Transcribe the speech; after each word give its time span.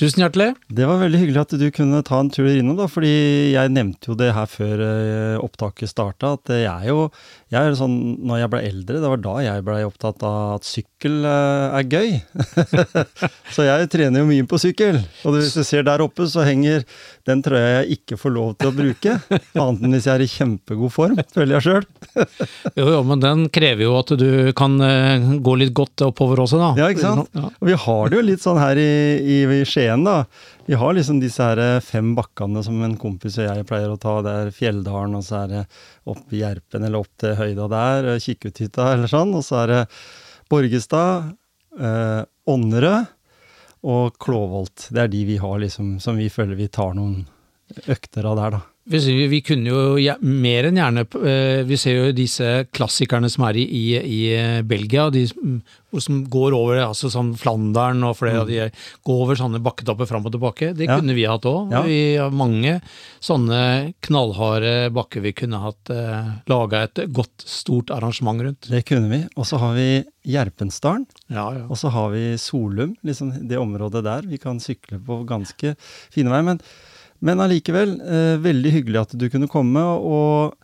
Tusen 0.00 0.22
hjertelig. 0.22 0.54
Det 0.72 0.86
var 0.88 0.96
veldig 1.02 1.18
hyggelig 1.20 1.40
at 1.42 1.50
du 1.60 1.66
kunne 1.76 1.98
ta 2.08 2.22
en 2.22 2.30
tur 2.32 2.46
innom, 2.48 2.78
da, 2.78 2.86
fordi 2.88 3.10
jeg 3.52 3.72
nevnte 3.74 4.08
jo 4.08 4.14
det 4.16 4.30
her 4.32 4.46
før 4.48 4.80
eh, 4.80 5.34
opptaket 5.36 5.90
starta, 5.92 6.38
at 6.38 6.52
jeg 6.56 6.88
jo 6.88 7.10
jeg 7.52 7.60
er 7.60 7.76
sånn, 7.76 7.98
når 8.24 8.40
jeg 8.40 8.52
ble 8.54 8.62
eldre, 8.70 9.02
det 9.02 9.10
var 9.12 9.20
da 9.20 9.34
jeg 9.44 9.66
blei 9.66 9.82
opptatt 9.84 10.24
av 10.24 10.54
at 10.54 10.64
sykkel 10.64 10.89
eh, 11.08 11.78
er 11.78 11.86
gøy. 11.88 12.10
så 13.54 13.64
jeg 13.64 13.88
trener 13.92 14.20
jo 14.20 14.28
mye 14.28 14.46
på 14.48 14.58
sykkel. 14.60 15.00
Og 15.24 15.36
hvis 15.36 15.54
du 15.56 15.62
ser 15.64 15.86
der 15.88 16.04
oppe, 16.04 16.26
så 16.28 16.44
henger 16.46 16.84
Den 17.28 17.40
tror 17.44 17.60
jeg 17.60 17.96
ikke 17.96 18.18
får 18.20 18.34
lov 18.34 18.52
til 18.58 18.70
å 18.70 18.74
bruke, 18.74 19.16
annet 19.62 19.84
enn 19.86 19.96
hvis 19.96 20.08
jeg 20.08 20.14
er 20.14 20.24
i 20.24 20.30
kjempegod 20.30 20.92
form, 20.92 21.18
føler 21.32 21.56
jeg 21.56 21.66
sjøl. 21.66 21.88
jo, 22.80 22.86
jo, 22.86 23.02
men 23.06 23.22
den 23.22 23.44
krever 23.54 23.86
jo 23.86 23.96
at 24.00 24.14
du 24.18 24.30
kan 24.56 24.78
uh, 24.82 25.36
gå 25.38 25.56
litt 25.60 25.74
godt 25.76 26.06
oppover 26.08 26.42
også, 26.44 26.58
da. 26.60 26.70
Ja, 26.80 26.88
ikke 26.90 27.06
sant. 27.06 27.42
Og 27.52 27.70
vi 27.70 27.76
har 27.86 28.10
det 28.10 28.18
jo 28.18 28.24
litt 28.32 28.42
sånn 28.42 28.60
her 28.60 28.80
i, 28.80 28.90
i, 29.20 29.42
i 29.60 29.62
Skien, 29.68 30.04
da. 30.08 30.24
Vi 30.70 30.74
har 30.74 30.94
liksom 30.94 31.18
disse 31.18 31.42
her 31.42 31.58
eh, 31.58 31.80
fem 31.82 32.12
bakkene 32.14 32.60
som 32.62 32.76
en 32.86 32.92
kompis 33.00 33.40
og 33.40 33.48
jeg 33.48 33.66
pleier 33.66 33.90
å 33.90 33.98
ta. 33.98 34.12
Det 34.22 34.34
er 34.38 34.52
Fjelldalen, 34.54 35.16
og 35.18 35.24
så 35.26 35.40
er 35.40 35.48
det 35.50 35.62
opp 36.12 36.30
i 36.30 36.44
Gjerpen 36.44 36.86
eller 36.86 37.02
opp 37.02 37.10
til 37.18 37.34
høyda 37.34 37.66
der, 37.72 38.10
eh, 38.12 38.20
Kikkuthytta 38.22 38.92
eller 38.92 39.10
sånn. 39.10 39.32
Og 39.34 39.42
så 39.42 39.64
er 39.64 39.72
det 39.72 39.80
Borgestad, 40.50 41.32
eh, 41.78 42.22
Ånnerød 42.50 43.06
og 43.86 44.18
Klovolt. 44.20 44.88
Det 44.90 45.04
er 45.04 45.12
de 45.12 45.24
vi 45.28 45.38
har 45.40 45.60
liksom, 45.62 45.94
som 46.02 46.18
vi 46.20 46.28
føler 46.32 46.58
vi 46.58 46.68
tar 46.68 46.96
noen 46.98 47.22
økter 47.86 48.26
av 48.26 48.40
der, 48.40 48.58
da. 48.58 48.62
Vi, 48.90 49.26
vi 49.30 49.40
kunne 49.46 49.70
jo 49.70 49.82
ja, 50.02 50.16
mer 50.20 50.66
enn 50.66 50.78
gjerne 50.80 51.04
eh, 51.22 51.60
Vi 51.68 51.76
ser 51.78 51.94
jo 51.94 52.14
disse 52.16 52.64
klassikerne 52.74 53.30
som 53.30 53.46
er 53.46 53.60
i, 53.60 53.64
i, 53.64 53.84
i 54.00 54.22
Belgia, 54.66 55.08
de 55.14 55.26
som 55.98 56.20
går 56.30 56.54
over 56.54 56.80
altså 56.84 57.10
sånn 57.10 57.32
Flandern 57.38 58.02
og 58.06 58.16
flere 58.18 58.38
mm. 58.38 58.42
av 58.42 58.50
de 58.50 58.58
går 59.06 59.22
over 59.24 59.38
sånne 59.38 59.62
bakketopper 59.62 60.06
fram 60.06 60.26
og 60.26 60.34
tilbake. 60.34 60.72
Det 60.78 60.86
ja. 60.86 60.98
kunne 60.98 61.16
vi 61.16 61.26
hatt 61.26 61.48
òg. 61.50 61.72
Ja. 61.74 61.82
Vi 61.86 62.00
har 62.20 62.34
mange 62.34 62.76
sånne 63.22 63.62
knallharde 64.06 64.74
bakker 64.94 65.24
vi 65.24 65.34
kunne 65.38 65.62
hatt 65.64 65.90
eh, 65.94 66.30
laga 66.50 66.84
et 66.86 67.02
godt, 67.14 67.42
stort 67.42 67.90
arrangement 67.94 68.42
rundt. 68.46 68.70
Det 68.70 68.84
kunne 68.86 69.10
vi. 69.10 69.24
Og 69.34 69.48
så 69.50 69.58
har 69.62 69.74
vi 69.78 69.90
Gjerpensdalen. 70.30 71.06
Ja, 71.32 71.46
ja. 71.56 71.64
Og 71.66 71.78
så 71.80 71.90
har 71.94 72.10
vi 72.12 72.36
Solum, 72.38 72.94
liksom 73.06 73.32
det 73.48 73.58
området 73.58 74.04
der. 74.06 74.30
Vi 74.30 74.38
kan 74.38 74.60
sykle 74.62 75.00
på 75.02 75.22
ganske 75.28 75.74
fine 76.12 76.30
veier. 76.30 76.46
Men 76.52 76.62
men 77.24 77.42
allikevel, 77.44 77.98
eh, 78.00 78.36
veldig 78.40 78.72
hyggelig 78.78 79.02
at 79.02 79.18
du 79.18 79.26
kunne 79.32 79.50
komme. 79.50 79.82
Og 79.82 80.56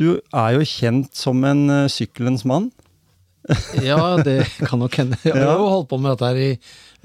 du 0.00 0.18
er 0.34 0.56
jo 0.56 0.66
kjent 0.66 1.14
som 1.16 1.44
en 1.46 1.68
eh, 1.70 1.92
sykkelens 1.92 2.44
mann. 2.48 2.70
ja, 3.86 4.16
det 4.26 4.40
kan 4.66 4.80
nok 4.82 4.96
hende. 4.98 5.18
Jeg 5.22 5.38
har 5.38 5.60
jo 5.60 5.70
holdt 5.70 5.90
på 5.92 6.00
med 6.02 6.16
dette 6.16 6.30
her 6.32 6.40
i 6.42 6.50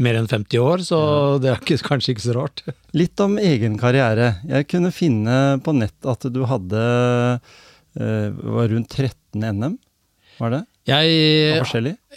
mer 0.01 0.17
enn 0.17 0.29
50 0.29 0.63
år, 0.63 0.81
så 0.85 0.99
det 1.41 1.51
er 1.51 1.61
ikke, 1.61 1.77
kanskje 1.85 2.15
ikke 2.15 2.25
så 2.25 2.38
rart. 2.39 2.63
Litt 2.97 3.21
om 3.21 3.38
egen 3.41 3.77
karriere. 3.81 4.33
Jeg 4.49 4.69
kunne 4.71 4.93
finne 4.95 5.38
på 5.61 5.75
nett 5.77 6.09
at 6.09 6.25
du 6.33 6.41
hadde 6.49 6.81
eh, 6.81 8.27
var 8.57 8.73
rundt 8.73 8.97
13 8.97 9.45
NM, 9.45 9.77
var 10.41 10.55
det? 10.57 10.63
Jeg? 10.89 11.09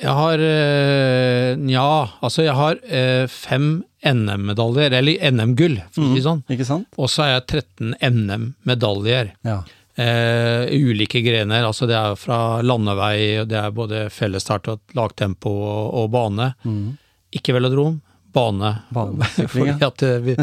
Jeg 0.01 0.15
har 0.17 0.41
eh, 0.41 1.55
Nja, 1.61 1.89
altså 2.25 2.47
jeg 2.47 2.57
har 2.57 2.79
eh, 2.89 3.27
fem 3.29 3.85
NM-medaljer, 4.05 4.95
eller 5.01 5.33
NM-gull, 5.33 5.79
for 5.93 6.05
å 6.05 6.09
si 6.09 6.17
det 6.17 6.23
mm, 6.23 6.27
sånn. 6.27 6.43
Ikke 6.53 6.67
sant? 6.69 6.89
Og 7.01 7.11
så 7.13 7.25
har 7.25 7.33
jeg 7.35 7.45
13 7.63 7.95
NM-medaljer. 8.01 9.35
Ja. 9.47 9.59
Eh, 9.95 10.73
ulike 10.75 11.23
grener. 11.25 11.65
altså 11.65 11.87
Det 11.87 11.97
er 11.97 12.17
fra 12.19 12.61
landevei, 12.65 13.45
det 13.47 13.61
er 13.61 13.77
både 13.77 14.09
fellesstart 14.13 14.73
og 14.73 14.97
lagtempo 14.99 15.53
og, 15.53 15.85
og 16.01 16.11
bane. 16.13 16.51
Mm. 16.65 16.97
Ikke 17.37 17.55
velodrom, 17.57 18.01
bane. 18.35 18.71
Fordi 19.53 19.75
at 19.85 20.05
eh, 20.05 20.21
vi, 20.25 20.35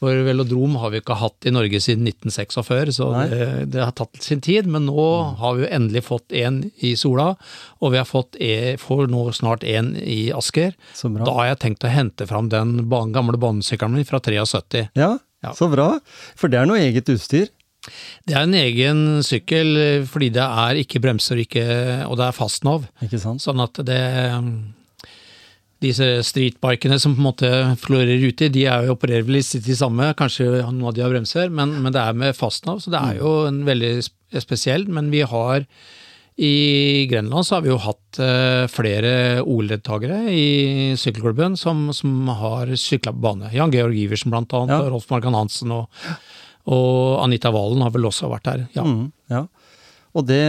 for 0.00 0.22
velodrom 0.26 0.76
har 0.82 0.92
vi 0.92 1.00
ikke 1.02 1.18
hatt 1.20 1.48
i 1.48 1.52
Norge 1.54 1.80
siden 1.82 2.06
1946, 2.10 2.96
så 2.98 3.10
det, 3.30 3.48
det, 3.72 3.82
har 3.84 3.94
tatt 3.96 4.20
sin 4.22 4.42
tid. 4.44 4.68
Men 4.70 4.88
nå 4.90 5.06
mm. 5.06 5.36
har 5.42 5.56
vi 5.56 5.64
jo 5.64 5.72
endelig 5.78 6.04
fått 6.08 6.36
en 6.36 6.62
i 6.84 6.94
Sola, 6.98 7.32
og 7.80 7.94
vi 7.94 8.00
har 8.00 8.08
fått 8.08 8.38
e, 8.40 8.76
får 8.80 9.06
nå 9.12 9.26
snart 9.36 9.66
en 9.66 9.94
i 10.00 10.30
Asker. 10.34 10.74
Da 11.18 11.36
har 11.40 11.52
jeg 11.52 11.62
tenkt 11.64 11.86
å 11.86 11.92
hente 11.92 12.28
fram 12.28 12.50
den 12.52 12.78
gamle 12.86 13.38
banesykkelen 13.40 13.98
min 13.98 14.08
fra 14.08 14.20
73. 14.22 14.88
Ja, 14.98 15.16
ja, 15.44 15.54
så 15.54 15.70
bra. 15.70 15.94
For 16.38 16.52
det 16.52 16.62
er 16.62 16.68
noe 16.68 16.82
eget 16.82 17.10
utstyr? 17.12 17.52
Det 18.26 18.34
er 18.34 18.42
en 18.48 18.56
egen 18.58 19.02
sykkel 19.22 19.76
fordi 20.10 20.32
det 20.34 20.42
er 20.42 20.80
ikke 20.80 20.98
bremser 21.04 21.38
ikke, 21.44 21.62
og 22.08 22.16
det 22.18 22.26
er 22.26 22.34
fastnov. 22.34 22.88
Sånn 23.38 23.62
at 23.62 23.78
det 23.86 24.02
disse 25.84 26.06
streetbikene 26.24 26.96
som 27.00 27.12
på 27.14 27.20
en 27.20 27.26
måte 27.26 27.50
florerer 27.82 28.22
ute, 28.24 28.48
de 28.52 28.64
er 28.70 28.86
jo 28.86 28.94
opererer 28.96 29.26
vel 29.26 29.38
litt 29.38 29.66
de 29.66 29.76
samme, 29.76 30.08
kanskje 30.16 30.48
noen 30.64 30.88
av 30.88 30.96
de 30.96 31.04
har 31.04 31.12
bremser, 31.12 31.52
men, 31.52 31.74
men 31.84 31.92
det 31.92 32.00
er 32.00 32.16
med 32.16 32.36
fastnav, 32.36 32.80
så 32.80 32.92
det 32.94 33.02
er 33.02 33.20
jo 33.20 33.36
en 33.50 33.60
veldig 33.66 33.92
spesiell. 34.40 34.86
Men 34.88 35.10
vi 35.12 35.20
har 35.28 35.66
i 36.36 37.06
Grenland 37.10 37.46
så 37.48 37.56
har 37.56 37.64
vi 37.64 37.70
jo 37.70 37.78
hatt 37.80 38.18
uh, 38.20 38.64
flere 38.68 39.12
OL-deltakere 39.40 40.18
i 40.28 40.48
sykkelklubben 41.00 41.56
som, 41.60 41.86
som 41.96 42.28
har 42.40 42.72
sykla 42.76 43.14
på 43.16 43.24
bane. 43.24 43.52
Jan 43.56 43.72
Georg 43.72 43.96
Iversen 43.96 44.32
blant 44.32 44.52
annet, 44.56 44.74
ja. 44.76 44.90
Rolf 44.92 45.08
Markan 45.12 45.36
Hansen 45.36 45.72
og, 45.76 46.02
og, 46.68 47.22
Anita 47.22 47.52
Valen 47.54 47.84
har 47.84 47.94
vel 47.94 48.08
også 48.08 48.32
vært 48.32 48.52
her. 48.52 48.66
Ja. 48.76 48.84
Mm, 48.84 49.08
ja. 49.32 49.46
Og 50.16 50.28
det, 50.28 50.44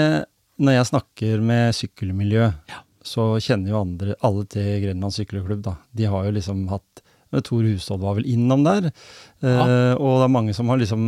når 0.59 0.79
jeg 0.79 0.91
snakker 0.91 1.47
med 1.51 1.79
sykkelmiljø, 1.79 2.51
ja 2.71 2.83
så 3.07 3.29
kjenner 3.43 3.73
jo 3.73 3.81
andre, 3.81 4.17
alle 4.27 4.45
til 4.51 4.81
Grenland 4.83 5.15
sykkelklubb, 5.15 5.63
da. 5.65 5.77
De 5.95 6.09
har 6.11 6.27
jo 6.27 6.35
liksom 6.37 6.67
hatt 6.73 7.05
Tor 7.43 7.65
Hushovd 7.67 8.01
var 8.01 8.15
vel 8.17 8.27
innom 8.29 8.63
der. 8.65 8.89
Ja. 9.43 9.65
Eh, 9.67 9.93
og 9.99 10.21
det 10.21 10.27
er 10.27 10.33
mange 10.33 10.53
som 10.55 10.69
har 10.71 10.79
liksom 10.79 11.01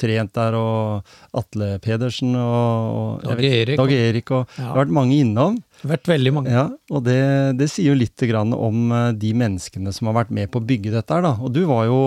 trent 0.00 0.32
der, 0.36 0.56
og 0.56 1.36
Atle 1.36 1.74
Pedersen 1.84 2.32
og, 2.38 3.20
og 3.22 3.26
Dag 3.26 3.44
Erik. 3.50 3.76
Dag 3.80 3.92
Erik 3.92 4.32
og 4.32 4.46
ja. 4.46 4.54
Det 4.56 4.70
har 4.70 4.80
vært 4.82 4.94
mange 4.96 5.18
innom. 5.20 5.58
Vært 5.82 6.08
veldig 6.08 6.32
mange. 6.38 6.54
Ja, 6.54 6.68
Og 6.94 7.04
det, 7.04 7.18
det 7.58 7.68
sier 7.72 7.92
jo 7.92 7.98
litt 7.98 8.24
om 8.32 8.96
eh, 8.96 9.10
de 9.12 9.34
menneskene 9.36 9.92
som 9.92 10.08
har 10.08 10.22
vært 10.22 10.32
med 10.32 10.50
på 10.52 10.62
å 10.62 10.66
bygge 10.66 10.94
dette 10.94 11.18
her, 11.18 11.26
da. 11.26 11.36
Og 11.42 11.52
du 11.52 11.64
var 11.68 11.86
jo 11.90 12.00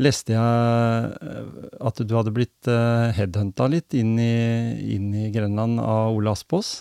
leste 0.00 0.32
jeg 0.32 0.40
eh, 0.40 1.70
at 1.84 2.00
du 2.00 2.16
hadde 2.16 2.32
blitt 2.32 2.70
headhunta 3.16 3.68
litt 3.68 3.92
inn 3.98 4.16
i, 4.16 4.34
inn 4.96 5.12
i 5.12 5.30
Grenland 5.34 5.82
av 5.82 6.16
Ole 6.16 6.32
Aspås? 6.32 6.78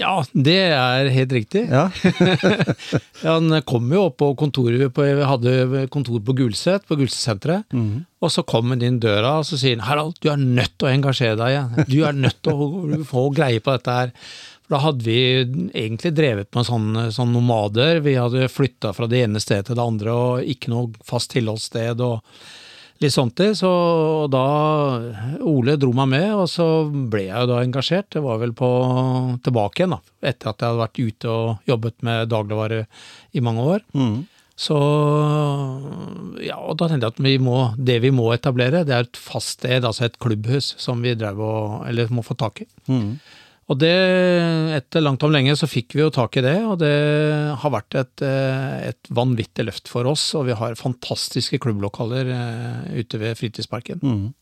Ja, 0.00 0.24
det 0.32 0.56
er 0.74 1.08
helt 1.14 1.32
riktig. 1.36 1.68
Ja. 1.70 1.86
han 3.22 3.54
kom 3.66 3.92
jo 3.94 4.08
opp 4.08 4.16
på 4.18 4.32
kontoret 4.38 4.90
på, 4.94 5.04
Vi 5.06 5.28
hadde 5.28 5.84
kontor 5.94 6.18
på 6.24 6.34
Gulset, 6.40 6.86
på 6.88 6.98
Gulset-senteret. 6.98 7.68
Mm. 7.70 8.02
Og 8.24 8.32
så 8.32 8.42
kom 8.42 8.72
han 8.74 8.82
inn 8.82 8.98
døra 9.02 9.36
og 9.38 9.46
så 9.46 9.58
sier 9.60 9.76
han, 9.76 9.86
Harald, 9.86 10.18
du 10.18 10.32
er 10.32 10.40
nødt 10.40 10.74
til 10.74 10.88
å 10.88 10.94
engasjere 10.96 11.38
deg 11.38 11.54
igjen. 11.54 11.86
Du 11.92 12.00
er 12.08 12.18
nødt 12.18 12.42
til 12.42 12.58
å 12.58 13.04
få 13.06 13.28
greie 13.36 13.62
på 13.62 13.76
dette 13.76 13.94
her. 14.00 14.12
For 14.64 14.74
da 14.74 14.82
hadde 14.86 15.06
vi 15.06 15.18
egentlig 15.76 16.14
drevet 16.16 16.50
med 16.56 16.66
sånne, 16.66 17.06
sånne 17.14 17.36
nomader. 17.36 18.02
Vi 18.02 18.16
hadde 18.18 18.50
flytta 18.50 18.94
fra 18.96 19.06
det 19.10 19.22
ene 19.28 19.42
stedet 19.42 19.68
til 19.68 19.78
det 19.78 19.84
andre 19.84 20.18
og 20.18 20.54
ikke 20.56 20.74
noe 20.74 21.06
fast 21.06 21.34
tilholdssted. 21.36 22.02
og 22.02 22.24
litt 23.02 23.14
sånt 23.14 23.34
til. 23.38 23.54
Så 23.58 23.70
da 24.32 24.44
Ole 25.46 25.78
dro 25.80 25.94
meg 25.96 26.12
med, 26.14 26.28
og 26.34 26.46
så 26.50 26.68
ble 26.90 27.26
jeg 27.28 27.34
jo 27.34 27.50
da 27.50 27.62
engasjert. 27.64 28.10
Det 28.14 28.22
var 28.24 28.42
vel 28.42 28.54
på 28.56 28.68
tilbake 29.44 29.82
igjen, 29.82 29.96
da. 29.96 30.14
Etter 30.24 30.52
at 30.52 30.62
jeg 30.62 30.70
hadde 30.70 30.84
vært 30.84 31.02
ute 31.02 31.34
og 31.34 31.72
jobbet 31.72 31.98
med 32.06 32.30
dagligvare 32.32 32.84
i 33.34 33.44
mange 33.44 33.66
år. 33.74 33.84
Mm. 33.96 34.22
Så 34.54 34.76
ja, 36.44 36.60
og 36.62 36.76
da 36.78 36.86
tenkte 36.86 37.08
jeg 37.08 37.14
at 37.16 37.22
vi 37.26 37.38
må, 37.42 37.56
det 37.74 37.96
vi 38.04 38.12
må 38.14 38.28
etablere, 38.36 38.84
det 38.86 38.94
er 38.94 39.08
et 39.08 39.18
fast 39.18 39.56
sted, 39.58 39.82
altså 39.82 40.06
et 40.06 40.20
klubbhus, 40.22 40.76
som 40.78 41.02
vi 41.02 41.16
drev 41.18 41.42
og, 41.42 41.80
eller 41.88 42.12
må 42.14 42.22
få 42.22 42.36
tak 42.38 42.62
i. 42.62 42.68
Mm. 42.86 43.16
Og 43.72 43.78
det, 43.80 43.94
etter 44.76 45.04
langt 45.04 45.24
om 45.24 45.32
lenge, 45.32 45.54
så 45.56 45.68
fikk 45.70 45.96
vi 45.96 46.02
jo 46.02 46.12
tak 46.12 46.36
i 46.36 46.44
det, 46.44 46.58
og 46.68 46.76
det 46.82 46.92
har 47.62 47.72
vært 47.72 47.96
et, 47.96 48.24
eh, 48.26 48.90
et 48.90 49.12
vanvittig 49.14 49.64
løft 49.64 49.88
for 49.88 50.04
oss. 50.10 50.26
Og 50.36 50.50
vi 50.50 50.56
har 50.58 50.76
fantastiske 50.76 51.60
klubblokaler 51.64 52.28
eh, 52.34 52.98
ute 53.00 53.20
ved 53.22 53.38
fritidsparken. 53.40 54.04
Mm. 54.04 54.32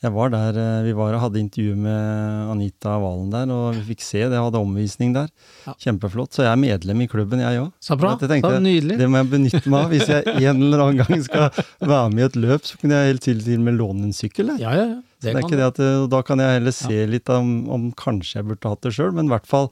Jeg 0.00 0.12
var 0.12 0.30
der, 0.32 0.56
eh, 0.56 0.82
Vi 0.84 0.92
var 0.96 1.12
og 1.12 1.20
hadde 1.20 1.40
intervju 1.40 1.76
med 1.76 2.50
Anita 2.54 2.96
Valen 2.98 3.28
der, 3.30 3.52
og 3.52 3.74
vi 3.76 3.92
fikk 3.92 4.00
se 4.00 4.22
det. 4.24 4.32
Jeg 4.32 4.46
hadde 4.46 4.64
omvisning 4.64 5.12
der. 5.12 5.28
Ja. 5.66 5.74
Kjempeflott. 5.76 6.32
Så 6.32 6.46
jeg 6.46 6.52
er 6.52 6.56
medlem 6.56 7.04
i 7.04 7.08
klubben, 7.08 7.44
jeg 7.44 7.60
òg. 7.60 7.68
Så 7.84 7.98
bra. 8.00 8.16
Jeg 8.16 8.32
tenkte, 8.32 8.54
så 8.56 8.64
nydelig. 8.64 8.96
Det 8.96 9.10
må 9.10 9.20
jeg 9.20 9.30
benytte 9.36 9.68
meg 9.68 9.84
av. 9.84 9.92
Hvis 9.92 10.08
jeg 10.08 10.24
en 10.24 10.64
eller 10.64 10.86
annen 10.86 11.04
gang 11.04 11.22
skal 11.28 11.50
være 11.92 12.16
med 12.16 12.24
i 12.24 12.28
et 12.30 12.40
løp, 12.48 12.64
så 12.64 12.80
kunne 12.80 12.96
jeg 12.96 13.12
helt 13.12 13.28
til 13.28 13.44
og 13.44 13.64
med 13.68 13.76
låne 13.76 14.08
en 14.08 14.16
sykkel. 14.16 14.54
Jeg. 14.54 14.64
Ja, 14.64 14.72
ja, 14.72 14.88
ja. 14.96 15.00
Det 15.20 15.34
Det 15.34 15.36
er 15.36 15.44
ikke 15.44 15.58
det 15.60 15.68
at, 15.68 15.80
eh, 15.84 16.06
Da 16.08 16.22
kan 16.24 16.40
jeg 16.40 16.56
heller 16.58 16.72
se 16.72 17.06
litt 17.06 17.28
om, 17.28 17.68
om 17.68 17.88
kanskje 17.92 18.40
jeg 18.40 18.48
burde 18.48 18.72
hatt 18.72 18.86
det 18.86 18.94
sjøl, 18.96 19.12
men 19.16 19.28
i 19.28 19.34
hvert 19.34 19.48
fall 19.48 19.68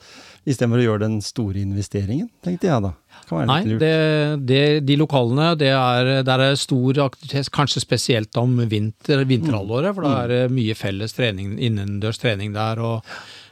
istedenfor 0.49 0.83
å 0.83 0.87
gjøre 0.87 1.05
den 1.07 1.19
store 1.25 1.63
investeringen, 1.63 2.29
tenkte 2.45 2.69
jeg 2.69 2.85
da. 2.85 2.93
Kan 3.29 3.41
være 3.41 3.49
Nei, 3.49 3.79
det, 3.81 3.95
det, 4.49 4.63
de 4.89 4.97
lokalene, 5.01 5.51
det 5.61 5.73
er, 5.73 6.13
der 6.25 6.45
er 6.45 6.61
stor 6.61 7.01
aktivitet, 7.09 7.51
kanskje 7.53 7.83
spesielt 7.85 8.37
om 8.41 8.57
vinter, 8.71 9.25
vinterhalvåret, 9.29 9.97
for 9.97 10.07
da 10.07 10.15
er 10.23 10.33
det 10.33 10.41
mye 10.55 10.77
felles 10.79 11.17
trening, 11.17 11.57
innendørs 11.59 12.21
trening 12.23 12.55
der. 12.57 12.81
og 12.81 13.05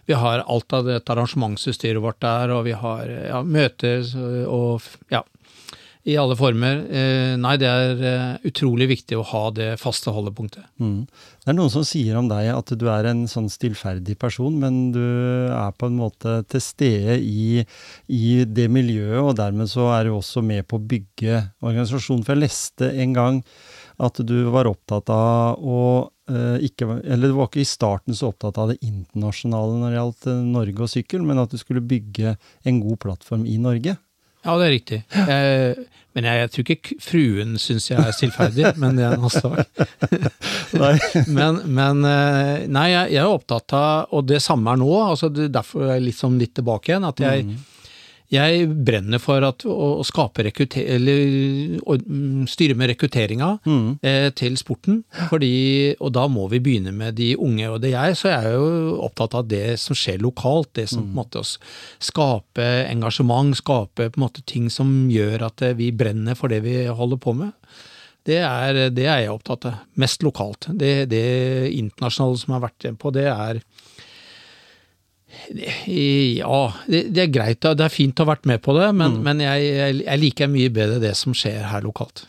vi 0.06 0.14
har 0.14 0.44
alt 0.46 0.72
av 0.72 0.84
dette 0.86 1.10
arrangementsutstyret 1.12 1.98
vårt 1.98 2.20
der, 2.22 2.52
og 2.54 2.62
vi 2.68 2.76
har 2.78 3.08
ja, 3.10 3.40
møter 3.42 4.06
og 4.46 4.84
ja, 5.10 5.24
i 6.06 6.14
alle 6.16 6.36
former. 6.38 6.84
Eh, 6.86 7.34
nei, 7.40 7.56
det 7.58 7.66
er 7.66 8.02
eh, 8.06 8.46
utrolig 8.46 8.86
viktig 8.92 9.16
å 9.18 9.24
ha 9.26 9.42
det 9.54 9.72
faste 9.80 10.12
holdepunktet. 10.14 10.62
Mm. 10.78 11.00
Det 11.42 11.50
er 11.50 11.56
noen 11.58 11.72
som 11.72 11.86
sier 11.86 12.18
om 12.18 12.28
deg 12.30 12.52
at 12.52 12.70
du 12.78 12.86
er 12.92 13.08
en 13.10 13.24
sånn 13.30 13.48
stillferdig 13.50 14.14
person, 14.22 14.54
men 14.62 14.92
du 14.94 15.02
er 15.02 15.74
på 15.74 15.90
en 15.90 15.98
måte 15.98 16.38
til 16.52 16.62
stede 16.62 17.18
i, 17.18 17.64
i 18.06 18.26
det 18.46 18.68
miljøet, 18.70 19.18
og 19.18 19.34
dermed 19.40 19.70
så 19.72 19.90
er 19.96 20.06
du 20.06 20.14
også 20.14 20.44
med 20.46 20.68
på 20.70 20.78
å 20.78 20.86
bygge 20.94 21.42
organisasjonen. 21.58 22.22
For 22.22 22.36
jeg 22.36 22.44
leste 22.46 22.92
en 22.94 23.16
gang 23.16 23.42
at 23.98 24.22
du 24.28 24.36
var 24.54 24.70
opptatt 24.70 25.10
av 25.10 25.58
å 25.58 25.82
eh, 26.30 26.62
ikke, 26.68 27.00
eller 27.02 27.32
du 27.32 27.38
var 27.40 27.50
ikke 27.50 27.64
i 27.64 27.68
starten 27.68 28.14
så 28.14 28.30
opptatt 28.30 28.62
av 28.62 28.70
det 28.70 28.78
internasjonale 28.86 29.80
når 29.80 29.90
det 29.90 29.98
gjaldt 29.98 30.32
Norge 30.54 30.86
og 30.86 30.92
sykkel, 30.92 31.26
men 31.26 31.42
at 31.42 31.50
du 31.50 31.58
skulle 31.58 31.82
bygge 31.82 32.36
en 32.62 32.82
god 32.84 33.00
plattform 33.02 33.46
i 33.50 33.58
Norge. 33.58 33.98
Ja, 34.46 34.56
det 34.60 34.66
er 34.66 34.74
riktig. 34.76 34.98
Jeg, 35.10 35.86
men 36.16 36.24
jeg, 36.24 36.40
jeg 36.40 36.50
tror 36.54 36.70
ikke 36.72 36.96
fruen 37.02 37.56
syns 37.60 37.90
jeg 37.90 38.00
er 38.00 38.14
stillferdig, 38.16 38.70
men 38.82 38.96
det 38.96 39.04
er 39.04 39.16
en 39.16 39.26
annen 39.26 39.34
sak. 39.34 39.66
Nei. 40.76 40.94
Men, 41.36 41.58
men 41.76 42.00
eh, 42.08 42.64
nei, 42.72 42.86
jeg, 42.92 43.12
jeg 43.16 43.20
er 43.22 43.28
opptatt 43.30 43.74
av, 43.76 44.12
og 44.16 44.24
det 44.28 44.38
samme 44.44 44.72
er 44.72 44.80
nå, 44.80 44.88
altså 45.02 45.28
derfor 45.34 45.86
er 45.86 45.98
jeg 45.98 46.06
litt, 46.08 46.18
sånn 46.18 46.38
litt 46.40 46.54
tilbake 46.56 46.92
igjen, 46.92 47.06
at 47.08 47.20
jeg, 47.22 47.44
jeg 48.32 48.66
brenner 48.86 49.20
for 49.22 49.44
at, 49.46 49.62
å, 49.68 50.02
skape 50.06 50.42
eller 50.42 51.78
å, 51.82 51.96
mm, 52.00 52.46
styre 52.50 52.74
med 52.74 52.90
rekrutteringa 52.90 53.50
Mm. 53.66 53.98
eh, 54.02 54.30
til 54.30 54.56
sporten, 54.56 55.04
fordi, 55.30 55.94
og 56.00 56.12
da 56.12 56.26
må 56.28 56.48
vi 56.50 56.58
begynne 56.60 56.92
med 56.92 57.14
de 57.14 57.34
unge. 57.36 57.68
Og 57.70 57.80
det 57.80 57.92
jeg, 57.92 58.16
så 58.16 58.28
er 58.32 58.42
jeg 58.48 58.58
jo 58.58 58.98
opptatt 59.06 59.34
av 59.34 59.48
det 59.48 59.78
som 59.78 59.94
skjer 59.94 60.18
lokalt, 60.22 60.72
det 60.74 60.88
som 60.88 61.04
på 61.04 61.12
en 61.14 61.20
måte 61.22 61.42
skape 62.02 62.66
engasjement, 62.90 63.54
skape 63.56 64.10
på 64.10 64.18
en 64.20 64.26
måte 64.26 64.42
ting 64.46 64.70
som 64.70 65.08
gjør 65.10 65.46
at 65.46 65.62
eh, 65.62 65.76
vi 65.78 65.92
brenner 65.92 66.34
for 66.34 66.48
det 66.48 66.62
vi 66.66 66.86
holder 66.86 67.16
på 67.22 67.34
med. 67.36 67.52
Det 68.26 68.40
er, 68.42 68.88
det 68.90 69.06
er 69.06 69.20
jeg 69.22 69.30
opptatt 69.30 69.68
av. 69.70 69.74
Mest 69.94 70.24
lokalt. 70.26 70.66
Det, 70.74 71.06
det 71.12 71.70
internasjonale 71.78 72.40
som 72.40 72.50
jeg 72.52 72.58
har 72.58 72.64
vært 72.66 72.86
på, 72.98 73.12
det 73.14 73.28
er 73.30 73.60
ja, 75.86 76.60
det, 76.86 77.02
det 77.14 77.22
er 77.26 77.32
greit. 77.32 77.62
Det 77.62 77.86
er 77.86 77.92
fint 77.92 78.18
å 78.18 78.26
ha 78.26 78.34
vært 78.34 78.48
med 78.48 78.62
på 78.64 78.74
det, 78.78 78.90
men, 78.96 79.20
men 79.26 79.42
jeg, 79.44 79.70
jeg, 80.02 80.20
liker 80.22 80.52
mye 80.52 80.72
bedre 80.74 81.00
det 81.02 81.14
som 81.18 81.36
skjer 81.36 81.68
her 81.70 81.86
lokalt. 81.86 82.24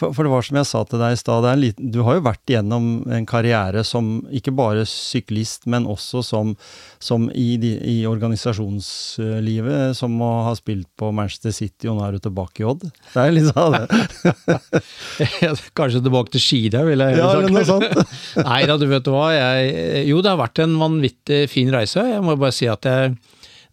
For, 0.00 0.14
for 0.16 0.24
det 0.24 0.32
var 0.32 0.44
som 0.46 0.56
jeg 0.56 0.68
sa 0.70 0.80
til 0.88 1.00
deg 1.02 1.12
i 1.12 1.18
stad, 1.20 1.46
du 1.76 1.98
har 2.06 2.16
jo 2.16 2.24
vært 2.24 2.48
igjennom 2.52 2.86
en 3.12 3.26
karriere 3.28 3.82
som 3.84 4.22
ikke 4.32 4.54
bare 4.56 4.86
syklist, 4.88 5.66
men 5.68 5.84
også 5.90 6.22
som, 6.24 6.54
som 7.02 7.26
i, 7.36 7.58
de, 7.60 7.74
i 7.84 7.96
organisasjonslivet, 8.08 9.96
som 9.98 10.16
å 10.24 10.30
ha 10.46 10.54
spilt 10.56 10.88
på 11.00 11.10
Manchester 11.16 11.52
City, 11.54 11.90
og 11.90 11.98
nå 11.98 12.06
er 12.06 12.16
du 12.16 12.24
tilbake 12.24 12.62
i 12.64 12.68
Odd. 12.70 12.86
Det 13.12 13.24
er 13.26 13.34
litt 13.36 13.50
sånn 13.50 13.76
det. 13.76 14.82
Kanskje 15.78 16.02
tilbake 16.04 16.32
til 16.34 16.44
ski 16.44 16.62
vil 16.70 17.04
jeg 17.04 17.18
Ja, 17.18 17.32
sagt. 17.34 17.50
noe 17.52 17.66
sånt. 17.68 18.14
Nei 18.48 18.62
da, 18.68 18.78
du 18.80 18.86
vet 18.90 19.10
hva. 19.10 19.26
Jeg, 19.34 20.06
jo, 20.08 20.22
det 20.24 20.32
har 20.32 20.40
vært 20.40 20.62
en 20.64 20.78
vanvittig 20.80 21.42
fin 21.52 21.70
reise. 21.74 22.04
Jeg 22.14 22.24
må 22.24 22.38
bare 22.40 22.54
si 22.56 22.68
at 22.70 22.86
jeg, 22.88 23.14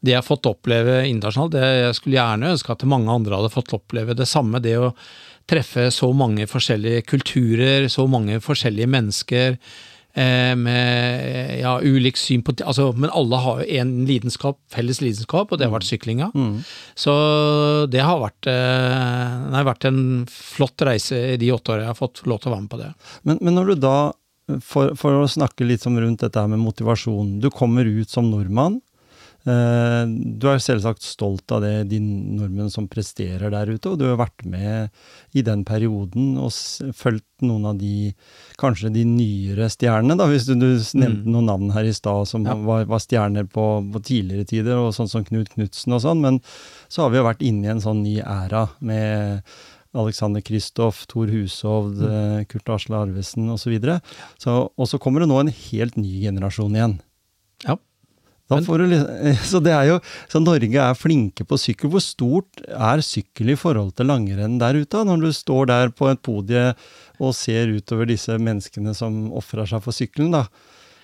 det 0.03 0.13
jeg 0.13 0.19
har 0.19 0.27
fått 0.27 0.49
oppleve 0.49 0.99
internasjonalt, 1.07 1.55
det 1.55 1.71
jeg 1.85 1.95
skulle 2.01 2.19
gjerne 2.19 2.51
ønske 2.55 2.75
at 2.75 2.85
mange 2.89 3.13
andre 3.13 3.39
hadde 3.39 3.53
fått 3.53 3.75
oppleve 3.77 4.17
det 4.17 4.27
samme. 4.29 4.61
Det 4.63 4.75
å 4.81 4.91
treffe 5.47 5.89
så 5.93 6.09
mange 6.15 6.47
forskjellige 6.49 7.05
kulturer, 7.07 7.87
så 7.91 8.07
mange 8.09 8.41
forskjellige 8.43 8.89
mennesker. 8.91 9.57
Eh, 10.17 10.55
med 10.57 11.59
ja, 11.59 11.75
ulikt 11.85 12.17
syn 12.17 12.41
på 12.41 12.55
altså, 12.65 12.87
Men 12.97 13.11
alle 13.13 13.37
har 13.37 13.59
jo 13.61 13.81
en 13.83 13.91
lidenskap, 14.09 14.57
felles 14.73 14.97
lidenskap, 15.03 15.51
og 15.51 15.59
det 15.59 15.67
har 15.67 15.75
vært 15.75 15.85
syklinga. 15.85 16.31
Så 16.97 17.13
det 17.93 18.01
har 18.01 18.23
vært, 18.23 18.49
eh, 18.49 19.35
det 19.45 19.59
har 19.59 19.67
vært 19.67 19.85
en 19.85 20.01
flott 20.31 20.81
reise 20.81 21.19
i 21.35 21.37
de 21.37 21.51
åtte 21.53 21.75
årene 21.75 21.85
jeg 21.85 21.93
har 21.93 21.99
fått 21.99 22.23
lov 22.25 22.41
til 22.41 22.49
å 22.49 22.55
være 22.55 22.65
med 22.65 22.71
på 22.73 22.81
det. 22.81 22.89
Men, 23.29 23.43
men 23.45 23.59
når 23.59 23.69
du 23.69 23.75
da, 23.85 23.97
for, 24.63 24.95
for 24.97 25.21
å 25.21 25.29
snakke 25.29 25.67
litt 25.67 25.85
som 25.85 25.99
rundt 26.01 26.25
dette 26.25 26.41
her 26.41 26.49
med 26.49 26.65
motivasjon, 26.65 27.37
du 27.43 27.51
kommer 27.53 27.85
ut 27.85 28.09
som 28.09 28.31
nordmann. 28.31 28.81
Eh, 29.47 30.05
Du 30.37 30.47
er 30.51 30.59
selvsagt 30.59 31.01
stolt 31.07 31.49
av 31.55 31.61
det, 31.63 31.87
de 31.89 31.99
nordmenn 32.01 32.69
som 32.73 32.87
presterer 32.91 33.49
der 33.53 33.69
ute, 33.71 33.89
og 33.93 33.97
du 34.01 34.03
har 34.09 34.17
vært 34.19 34.43
med 34.45 34.89
i 35.33 35.41
den 35.45 35.63
perioden 35.65 36.33
og 36.41 36.51
fulgt 36.97 37.23
noen 37.47 37.65
av 37.69 37.77
de, 37.79 38.11
kanskje 38.59 38.91
de 38.91 39.05
nyere 39.07 39.69
stjernene, 39.71 40.17
da, 40.19 40.27
hvis 40.27 40.47
du, 40.49 40.55
du 40.59 40.75
s- 40.81 40.91
nevnte 40.97 41.31
noen 41.31 41.47
navn 41.47 41.71
her 41.71 41.87
i 41.87 41.93
stad 41.95 42.27
som 42.27 42.43
Ja. 42.45 42.55
var, 42.55 42.85
var 42.91 42.99
stjerner 42.99 43.47
på, 43.47 43.65
på 43.93 44.03
tidligere 44.03 44.45
tider, 44.51 44.75
og 44.81 44.91
sånn 44.97 45.07
som 45.09 45.23
Knut 45.23 45.49
Knutsen 45.55 45.93
og 45.95 46.01
sånn, 46.03 46.21
men 46.21 46.41
så 46.89 47.05
har 47.05 47.11
vi 47.15 47.17
jo 47.21 47.27
vært 47.29 47.41
inne 47.47 47.65
i 47.69 47.71
en 47.77 47.81
sånn 47.83 48.03
ny 48.03 48.19
æra 48.21 48.67
med 48.81 49.43
Alexander 49.97 50.41
Kristoff, 50.45 51.05
Thor 51.07 51.31
Hushovd, 51.31 51.97
mm. 52.03 52.45
Kurt 52.51 52.69
Asle 52.69 52.99
Arvesen 52.99 53.47
osv. 53.49 53.63
Så 53.63 53.71
videre. 53.71 54.01
så, 54.37 54.69
og 54.77 54.87
så 54.91 54.99
kommer 54.99 55.23
det 55.23 55.29
nå 55.31 55.39
en 55.39 55.47
helt 55.49 55.95
ny 55.97 56.19
generasjon 56.27 56.75
igjen. 56.75 56.99
Ja. 57.65 57.77
Da 58.47 58.55
Men- 58.55 58.65
får 58.65 58.77
du, 58.79 58.95
så 59.51 59.59
det 59.63 59.73
er 59.75 59.89
jo, 59.89 59.97
så 60.31 60.39
Norge 60.39 60.79
er 60.79 60.95
flinke 60.95 61.43
på 61.47 61.57
sykkel. 61.59 61.91
Hvor 61.91 62.03
stort 62.03 62.61
er 62.67 63.03
sykkel 63.03 63.51
i 63.51 63.57
forhold 63.59 63.93
til 63.97 64.07
langrenn 64.07 64.57
der 64.61 64.79
ute? 64.79 65.03
Når 65.03 65.19
du 65.25 65.31
står 65.35 65.67
der 65.67 65.89
på 65.91 66.07
et 66.11 66.21
podie 66.23 66.69
og 67.19 67.35
ser 67.35 67.67
utover 67.75 68.07
disse 68.07 68.37
menneskene 68.39 68.95
som 68.95 69.27
ofrer 69.35 69.67
seg 69.67 69.83
for 69.83 69.91
sykkelen, 69.91 70.31
da, 70.31 70.45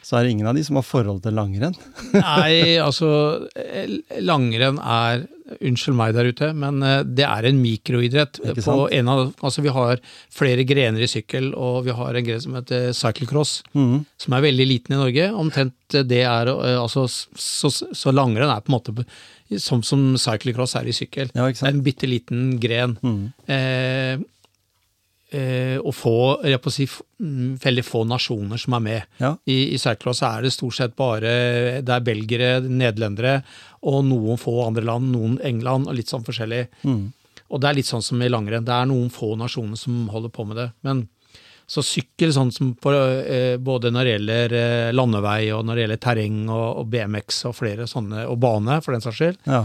så 0.04 0.18
er 0.18 0.26
det 0.26 0.34
ingen 0.34 0.50
av 0.50 0.58
de 0.58 0.64
som 0.66 0.80
har 0.80 0.86
forhold 0.88 1.24
til 1.24 1.38
langrenn. 1.38 1.78
Nei, 2.18 2.76
altså 2.84 3.10
eh, 3.56 4.00
langrenn 4.24 4.82
er 4.82 5.28
Unnskyld 5.54 5.94
meg 5.94 6.14
der 6.16 6.30
ute, 6.32 6.48
men 6.58 6.80
eh, 6.82 7.02
det 7.04 7.26
er 7.28 7.46
en 7.46 7.60
mikroidrett. 7.62 8.40
På 8.64 8.88
en 8.88 9.10
av, 9.12 9.26
altså 9.44 9.62
vi 9.62 9.74
har 9.76 10.00
flere 10.34 10.64
grener 10.66 11.04
i 11.04 11.10
sykkel, 11.12 11.52
og 11.54 11.84
vi 11.86 11.94
har 11.94 12.16
en 12.16 12.26
gren 12.26 12.42
som 12.42 12.56
heter 12.58 12.90
cyclecross, 12.96 13.58
mm. 13.76 13.98
som 14.24 14.38
er 14.38 14.46
veldig 14.48 14.68
liten 14.70 14.96
i 14.96 15.01
Norge. 15.01 15.27
Omtrent 15.44 16.00
det 16.10 16.24
er 16.24 16.50
eh, 16.54 16.80
altså, 16.80 17.06
Så, 17.08 17.70
så 17.70 18.16
langrenn 18.16 18.50
er 18.50 18.63
på 18.63 18.72
en 18.72 18.77
måte 18.80 19.06
som, 19.62 19.84
som 19.86 20.13
cyclecross 20.18 20.77
er 20.80 20.89
i 20.89 20.96
sykkel. 20.96 21.32
Ja, 21.36 21.50
en 21.68 21.84
bitte 21.86 22.10
liten 22.10 22.56
gren. 22.63 22.98
Eh, 23.46 23.56
eh, 23.56 24.22
og 25.82 25.94
få, 25.98 26.13
jeg 26.46 26.62
på 26.62 26.70
å 26.70 26.74
si, 26.75 26.86
mm, 27.24 27.56
veldig 27.63 27.84
få 27.88 28.04
nasjoner 28.06 28.60
som 28.62 28.75
er 28.78 28.84
med. 28.86 29.08
Ja. 29.24 29.32
I, 29.50 29.58
I 29.74 29.80
cyclecross 29.82 30.22
er 30.28 30.46
det 30.46 30.52
stort 30.54 30.78
sett 30.78 30.94
bare 31.00 31.82
det 31.82 31.90
er 31.96 32.06
belgere, 32.06 32.52
nederlendere 32.68 33.40
og 33.90 34.04
noen 34.06 34.38
få 34.40 34.60
andre 34.68 34.86
land, 34.86 35.10
noen 35.16 35.40
England 35.44 35.90
og 35.90 35.98
litt 35.98 36.12
sånn 36.13 36.24
forskjellig. 36.28 36.68
Mm. 36.86 37.02
Og 37.54 37.62
det 37.62 37.70
er 37.70 37.78
litt 37.82 37.90
sånn 37.90 38.02
som 38.06 38.22
i 38.24 38.30
langrenn, 38.32 38.66
det 38.66 38.74
er 38.74 38.88
noen 38.90 39.10
få 39.13 39.34
nasjoner 39.38 39.78
som 39.78 40.06
holder 40.13 40.32
på 40.34 40.46
med 40.50 40.58
det. 40.62 40.70
Men 40.88 41.04
så 41.70 41.80
sykkel, 41.86 42.32
sånn 42.36 42.52
som 42.54 42.74
på, 42.75 42.92
eh, 42.94 43.56
både 43.58 43.90
når 43.94 44.04
det 44.06 44.13
gjelder 44.18 44.56
eh, 44.60 44.90
landevei 44.94 45.52
og 45.56 45.63
når 45.66 45.75
det 45.80 45.84
gjelder 45.86 46.02
terreng 46.04 46.40
og, 46.52 46.66
og 46.82 46.90
BMX 46.92 47.44
og 47.50 47.56
flere 47.58 47.88
sånne, 47.90 48.25
og 48.30 48.40
bane 48.44 48.80
for 48.84 48.94
den 48.96 49.06
saks 49.06 49.20
skyld, 49.22 49.38
Ja. 49.48 49.62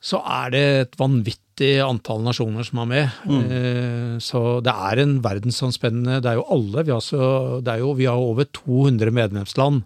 så 0.00 0.20
er 0.24 0.50
det 0.54 0.62
et 0.84 0.96
vanvittig 1.00 1.40
antall 1.84 2.24
nasjoner 2.24 2.66
som 2.66 2.80
er 2.82 2.88
med. 2.90 3.18
Mm. 3.30 4.18
så 4.22 4.40
det 4.64 4.72
er 4.72 5.00
en 5.02 5.12
verdensomspennende 5.22 6.20
Det 6.24 6.32
er 6.32 6.40
jo 6.40 6.48
alle. 6.50 6.82
Vi 6.82 6.92
har, 6.92 7.02
så, 7.04 7.60
det 7.62 7.76
er 7.76 7.84
jo, 7.84 7.92
vi 7.94 8.08
har 8.10 8.18
over 8.18 8.48
200 8.50 9.14
medlemsland 9.14 9.84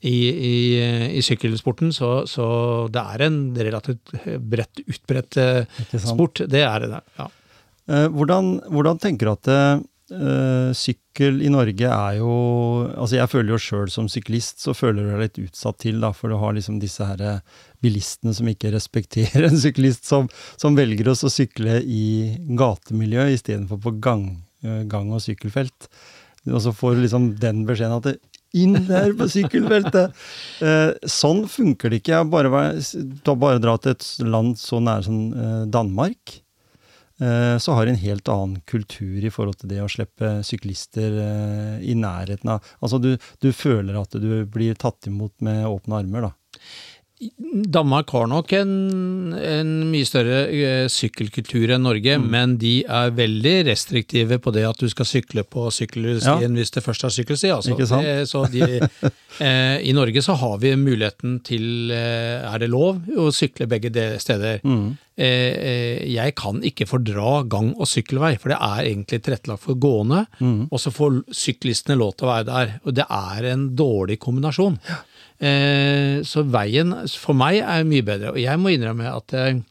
i, 0.00 0.28
i, 0.28 0.56
i 1.18 1.22
sykkelsporten, 1.24 1.92
så, 1.92 2.22
så 2.30 2.46
det 2.92 3.02
er 3.14 3.26
en 3.26 3.40
relativt 3.56 4.14
bredt 4.40 4.82
utbredt 4.86 5.36
eh, 5.40 5.80
sport. 6.00 6.44
Det 6.48 6.62
er 6.64 6.86
det. 6.86 7.00
Ja. 7.20 7.28
Eh, 7.90 8.06
hvordan, 8.14 8.54
hvordan 8.72 9.00
tenker 9.02 9.28
du 9.28 9.32
at 9.34 9.50
uh, 9.50 10.70
sykkel 10.76 11.42
i 11.44 11.50
Norge 11.52 11.86
er 11.90 12.18
jo 12.18 12.32
Altså 12.94 13.18
jeg 13.18 13.30
føler 13.30 13.54
jo 13.54 13.60
sjøl 13.62 13.92
som 13.92 14.08
syklist, 14.10 14.62
så 14.64 14.74
føler 14.76 15.04
du 15.04 15.12
deg 15.12 15.24
litt 15.26 15.42
utsatt 15.44 15.80
til, 15.84 16.00
da, 16.02 16.12
for 16.16 16.32
du 16.32 16.38
har 16.40 16.56
liksom 16.56 16.80
disse 16.82 17.04
her 17.06 17.20
eh, 17.20 17.60
bilistene 17.84 18.34
som 18.36 18.48
ikke 18.50 18.72
respekterer 18.74 19.48
en 19.48 19.60
syklist, 19.60 20.06
som, 20.08 20.28
som 20.60 20.78
velger 20.78 21.12
oss 21.12 21.24
å 21.26 21.32
sykle 21.32 21.80
i 21.84 22.06
gatemiljø 22.58 23.28
istedenfor 23.34 23.80
på 23.84 23.96
gang, 24.04 24.26
eh, 24.64 24.82
gang- 24.90 25.12
og 25.14 25.22
sykkelfelt. 25.24 25.90
Og 26.48 26.60
så 26.64 26.72
får 26.72 26.96
du 26.96 27.04
liksom 27.04 27.32
den 27.40 27.64
beskjeden 27.68 27.98
at 27.98 28.08
det, 28.08 28.18
inn 28.56 28.76
der 28.88 29.14
på 29.18 29.28
sykkelfeltet! 29.30 30.16
Eh, 30.60 30.90
sånn 31.08 31.46
funker 31.48 31.88
det 31.88 32.02
ikke. 32.02 32.18
Bare, 32.28 32.50
bare 32.52 33.60
dra 33.62 33.76
til 33.80 33.94
et 33.94 34.06
land 34.26 34.58
så 34.60 34.76
nære 34.82 35.06
som 35.06 35.20
eh, 35.32 35.62
Danmark. 35.72 36.34
Eh, 37.20 37.54
så 37.56 37.76
har 37.76 37.86
de 37.86 37.94
en 37.94 38.02
helt 38.02 38.28
annen 38.28 38.58
kultur 38.68 39.24
i 39.24 39.32
forhold 39.32 39.56
til 39.62 39.70
det 39.72 39.80
å 39.80 39.88
slippe 39.88 40.34
syklister 40.44 41.16
i 41.80 41.96
nærheten 41.96 42.52
av 42.52 42.68
Altså 42.80 43.00
du, 43.00 43.14
du 43.40 43.48
føler 43.56 43.96
at 44.00 44.18
du 44.20 44.44
blir 44.52 44.76
tatt 44.76 45.08
imot 45.08 45.32
med 45.44 45.64
åpne 45.70 46.02
armer, 46.02 46.28
da. 46.28 46.34
Danmark 47.68 48.08
har 48.14 48.28
nok 48.30 48.52
en, 48.56 48.70
en 49.36 49.72
mye 49.90 50.06
større 50.08 50.38
uh, 50.48 50.86
sykkelkultur 50.88 51.74
enn 51.74 51.84
Norge, 51.84 52.14
mm. 52.16 52.28
men 52.32 52.54
de 52.60 52.78
er 52.88 53.12
veldig 53.12 53.54
restriktive 53.68 54.38
på 54.40 54.52
det 54.56 54.64
at 54.64 54.80
du 54.80 54.88
skal 54.88 55.08
sykle 55.08 55.44
på 55.44 55.66
sykkelstien 55.74 56.46
ja. 56.46 56.54
hvis 56.56 56.72
det 56.72 56.84
først 56.86 57.04
er 57.04 57.12
sykkelsti. 57.18 57.50
Altså. 57.52 57.76
Sant? 57.90 58.30
Så 58.30 58.46
de, 58.52 58.80
eh, 59.44 59.76
I 59.84 59.92
Norge 59.96 60.22
så 60.24 60.38
har 60.40 60.56
vi 60.62 60.72
muligheten 60.80 61.38
til, 61.44 61.92
eh, 61.92 62.40
er 62.40 62.62
det 62.62 62.70
lov, 62.72 63.02
å 63.12 63.28
sykle 63.34 63.68
begge 63.68 63.92
steder. 64.22 64.64
Mm. 64.64 64.96
Jeg 65.20 66.32
kan 66.38 66.62
ikke 66.64 66.86
fordra 66.88 67.42
gang- 67.50 67.74
og 67.76 67.88
sykkelvei, 67.90 68.32
for 68.40 68.54
det 68.54 68.56
er 68.56 68.86
egentlig 68.86 69.18
tilrettelagt 69.20 69.66
for 69.66 69.76
gående, 69.76 70.22
mm. 70.40 70.70
og 70.72 70.80
så 70.80 70.92
får 70.94 71.18
syklistene 71.36 71.98
lov 72.00 72.14
til 72.16 72.28
å 72.28 72.30
være 72.32 72.48
der. 72.48 72.72
Og 72.86 72.96
det 72.96 73.04
er 73.04 73.50
en 73.52 73.66
dårlig 73.76 74.16
kombinasjon. 74.22 74.78
Ja. 74.88 75.02
Eh, 75.40 76.20
så 76.28 76.44
veien 76.44 76.92
for 77.16 77.36
meg 77.36 77.62
er 77.64 77.86
mye 77.88 78.04
bedre. 78.04 78.34
Og 78.34 78.40
jeg 78.42 78.60
må 78.60 78.74
innrømme 78.74 79.08
at 79.08 79.36
jeg, 79.36 79.60
eh, 79.60 79.66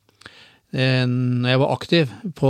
når 0.70 1.50
jeg 1.50 1.60
var 1.64 1.72
aktiv 1.74 2.12
på 2.38 2.50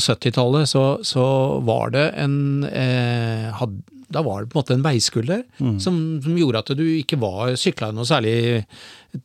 70-tallet, 0.00 0.70
så, 0.70 0.84
så, 1.04 1.24
var 1.68 1.90
det 1.92 2.06
en 2.16 2.64
eh, 2.64 3.50
had, 3.52 3.74
Da 4.08 4.22
var 4.24 4.40
det 4.40 4.48
på 4.48 4.56
en 4.56 4.62
måte 4.62 4.76
en 4.78 4.86
veiskulder 4.86 5.42
mm. 5.58 5.74
som, 5.84 5.98
som, 6.24 6.38
gjorde 6.40 6.62
at 6.64 6.72
du 6.78 6.84
ikke 6.86 7.18
var 7.20 7.52
sykla 7.60 7.90
noe 7.92 8.08
særlig 8.08 8.64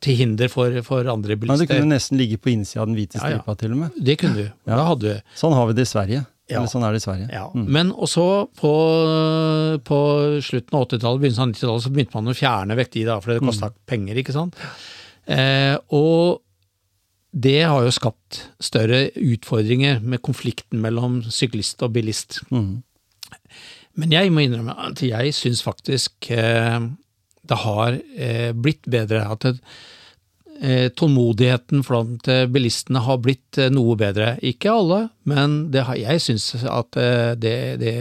til 0.04 0.20
hinder 0.20 0.52
for, 0.52 0.76
for 0.84 1.08
andre 1.08 1.38
bilister. 1.40 1.64
Men 1.64 1.64
du 1.64 1.72
kunne 1.72 1.96
nesten 1.96 2.20
ligge 2.20 2.42
på 2.42 2.52
innsida 2.52 2.84
av 2.84 2.92
den 2.92 3.00
hvite 3.00 3.16
stripa, 3.16 3.40
ja, 3.40 3.48
ja. 3.48 3.58
til 3.64 3.76
og 3.78 3.82
med. 3.86 4.04
Det 4.12 4.20
kunne 4.20 4.40
du. 4.42 4.46
Ja. 4.68 4.76
Da 4.76 4.84
hadde 4.92 5.16
du. 5.16 5.34
Sånn 5.40 5.56
har 5.56 5.72
vi 5.72 5.80
det 5.80 5.88
i 5.88 5.94
Sverige. 5.94 6.26
Ja. 6.52 6.60
Eller 6.60 6.68
sånn 6.68 6.84
er 6.84 6.92
det 6.92 7.00
i 7.00 7.04
Sverige. 7.06 7.28
Ja. 7.32 7.46
Mm. 7.56 7.68
Men 7.72 7.92
også 7.96 8.26
på, 8.60 8.72
på 9.88 10.00
slutten 10.44 10.76
av 10.76 10.88
80-tallet, 10.90 11.22
begynnelsen 11.24 11.46
av 11.46 11.54
90-tallet, 11.54 11.86
så 11.86 11.92
begynte 11.96 12.18
man 12.18 12.32
å 12.32 12.36
fjerne 12.36 12.78
vekk 12.80 12.92
de, 12.98 13.06
da, 13.08 13.20
for 13.24 13.34
det 13.34 13.46
kosta 13.46 13.70
mm. 13.72 13.78
penger, 13.88 14.20
ikke 14.20 14.36
sant. 14.36 14.60
Eh, 15.32 15.78
og 15.96 16.44
det 17.34 17.63
har 17.66 17.84
jo 17.84 17.94
skapt 17.94 18.44
større 18.62 19.08
utfordringer 19.18 20.02
med 20.06 20.22
konflikten 20.22 20.82
mellom 20.84 21.22
syklist 21.34 21.82
og 21.82 21.96
bilist. 21.96 22.42
Mm. 22.54 22.84
Men 23.98 24.13
jeg 24.13 24.34
må 24.34 24.46
innrømme 24.46 24.75
at 24.88 25.02
jeg 25.06 25.34
syns 25.38 25.63
faktisk 25.66 26.30
eh, 26.34 26.78
det 27.44 27.60
har 27.66 27.98
eh, 27.98 28.54
blitt 28.54 28.86
bedre. 28.90 29.25
at 29.34 29.50
det, 29.50 29.58
Eh, 30.62 30.90
tålmodigheten 30.96 31.82
blant 31.84 32.28
eh, 32.32 32.46
bilistene 32.48 33.02
har 33.04 33.18
blitt 33.20 33.58
eh, 33.60 33.72
noe 33.74 33.98
bedre. 34.00 34.36
Ikke 34.46 34.72
alle, 34.72 35.00
men 35.28 35.74
har, 35.74 35.98
jeg 35.98 36.22
syns 36.24 36.46
at 36.62 36.94
det, 37.42 37.56
det, 37.82 37.96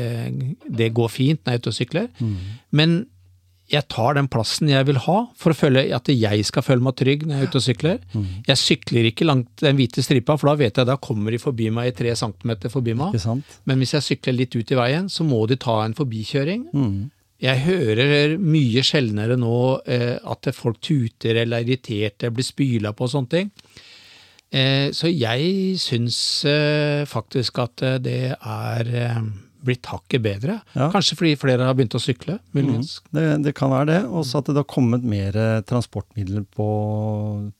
det, 0.68 0.90
går 0.94 1.10
fint 1.10 1.40
når 1.42 1.56
jeg 1.56 1.58
er 1.58 1.62
ute 1.62 1.72
og 1.72 1.78
sykler. 1.78 2.06
Mm. 2.20 2.36
Men 2.70 2.94
jeg 3.72 3.88
tar 3.88 4.18
den 4.18 4.28
plassen 4.28 4.68
jeg 4.68 4.84
vil 4.88 4.98
ha 5.06 5.16
for 5.38 5.54
å 5.54 5.56
føle 5.56 5.86
at 5.96 6.10
jeg 6.12 6.44
skal 6.44 6.64
føle 6.66 6.84
meg 6.84 6.96
trygg 7.00 7.24
når 7.24 7.34
jeg 7.38 7.46
er 7.46 7.48
ute 7.48 7.60
og 7.60 7.64
sykler. 7.64 8.02
Mm. 8.12 8.26
Jeg 8.50 8.60
sykler 8.60 9.08
ikke 9.08 9.28
langt 9.28 9.64
den 9.64 9.78
hvite 9.78 10.04
stripa, 10.04 10.36
for 10.36 10.50
da 10.50 10.58
vet 10.60 10.80
jeg 10.80 10.88
da 10.90 10.98
kommer 11.00 11.32
de 11.32 11.40
forbi 11.40 11.70
meg 11.72 11.88
i 11.88 11.94
tre 11.96 12.12
centimeter 12.18 12.72
forbi 12.72 12.94
meg. 12.98 13.16
Men 13.68 13.80
hvis 13.80 13.96
jeg 13.96 14.08
sykler 14.10 14.36
litt 14.36 14.56
ut 14.58 14.74
i 14.74 14.78
veien, 14.78 15.08
så 15.12 15.24
må 15.24 15.40
de 15.48 15.56
ta 15.60 15.78
en 15.86 15.96
forbikjøring. 15.96 16.66
Mm. 16.76 16.98
Jeg 17.42 17.62
hører 17.64 18.36
mye 18.38 18.84
sjeldnere 18.86 19.38
nå 19.40 19.56
eh, 19.90 20.18
at 20.20 20.52
folk 20.54 20.78
tuter 20.84 21.40
eller 21.40 21.62
er 21.62 21.72
irriterte, 21.72 22.30
blir 22.30 22.46
spyla 22.46 22.92
på 22.94 23.08
og 23.08 23.14
sånne 23.16 23.32
ting. 23.32 23.50
Eh, 24.52 24.92
så 24.92 25.08
jeg 25.08 25.80
syns 25.80 26.20
eh, 26.44 27.08
faktisk 27.08 27.62
at 27.64 27.82
eh, 27.88 27.98
det 28.04 28.20
er 28.36 28.92
eh, 28.92 29.18
blitt 29.64 29.88
hakket 29.90 30.22
bedre. 30.24 30.60
Ja. 30.76 30.88
Kanskje 30.92 31.18
fordi 31.18 31.34
flere 31.40 31.66
har 31.68 31.76
begynt 31.78 31.96
å 31.96 32.02
sykle. 32.02 32.38
Mm, 32.54 32.80
det, 33.14 33.26
det, 33.46 33.54
kan 33.58 33.72
være 33.72 33.90
det. 33.90 34.00
Også 34.10 34.42
at 34.42 34.50
det 34.50 34.58
har 34.60 34.68
kommet 34.70 35.04
mer 35.06 35.36
eh, 35.38 35.60
transportmidler 35.68 36.46
på 36.56 36.68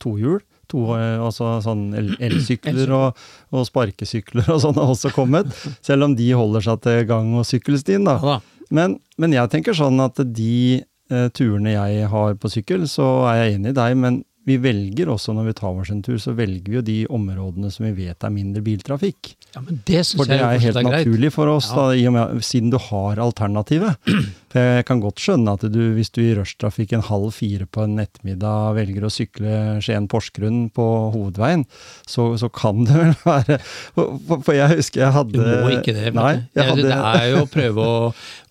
tohjul. 0.02 0.40
To, 0.72 0.86
altså 0.96 1.58
sånn 1.64 1.90
elsykler 2.26 2.94
og, 2.96 3.18
og, 3.52 3.66
sparkesykler 3.68 4.48
og 4.54 4.62
sånn 4.64 4.78
har 4.80 4.94
også 4.94 5.12
kommet. 5.14 5.52
Selv 5.84 6.08
om 6.08 6.16
de 6.18 6.30
holder 6.36 6.64
seg 6.68 6.82
til 6.86 7.04
gang- 7.10 7.34
og 7.36 7.46
sykkelstien. 7.48 8.08
da. 8.08 8.18
Ja, 8.22 8.38
da. 8.38 8.66
Men, 8.72 8.96
men 9.20 9.34
jeg 9.36 9.52
tenker 9.52 9.76
sånn 9.76 10.00
at 10.00 10.16
de 10.24 10.80
eh, 10.80 11.28
turene 11.36 11.74
jeg 11.74 12.08
har 12.08 12.36
på 12.40 12.50
sykkel, 12.52 12.86
så 12.88 13.26
er 13.28 13.42
jeg 13.42 13.58
enig 13.58 13.74
i 13.74 13.78
deg, 13.78 13.98
men 14.00 14.22
vi 14.48 14.56
velger 14.58 15.10
også 15.12 15.34
når 15.36 15.50
vi 15.50 15.54
tar 15.60 15.80
oss 15.82 15.90
en 15.94 16.02
tur, 16.02 16.18
så 16.18 16.34
velger 16.34 16.66
vi 16.66 16.78
jo 16.78 16.84
de 16.86 16.98
områdene 17.14 17.70
som 17.70 17.86
vi 17.86 17.92
vet 18.06 18.26
er 18.26 18.34
mindre 18.34 18.62
biltrafikk. 18.64 19.34
Ja, 19.54 19.62
men 19.62 19.82
det 19.86 20.02
synes 20.02 20.18
for 20.18 20.30
det 20.30 20.38
er 20.40 20.62
helt 20.62 20.80
er 20.80 20.86
naturlig 20.88 21.32
for 21.34 21.50
oss, 21.52 21.70
ja. 21.70 21.88
da, 21.92 22.12
med, 22.16 22.42
siden 22.46 22.72
du 22.72 22.78
har 22.90 23.22
alternativet. 23.22 23.98
For 24.52 24.60
jeg 24.60 24.84
kan 24.84 25.00
godt 25.00 25.20
skjønne 25.22 25.54
at 25.56 25.62
du, 25.72 25.80
hvis 25.96 26.10
du 26.12 26.18
i 26.20 26.34
rushtrafikken 26.36 27.06
halv 27.06 27.30
fire 27.32 27.64
på 27.64 27.86
en 27.86 28.02
ettermiddag 28.02 28.74
velger 28.76 29.06
å 29.06 29.10
sykle 29.12 29.54
Skien-Porsgrunn 29.80 30.66
på 30.76 30.88
hovedveien, 31.14 31.64
så, 32.04 32.34
så, 32.36 32.50
kan 32.52 32.84
det 32.84 32.98
vel 32.98 33.14
være 33.24 33.56
For, 33.96 34.52
jeg 34.52 34.76
husker 34.76 35.06
jeg 35.06 35.16
hadde 35.16 35.38
Du 35.38 35.64
må 35.64 35.72
ikke 35.78 35.94
det. 35.96 36.12
Nei, 36.16 36.34
jeg 36.52 36.68
hadde, 36.68 36.84
det 36.84 36.98
er 36.98 37.26
jo 37.30 37.42
å 37.46 37.48
prøve 37.48 37.86
å 37.86 37.96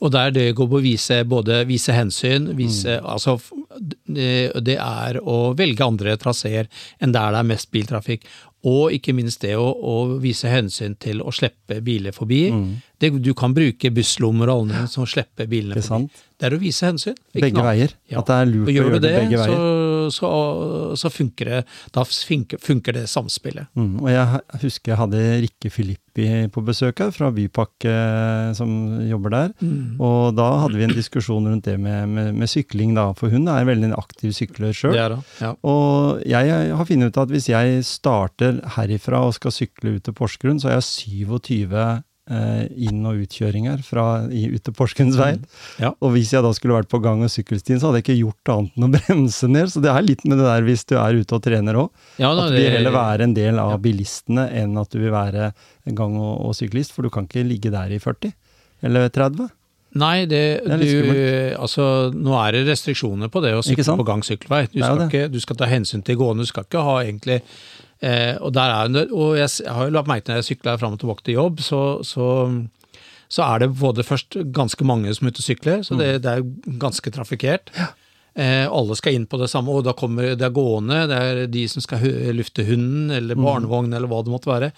Og 0.01 0.13
der 0.15 0.33
det 0.33 0.47
går 0.57 0.71
på 0.71 0.79
å 0.79 0.83
vise 0.83 1.21
både 1.29 1.61
vise 1.69 1.93
hensyn, 1.93 2.49
vise 2.57 2.97
mm. 2.97 3.09
Altså, 3.11 3.37
det, 4.09 4.33
det 4.65 4.79
er 4.81 5.21
å 5.21 5.51
velge 5.57 5.80
andre 5.85 6.15
traseer 6.21 6.69
enn 7.01 7.13
der 7.15 7.33
det 7.33 7.41
er 7.41 7.51
mest 7.51 7.71
biltrafikk. 7.73 8.25
Og 8.69 8.93
ikke 8.93 9.13
minst 9.17 9.41
det 9.41 9.55
å, 9.57 9.65
å 9.65 10.19
vise 10.21 10.49
hensyn 10.51 10.93
til 11.01 11.23
å 11.25 11.31
slippe 11.33 11.79
biler 11.81 12.13
forbi. 12.13 12.43
Mm. 12.53 12.67
Det, 13.01 13.09
du 13.25 13.31
kan 13.37 13.55
bruke 13.57 13.89
busslommer 13.93 14.51
og 14.53 14.67
alle 14.67 14.83
som 14.91 15.07
slipper 15.09 15.49
bilene 15.49 15.81
forbi. 15.81 16.21
Det 16.37 16.49
er 16.49 16.55
å 16.57 16.61
vise 16.61 16.85
hensyn. 16.85 17.17
begge 17.33 17.65
veier. 17.65 17.95
Ja. 18.11 18.21
At 18.21 18.29
det 18.29 18.37
er 18.37 18.51
lurt 18.51 18.69
å 18.69 18.75
gjøre 18.75 18.99
det, 18.99 19.01
det 19.07 19.15
begge 19.23 19.41
veier. 19.41 19.65
Så, 20.13 20.13
så, 20.19 20.29
så 21.01 21.13
funker 21.13 21.49
det, 21.49 21.63
da 21.97 22.05
funker, 22.05 22.61
funker 22.61 22.99
det 22.99 23.07
samspillet. 23.09 23.71
Mm. 23.73 23.95
Og 24.03 24.11
jeg 24.13 24.61
husker 24.67 24.93
jeg 24.93 25.01
hadde 25.01 25.25
Rikke 25.47 25.73
På 26.51 26.63
besøk 26.65 26.99
her, 26.99 27.11
fra 27.15 27.29
Bypakke 27.31 27.93
som 28.57 28.71
jobber 29.07 29.33
der. 29.35 29.53
Mm. 29.63 29.95
Og 30.03 30.35
da 30.35 30.47
hadde 30.65 30.79
vi 30.79 30.87
en 30.87 30.95
diskusjon 30.95 31.47
rundt 31.47 31.69
det 31.69 31.77
med, 31.79 32.09
med, 32.11 32.33
med 32.35 32.51
sykling, 32.51 32.93
da. 32.97 33.11
For 33.17 33.31
hun 33.31 33.47
er 33.51 33.67
veldig 33.67 33.91
en 33.91 33.97
aktiv 33.97 34.33
sykler 34.35 34.75
sjøl. 34.75 34.97
Ja. 35.39 35.53
Og 35.63 36.21
jeg 36.27 36.71
har 36.75 36.87
funnet 36.89 37.11
ut 37.11 37.21
at 37.23 37.31
hvis 37.31 37.49
jeg 37.51 37.83
starter 37.87 38.59
herifra 38.75 39.23
og 39.27 39.35
skal 39.37 39.55
sykle 39.55 39.97
ut 39.97 40.05
til 40.07 40.15
Porsgrunn, 40.17 40.59
så 40.61 40.71
er 40.71 40.79
jeg 40.79 40.89
27 40.89 41.77
eh, 41.79 42.01
inn- 42.31 43.05
og 43.07 43.21
utkjøringer 43.25 43.81
fra, 43.85 44.05
i, 44.31 44.45
ut 44.53 44.63
til 44.65 44.75
Porsgrunnsveien. 44.77 45.41
Mm. 45.43 45.83
Ja. 45.83 45.91
Og 45.99 46.13
hvis 46.15 46.33
jeg 46.35 46.45
da 46.45 46.51
skulle 46.55 46.77
vært 46.77 46.91
på 46.91 47.01
gang- 47.03 47.23
og 47.25 47.31
sykkelstien, 47.33 47.79
så 47.81 47.89
hadde 47.89 48.01
jeg 48.01 48.07
ikke 48.07 48.19
gjort 48.21 48.53
annet 48.55 48.77
enn 48.77 48.87
å 48.87 48.91
bremse 48.97 49.51
ned. 49.51 49.71
Så 49.73 49.83
det 49.83 49.91
er 49.93 50.05
litt 50.05 50.25
med 50.25 50.41
det 50.41 50.47
der 50.47 50.67
hvis 50.67 50.85
du 50.89 50.95
er 51.01 51.19
ute 51.19 51.37
og 51.37 51.45
trener 51.45 51.81
òg. 51.85 51.89
Ja, 52.21 52.31
at 52.33 52.51
du 52.51 52.57
vil 52.57 52.75
heller 52.77 52.95
være 52.95 53.27
en 53.27 53.37
del 53.37 53.61
av 53.61 53.75
ja. 53.75 53.81
bilistene 53.87 54.47
enn 54.61 54.77
at 54.81 54.93
du 54.93 55.01
vil 55.01 55.13
være 55.13 55.51
gang- 55.91 56.19
og, 56.19 56.35
og, 56.47 56.55
syklist. 56.57 56.95
For 56.95 57.07
du 57.07 57.13
kan 57.13 57.27
ikke 57.29 57.47
ligge 57.47 57.73
der 57.73 57.91
i 57.91 57.99
40 58.01 58.33
eller 58.87 59.11
30. 59.13 59.51
Nei, 59.99 60.23
det, 60.29 60.61
det 60.63 60.77
du, 60.79 61.07
altså, 61.59 61.85
nå 62.15 62.35
er 62.39 62.55
det 62.55 62.61
restriksjoner 62.69 63.31
på 63.31 63.41
det 63.43 63.51
å 63.57 63.63
sykle 63.65 63.97
på 63.99 64.07
gang- 64.07 64.23
sykkelvei. 64.23 64.63
Du 64.71 64.79
du 65.33 65.39
skal 65.43 65.59
ta 65.59 65.67
hensyn 65.67 66.03
til 66.07 66.19
gående, 66.19 66.45
du 66.45 66.51
skal 66.51 66.63
ikke 66.63 66.83
ha 66.85 67.01
egentlig 67.03 67.41
eh, 67.99 68.37
og, 68.39 68.55
er, 68.55 69.11
og, 69.11 69.35
jeg, 69.35 69.67
har 69.67 69.89
jo 69.89 69.95
lagt 69.97 70.07
merke 70.07 70.25
til 70.25 70.35
når 70.35 70.43
jeg 70.43 70.49
sykler 70.53 70.79
fram 70.79 70.95
og 70.95 71.01
tilbake 71.03 71.27
til 71.27 71.35
jobb, 71.35 71.59
så, 71.65 71.81
så, 72.07 72.27
så, 73.27 73.43
er 73.49 73.65
det 73.65 73.73
både 73.81 74.07
først 74.07 74.39
ganske 74.55 74.87
mange 74.87 75.11
som 75.17 75.27
er 75.27 75.35
ute 75.35 75.43
og 75.43 75.49
sykler, 75.49 75.83
så 75.83 75.99
det, 75.99 76.13
mm. 76.15 76.23
det 76.23 76.37
er 76.37 76.79
ganske 76.87 77.15
trafikkert. 77.17 77.75
Ja. 77.75 77.91
Eh, 78.31 78.63
alle 78.71 78.95
skal 78.95 79.17
inn 79.17 79.27
på 79.27 79.41
det 79.41 79.51
samme, 79.51 79.75
og 79.75 79.83
da 79.83 79.91
kommer 79.97 80.37
det 80.39 80.47
er 80.47 80.55
gående, 80.55 81.03
det 81.11 81.19
er 81.19 81.47
de 81.51 81.67
som 81.67 81.83
skal 81.83 82.05
lufte 82.37 82.63
hunden 82.63 83.11
eller 83.11 83.35
mm. 83.35 83.43
barnevogn 83.43 83.91
eller 83.91 84.07
hva 84.07 84.23
det 84.23 84.31
måtte 84.31 84.53
være. 84.53 84.71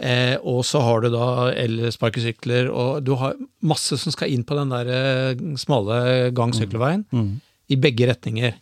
Eh, 0.00 0.36
og 0.48 0.62
så 0.64 0.80
har 0.80 1.02
du 1.04 1.10
da 1.12 1.50
elsparkesykler, 1.60 2.70
og 2.72 3.02
du 3.04 3.12
har 3.20 3.36
masse 3.68 3.98
som 4.00 4.14
skal 4.14 4.32
inn 4.32 4.46
på 4.48 4.56
den 4.56 4.72
der 4.72 4.88
eh, 4.94 5.42
smale 5.60 6.30
gang-sykkelveien. 6.36 7.04
Mm. 7.12 7.26
Mm. 7.26 7.34
I 7.70 7.78
begge 7.80 8.08
retninger. 8.08 8.56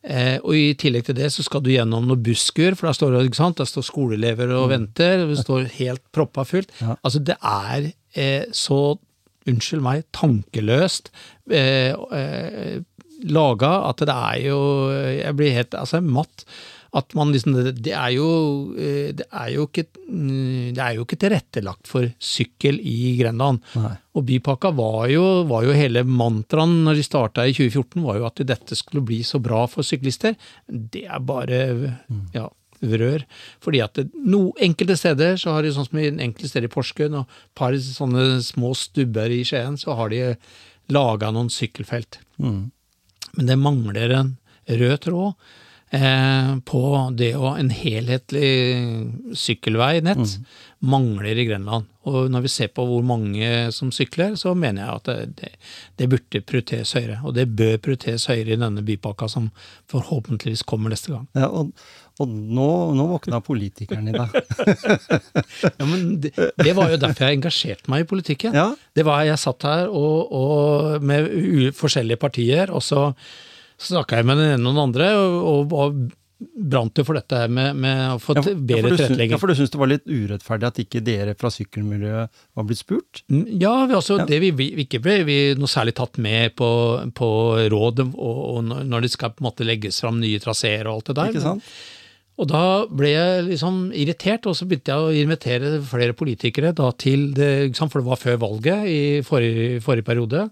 Eh, 0.00 0.38
og 0.40 0.56
i 0.56 0.72
tillegg 0.80 1.04
til 1.04 1.18
det 1.18 1.28
så 1.34 1.44
skal 1.44 1.60
du 1.64 1.68
gjennom 1.74 2.08
noen 2.08 2.22
busskur, 2.24 2.72
for 2.72 2.88
der 2.88 2.96
står, 2.96 3.12
det, 3.18 3.26
ikke 3.28 3.42
sant? 3.42 3.60
Der 3.60 3.68
står 3.68 3.84
skoleelever 3.90 4.54
og 4.56 4.70
mm. 4.70 4.72
venter. 4.72 5.26
Det 5.28 5.38
står 5.42 5.68
helt 5.76 6.04
proppa 6.14 6.46
fullt. 6.48 6.72
Ja. 6.80 6.96
Altså, 7.04 7.20
det 7.20 7.36
er 7.36 7.90
eh, 8.16 8.48
så, 8.56 8.80
unnskyld 9.50 9.84
meg, 9.84 10.06
tankeløst 10.16 11.12
eh, 11.50 11.92
eh 11.92 12.80
laga 13.20 13.68
at 13.84 13.98
det 14.08 14.14
er 14.14 14.36
jo 14.46 14.58
Jeg 14.88 15.36
blir 15.36 15.52
helt 15.52 15.74
altså, 15.76 15.98
matt 16.00 16.46
At 16.96 17.14
man 17.14 17.30
liksom, 17.30 17.54
det 17.54 17.92
er 17.94 18.10
jo, 18.16 18.28
eh, 18.74 19.10
det 19.14 19.26
er 19.30 19.50
jo 19.54 19.66
ikke, 19.68 19.84
mm, 20.08 20.72
det 20.74 20.82
er 20.82 20.96
jo 20.96 21.04
ikke 21.06 21.20
tilrettelagt 21.22 21.90
for 21.90 22.08
sykkel 22.18 22.80
i 22.82 23.14
Grenland. 23.20 23.62
Nei. 23.78 23.92
Og 24.18 24.26
Bypakka 24.26 24.72
var 24.74 25.04
jo, 25.12 25.24
var 25.50 25.68
jo 25.68 25.76
hele 25.76 26.02
mantraen 26.02 26.80
når 26.86 26.98
de 26.98 27.04
starta 27.06 27.46
i 27.46 27.54
2014, 27.54 28.02
var 28.02 28.18
jo 28.18 28.26
at 28.26 28.42
dette 28.48 28.78
skulle 28.78 29.04
bli 29.06 29.20
så 29.26 29.38
bra 29.42 29.62
for 29.70 29.86
syklister. 29.86 30.34
Det 30.66 31.04
er 31.06 31.22
bare 31.22 31.60
ja, 32.34 32.48
vrør. 32.82 33.24
Fordi 33.62 33.84
at 33.84 34.00
det, 34.00 34.08
no, 34.26 34.48
enkelte 34.58 34.98
steder, 34.98 35.38
så 35.38 35.54
har 35.54 35.62
de 35.62 35.72
sånn 35.76 35.86
som 35.86 36.02
i 36.02 36.10
enkelte 36.10 36.50
steder 36.50 36.66
i 36.66 36.74
Porsgrunn 36.74 37.20
og 37.22 37.30
et 37.30 37.54
par 37.58 37.78
sånne 37.86 38.42
små 38.44 38.74
stubber 38.78 39.30
i 39.30 39.44
Skien, 39.46 39.78
så 39.80 39.94
har 39.98 40.10
de 40.10 40.34
laga 40.90 41.30
noen 41.30 41.52
sykkelfelt. 41.52 42.18
Mm. 42.42 42.70
Men 43.36 43.50
det 43.50 43.62
mangler 43.62 44.18
en 44.18 44.36
rød 44.66 45.02
tråd 45.06 45.58
på 45.90 46.80
det 47.18 47.32
å 47.34 47.50
En 47.58 47.70
helhetlig 47.74 48.50
sykkelveinett 49.34 50.38
mangler 50.80 51.36
i 51.36 51.44
Grenland. 51.44 51.88
Og 52.08 52.30
når 52.32 52.44
vi 52.46 52.50
ser 52.52 52.70
på 52.72 52.84
hvor 52.88 53.02
mange 53.04 53.68
som 53.76 53.90
sykler, 53.92 54.32
så 54.40 54.54
mener 54.56 54.86
jeg 54.86 55.00
at 55.00 55.10
det, 55.36 55.50
det, 56.00 56.06
burde 56.08 56.40
prioriteres 56.46 56.94
høyere. 56.96 57.18
Og 57.26 57.34
det 57.36 57.48
bør 57.52 57.74
prioriteres 57.84 58.24
høyere 58.30 58.54
i 58.54 58.60
denne 58.60 58.84
bypakka 58.86 59.28
som 59.28 59.50
forhåpentligvis 59.92 60.64
kommer 60.68 60.94
neste 60.94 61.12
gang. 61.12 61.26
Ja, 61.36 61.50
og, 61.50 61.74
og 62.20 62.30
nå, 62.30 62.70
nå 62.96 63.06
våkna 63.12 63.42
politikeren 63.44 64.08
i 64.08 64.16
deg. 64.16 64.32
Ja, 65.80 65.84
men 65.84 66.20
det, 66.22 66.32
det 66.36 66.72
var 66.76 66.90
jo 66.92 66.98
derfor 67.00 67.28
jeg 67.28 67.38
engasjerte 67.38 67.92
meg 67.92 68.04
i 68.04 68.08
politikken. 68.08 68.56
Ja. 68.56 68.70
Det 68.96 69.04
var 69.04 69.22
Jeg 69.28 69.40
satt 69.40 69.64
her 69.68 69.92
og, 69.92 70.32
og 70.32 71.04
med 71.04 71.28
forskjellige 71.76 72.20
partier, 72.20 72.72
og 72.72 72.84
så 72.84 73.10
snakka 73.80 74.20
jeg 74.20 74.26
med 74.28 74.36
den 74.40 74.54
ene 74.58 74.68
og 74.70 74.74
den 74.76 74.82
andre, 74.88 75.10
og, 75.18 75.72
og 75.72 76.00
brant 76.40 76.96
jo 76.96 77.04
for 77.04 77.18
dette 77.18 77.36
her 77.36 77.50
med, 77.52 77.74
med 77.76 77.98
å 78.14 78.18
få 78.22 78.32
Ja, 78.38 78.42
for, 78.46 78.54
bedre 78.64 78.90
tilrettelegging. 78.94 79.34
ja, 79.34 79.38
for 79.42 79.50
du 79.52 79.58
syns 79.58 79.72
det 79.74 79.80
var 79.82 79.90
litt 79.90 80.06
urettferdig 80.08 80.68
at 80.70 80.78
ikke 80.80 81.02
dere 81.04 81.34
fra 81.36 81.50
sykkelmiljøet 81.52 82.38
var 82.56 82.64
blitt 82.68 82.80
spurt? 82.80 83.20
Mm, 83.28 83.42
Ja, 83.60 83.74
vi 83.90 83.96
altså, 83.98 84.16
Ja. 84.22 84.24
det 84.30 84.38
vi, 84.40 84.50
vi 84.56 84.70
ikke 84.86 85.02
ble 85.04 85.18
vi 85.28 85.36
noe 85.60 85.68
særlig 85.68 85.94
tatt 86.00 86.16
med 86.16 86.54
på, 86.56 86.70
på 87.12 87.28
råd, 87.74 88.00
og, 88.14 88.40
og 88.56 88.64
når- 88.70 88.84
når 88.88 89.00
det 89.04 89.10
skal 89.12 89.34
på 89.36 89.44
en 89.44 89.50
måte 89.50 89.66
legges 89.68 90.00
fram 90.00 90.20
nye 90.22 90.40
traseer 90.40 90.88
og 90.88 90.94
alt 91.02 91.10
det 91.12 91.16
der. 91.20 91.28
Ikke 91.34 91.44
sant? 91.44 91.62
Og 92.40 92.48
da 92.48 92.86
ble 92.88 93.10
jeg 93.12 93.44
liksom 93.50 93.90
irritert, 93.92 94.46
og 94.48 94.56
så 94.56 94.64
begynte 94.64 94.94
jeg 94.94 94.96
å 94.96 95.12
invitere 95.28 95.74
flere 95.84 96.14
politikere 96.16 96.70
da 96.72 96.88
til 96.96 97.34
det, 97.36 97.76
for 97.76 98.00
det 98.00 98.06
var 98.08 98.16
før 98.16 98.38
valget 98.40 98.86
i 98.88 99.00
forrige, 99.20 99.82
forrige 99.84 100.06
periode. 100.08 100.46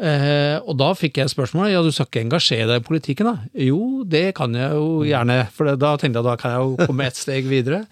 Eh, 0.00 0.56
og 0.64 0.78
da 0.80 0.94
fikk 0.96 1.18
jeg 1.20 1.28
spørsmålet 1.28 1.74
ja, 1.74 1.82
du 1.84 1.90
skal 1.92 2.08
ikke 2.08 2.22
engasjere 2.24 2.68
deg 2.70 2.80
i 2.80 2.86
politikken 2.86 3.28
da? 3.28 3.34
Jo, 3.66 3.80
det 4.08 4.30
kan 4.38 4.54
jeg 4.56 4.72
jo 4.72 5.02
gjerne, 5.04 5.42
for 5.52 5.68
da 5.76 5.92
tenkte 6.00 6.22
jeg 6.22 6.28
da 6.30 6.36
kan 6.40 6.54
jeg 6.54 6.64
jo 6.64 6.88
komme 6.88 7.08
et 7.10 7.20
steg 7.20 7.50
videre. 7.50 7.82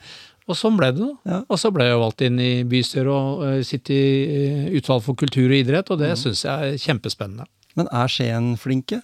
Og 0.48 0.56
sånn 0.56 0.78
ble 0.78 0.88
det 0.96 1.04
da. 1.04 1.10
Ja. 1.28 1.40
Og 1.44 1.60
så 1.60 1.68
ble 1.74 1.84
jeg 1.84 1.92
jo 1.92 2.00
valgt 2.00 2.24
inn 2.24 2.38
i 2.40 2.52
bystyret 2.68 3.12
og 3.12 3.42
eh, 3.44 3.58
sitte 3.68 3.92
i 3.92 4.12
eh, 4.38 4.70
utvalg 4.80 5.04
for 5.04 5.18
kultur 5.20 5.50
og 5.50 5.58
idrett, 5.58 5.92
og 5.92 6.00
det 6.00 6.14
synes 6.20 6.46
jeg 6.46 6.70
er 6.72 6.80
kjempespennende. 6.80 7.44
Men 7.76 7.90
er 7.92 8.08
Skien 8.10 8.54
flinke? 8.58 9.02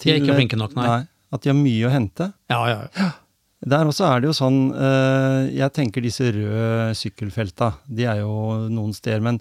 De 0.00 0.12
er 0.12 0.22
ikke 0.22 0.38
flinke 0.38 0.58
nok, 0.60 0.78
nei. 0.78 1.02
At 1.34 1.42
de 1.42 1.50
har 1.50 1.58
mye 1.58 1.88
å 1.88 1.90
hente? 1.92 2.30
Ja, 2.50 2.62
ja, 2.70 2.78
ja. 2.86 3.10
Der 3.60 3.84
også 3.90 4.06
er 4.08 4.22
det 4.22 4.30
jo 4.30 4.36
sånn 4.36 4.70
eh, 4.72 5.50
Jeg 5.52 5.74
tenker 5.76 6.00
disse 6.04 6.30
røde 6.32 6.94
sykkelfelta, 6.96 7.74
de 7.92 8.06
er 8.08 8.22
jo 8.22 8.32
noen 8.72 8.94
steder, 8.96 9.20
men 9.20 9.40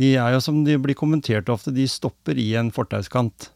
de 0.00 0.14
er 0.18 0.34
jo 0.34 0.40
som 0.42 0.64
de 0.66 0.74
blir 0.80 0.96
kommentert 0.98 1.50
ofte, 1.52 1.70
de 1.74 1.86
stopper 1.86 2.38
i 2.40 2.54
en 2.58 2.72
fortauskant. 2.74 3.50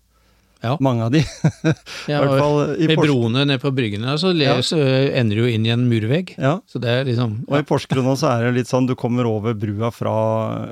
Ja. 0.64 0.76
Mange 0.80 1.04
av 1.04 1.11
de. 1.12 1.21
ja 2.09 2.23
i 2.25 2.87
med 2.88 2.97
broene 2.97 3.42
nede 3.44 3.61
på 3.61 3.73
bryggene 3.75 4.14
så, 4.21 4.30
Ja. 4.38 4.54
så 4.64 4.78
ender 4.80 5.37
du 5.37 5.42
jo 5.44 5.50
inn 5.52 5.66
i 5.66 5.73
en 5.75 5.85
murvegg. 5.90 6.35
Ja. 6.40 6.56
Så 6.71 6.80
det 6.80 6.88
er 6.92 7.09
liksom 7.09 7.42
Og 7.50 7.59
i 7.59 7.66
Porsgrunn 7.68 8.09
så 8.16 8.30
er 8.33 8.47
det 8.47 8.54
litt 8.61 8.71
sånn, 8.71 8.88
du 8.88 8.94
kommer 8.97 9.28
over 9.28 9.56
brua 9.59 9.90
fra 9.92 10.14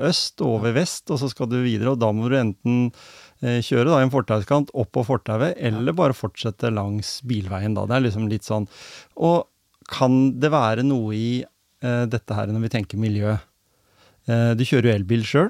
øst 0.09 0.41
og 0.41 0.57
over 0.57 0.73
vest, 0.79 1.05
og 1.13 1.21
så 1.21 1.29
skal 1.29 1.51
du 1.51 1.59
videre, 1.61 1.93
og 1.93 2.01
da 2.01 2.09
må 2.15 2.31
du 2.31 2.39
enten 2.39 2.87
kjøre 3.43 3.89
da 3.91 3.99
i 3.99 4.05
en 4.07 4.13
fortauskant 4.13 4.69
opp 4.73 4.91
på 4.95 5.03
fortauet, 5.07 5.57
eller 5.59 5.95
bare 5.97 6.15
fortsette 6.15 6.69
langs 6.71 7.17
bilveien 7.27 7.75
da. 7.75 7.83
Det 7.89 7.97
er 7.97 8.05
liksom 8.07 8.29
litt 8.31 8.47
sånn. 8.47 8.67
Og 9.19 9.43
kan 9.91 10.39
det 10.39 10.51
være 10.53 10.85
noe 10.87 11.11
i 11.17 11.41
eh, 11.43 12.05
dette 12.07 12.37
her 12.37 12.47
når 12.53 12.63
vi 12.69 12.73
tenker 12.77 13.01
miljø? 13.03 13.33
Eh, 14.31 14.53
du 14.55 14.63
kjører 14.63 14.91
jo 14.93 14.97
elbil 15.01 15.25
sjøl? 15.27 15.49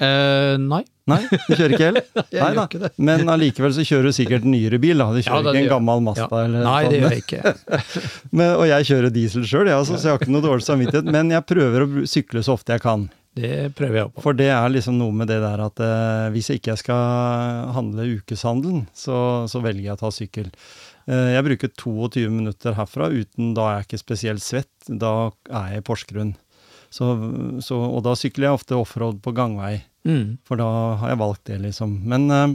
eh, 0.00 0.56
Nei. 0.60 0.82
Nei, 1.06 1.20
du 1.30 1.52
kjører 1.54 1.72
ikke 1.76 1.88
el? 1.92 1.98
Nei 2.34 2.48
da. 2.56 2.62
ikke 2.66 2.80
det. 2.82 2.88
Men 2.98 3.28
allikevel 3.30 3.70
så 3.76 3.84
kjører 3.86 4.08
du 4.10 4.16
sikkert 4.16 4.46
nyere 4.48 4.80
bil, 4.82 4.98
da. 4.98 5.10
Du 5.14 5.20
Ja, 5.20 5.26
kjører 5.28 5.44
da, 5.46 5.52
ikke 5.54 5.62
en 5.62 5.70
gammel 5.76 6.00
Mazda 6.08 6.26
Ja. 6.32 6.40
eller 6.48 6.64
Nei, 6.66 6.80
det 6.82 6.88
sånn. 6.88 7.04
gjør 7.04 7.14
jeg 7.14 7.22
ikke. 7.22 7.52
Men, 8.40 8.50
og 8.56 8.64
jeg 8.72 8.88
kjører 8.90 9.14
diesel 9.14 9.44
sjøl, 9.46 9.70
også, 9.76 10.00
så 10.00 10.08
jeg 10.08 10.16
har 10.16 10.24
ikke 10.24 10.34
noe 10.34 10.44
dårlig 10.48 10.66
samvittighet. 10.66 11.12
Men 11.14 11.30
jeg 11.36 11.46
prøver 11.46 11.84
å 11.86 12.06
sykle 12.10 12.42
så 12.48 12.56
ofte 12.58 12.74
jeg 12.74 12.82
kan. 12.82 13.06
Det 13.36 13.74
prøver 13.76 13.98
jeg 14.00 14.12
på. 14.14 14.22
For 14.24 14.36
det 14.38 14.46
er 14.48 14.70
liksom 14.72 14.96
noe 14.96 15.12
med 15.12 15.28
det 15.28 15.38
der 15.42 15.60
at 15.66 15.80
eh, 15.84 16.28
hvis 16.32 16.48
jeg 16.50 16.62
ikke 16.62 16.76
skal 16.80 17.72
handle 17.76 18.06
ukeshandelen, 18.16 18.86
så, 18.96 19.18
så 19.50 19.60
velger 19.64 19.90
jeg 19.90 19.96
å 19.98 20.00
ta 20.00 20.10
sykkel. 20.14 20.48
Eh, 21.06 21.34
jeg 21.34 21.44
bruker 21.44 21.72
22 21.76 22.30
minutter 22.32 22.78
herfra, 22.78 23.10
uten 23.12 23.52
da 23.56 23.66
er 23.68 23.76
jeg 23.82 23.88
ikke 23.90 24.00
spesielt 24.00 24.44
svett. 24.44 24.72
Da 24.88 25.12
er 25.52 25.74
jeg 25.74 25.82
i 25.82 25.86
Porsgrunn. 25.86 26.32
Så, 26.88 27.10
så, 27.66 27.76
og 27.76 28.00
da 28.06 28.14
sykler 28.16 28.48
jeg 28.48 28.56
ofte 28.60 28.78
offroad 28.80 29.20
på 29.24 29.34
gangvei, 29.36 29.82
Mm. 30.06 30.36
for 30.46 30.54
da 30.54 30.66
har 31.00 31.10
jeg 31.10 31.18
valgt 31.18 31.48
det, 31.50 31.56
liksom. 31.64 31.96
Men, 32.06 32.28
eh, 32.30 32.52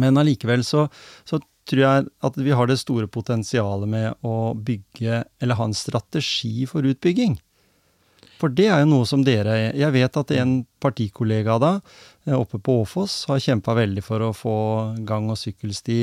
men 0.00 0.16
allikevel 0.16 0.62
så, 0.64 0.86
så 1.28 1.36
tror 1.68 1.82
jeg 1.84 2.06
at 2.24 2.38
vi 2.40 2.54
har 2.56 2.66
det 2.70 2.78
store 2.80 3.06
potensialet 3.12 3.90
med 3.92 4.24
å 4.24 4.54
bygge, 4.56 5.18
eller 5.44 5.58
ha 5.60 5.66
en 5.68 5.76
strategi 5.76 6.64
for 6.66 6.80
utbygging. 6.88 7.36
For 8.42 8.50
det 8.50 8.66
er 8.74 8.80
jo 8.82 8.88
noe 8.90 9.06
som 9.06 9.22
dere 9.22 9.70
Jeg 9.78 9.94
vet 9.94 10.16
at 10.18 10.32
en 10.34 10.56
partikollega 10.82 11.60
da, 11.62 11.76
deg 12.26 12.34
oppe 12.40 12.58
på 12.58 12.80
Åfoss, 12.82 13.20
har 13.30 13.38
kjempa 13.42 13.76
veldig 13.78 14.02
for 14.02 14.24
å 14.26 14.32
få 14.34 14.54
gang- 15.06 15.30
og 15.30 15.38
sykkelsti 15.38 16.00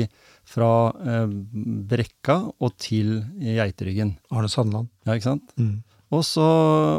fra 0.48 0.70
eh, 1.04 1.28
Brekka 1.90 2.38
og 2.56 2.72
til 2.80 3.18
Geiteryggen. 3.44 4.14
Arne 4.32 4.48
Sandland. 4.48 4.88
Ja, 5.04 5.18
ikke 5.18 5.28
sant? 5.34 5.52
Mm. 5.60 5.82
Og 6.16 6.24
så, 6.26 6.46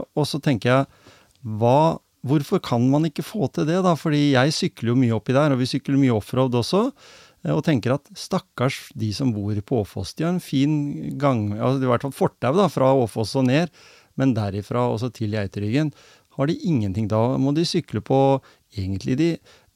og 0.05 0.27
så 0.29 0.39
tenker 0.45 0.69
jeg, 0.71 1.09
hva, 1.57 1.97
hvorfor 2.23 2.61
kan 2.63 2.85
man 2.93 3.09
ikke 3.09 3.25
få 3.25 3.49
til 3.51 3.65
det, 3.67 3.81
da? 3.83 3.95
Fordi 3.99 4.21
jeg 4.35 4.53
sykler 4.55 4.93
jo 4.93 4.99
mye 5.01 5.17
oppi 5.17 5.35
der, 5.35 5.51
og 5.55 5.59
vi 5.63 5.67
sykler 5.73 5.97
mye 5.99 6.13
offroad 6.15 6.53
også. 6.61 6.85
eh, 7.43 7.51
Og 7.55 7.63
tenker 7.65 7.97
at 7.97 8.13
stakkars 8.13 8.83
de 8.93 9.09
som 9.17 9.33
bor 9.35 9.57
på 9.65 9.81
Åfoss, 9.81 10.13
de 10.15 10.27
har 10.29 10.35
en 10.37 10.43
fin 10.43 10.77
gang, 11.17 11.49
altså 11.57 11.81
i 11.81 11.89
hvert 11.89 12.05
fall 12.05 12.15
fortau 12.15 12.53
da, 12.61 12.69
fra 12.71 12.93
Åfoss 13.01 13.33
og 13.41 13.49
ned, 13.49 13.73
men 14.21 14.35
derifra 14.37 14.85
også 14.93 15.09
til 15.17 15.33
Geiteryggen. 15.35 15.91
Har 16.37 16.47
de 16.47 16.55
ingenting 16.63 17.09
da, 17.11 17.25
må 17.41 17.51
de 17.57 17.65
sykle 17.67 17.99
på 18.05 18.21
egentlig 18.77 19.17
de, 19.19 19.29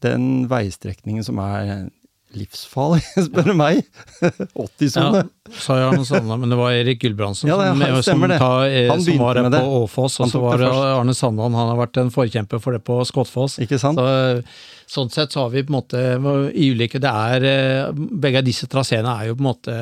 den 0.06 0.46
veistrekningen 0.52 1.26
som 1.28 1.42
er 1.44 1.88
livsfarlig, 2.36 3.02
spør 3.28 3.50
du 3.52 3.56
meg. 3.56 3.82
80-sone. 4.60 5.22
Ja, 5.24 5.54
sa 5.62 5.78
jeg 5.80 5.88
Arne 5.90 6.06
sånt, 6.08 6.28
men 6.42 6.52
det 6.52 6.58
var 6.60 6.74
Erik 6.76 7.00
Gulbrandsen 7.04 7.48
Ja, 7.48 7.58
som, 7.72 7.84
stemmer 8.04 8.34
ta- 8.40 8.66
eh, 8.68 8.90
som 8.92 9.20
var 9.22 9.40
her 9.40 9.50
på. 9.54 9.62
Åfoss, 9.86 10.18
og 10.24 10.32
så 10.34 10.42
var 10.44 10.60
det. 10.60 10.72
Arne 10.72 11.16
Sandland 11.16 11.56
han 11.56 11.70
har 11.72 11.80
vært 11.80 12.00
en 12.02 12.12
forkjemper 12.12 12.60
for 12.64 12.76
det 12.76 12.82
på 12.88 12.98
Skottfoss. 13.08 13.60
Ikke 13.64 13.80
sant? 13.80 14.02
Så, 14.02 14.44
sånn 14.98 15.14
sett 15.14 15.32
så 15.36 15.46
har 15.46 15.54
vi 15.54 15.64
på 15.66 15.72
en 15.74 15.78
måte 15.80 16.02
i 16.52 16.68
ulike 16.76 17.00
det 17.02 17.10
er, 17.12 17.46
eh, 17.52 18.04
Begge 18.26 18.44
disse 18.46 18.68
traseene 18.72 19.16
er 19.22 19.32
jo 19.32 19.38
på 19.40 19.46
en 19.46 19.50
måte 19.52 19.78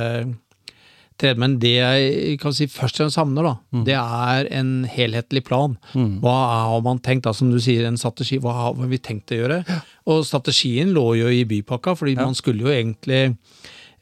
men 1.38 1.60
det 1.60 1.76
jeg 1.78 2.40
kan 2.42 2.54
si 2.54 2.66
først 2.68 2.96
og 3.00 3.04
fremst 3.06 3.16
savner, 3.20 3.44
da, 3.44 3.56
Mm. 3.74 3.84
det 3.86 3.94
er 3.96 4.48
en 4.60 4.84
helhetlig 4.86 5.44
plan. 5.46 5.78
Hva 5.94 6.36
har 6.72 6.82
man 6.82 7.00
tenkt, 7.00 7.24
da, 7.24 7.32
som 7.34 7.52
du 7.52 7.60
sier, 7.60 7.86
en 7.86 7.98
strategi, 7.98 8.40
hva 8.40 8.54
har 8.54 8.74
vi 8.88 8.98
tenkt 8.98 9.32
å 9.32 9.38
gjøre? 9.42 9.60
Og 10.08 10.26
strategien 10.26 10.94
lå 10.94 11.16
jo 11.20 11.28
i 11.28 11.44
bypakka, 11.46 11.96
fordi 11.96 12.16
Ja. 12.16 12.26
man 12.26 12.34
skulle 12.36 12.60
jo 12.62 12.68
egentlig 12.68 13.38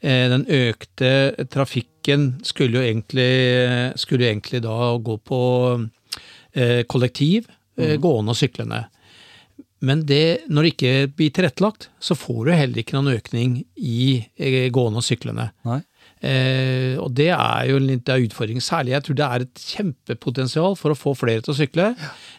eh, 0.04 0.28
Den 0.28 0.44
økte 0.46 1.46
trafikken 1.48 2.40
skulle 2.42 2.74
jo 2.74 2.80
egentlig, 2.82 3.94
skulle 3.96 4.26
egentlig 4.32 4.62
da 4.62 4.98
gå 4.98 5.18
på 5.22 5.88
eh, 6.54 6.82
kollektiv, 6.84 7.46
mm. 7.78 8.00
gående 8.00 8.30
og 8.30 8.36
syklende. 8.36 8.86
Men 9.82 10.04
det, 10.06 10.48
når 10.48 10.62
det 10.62 10.72
ikke 10.76 11.16
blir 11.16 11.30
tilrettelagt, 11.34 11.88
så 12.00 12.14
får 12.14 12.44
du 12.46 12.52
heller 12.52 12.82
ikke 12.82 12.94
noen 12.94 13.16
økning 13.16 13.64
i 13.76 14.26
eh, 14.38 14.68
gående 14.70 14.98
og 15.02 15.06
syklende. 15.06 15.50
Nei. 15.64 15.80
Eh, 16.22 16.94
og 17.02 17.10
det 17.18 17.30
er 17.34 17.64
jo 17.72 17.80
litt 17.82 18.08
av 18.12 18.22
utfordringen. 18.22 18.62
Særlig 18.62 18.94
jeg 18.94 19.04
tror 19.08 19.16
det 19.18 19.26
er 19.26 19.44
et 19.46 19.62
kjempepotensial 19.72 20.76
for 20.78 20.94
å 20.94 20.98
få 20.98 21.14
flere 21.18 21.42
til 21.42 21.54
å 21.54 21.58
sykle. 21.58 21.88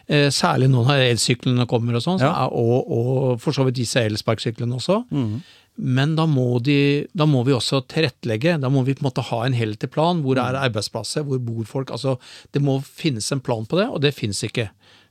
Eh, 0.08 0.30
særlig 0.32 0.70
nå 0.72 0.84
når 0.86 1.04
elsyklene 1.10 1.66
kommer 1.68 1.98
og 1.98 2.04
sånn, 2.06 2.22
Ja. 2.24 2.46
og, 2.48 2.88
og 2.88 3.40
for 3.44 3.52
så 3.56 3.66
vidt 3.68 3.76
disse 3.82 4.00
elsparkesyklene 4.00 4.78
også. 4.80 5.02
Mm. 5.12 5.42
Men 5.76 6.14
da 6.14 6.24
må, 6.30 6.62
de, 6.62 7.06
da 7.18 7.26
må 7.26 7.42
vi 7.44 7.52
også 7.52 7.82
tilrettelegge. 7.90 8.60
Da 8.62 8.68
må 8.70 8.84
vi 8.86 8.94
på 8.94 9.02
en 9.02 9.08
måte 9.10 9.24
ha 9.26 9.40
en 9.44 9.56
helhetlig 9.58 9.90
plan. 9.90 10.20
Hvor 10.22 10.38
er 10.38 10.54
arbeidsplasser, 10.60 11.24
hvor 11.26 11.40
bor 11.42 11.64
folk? 11.66 11.90
Altså, 11.90 12.16
det 12.54 12.62
må 12.62 12.78
finnes 12.86 13.26
en 13.34 13.42
plan 13.42 13.66
på 13.66 13.80
det, 13.80 13.88
og 13.90 14.00
det 14.04 14.14
finnes 14.14 14.38
ikke. 14.46 14.68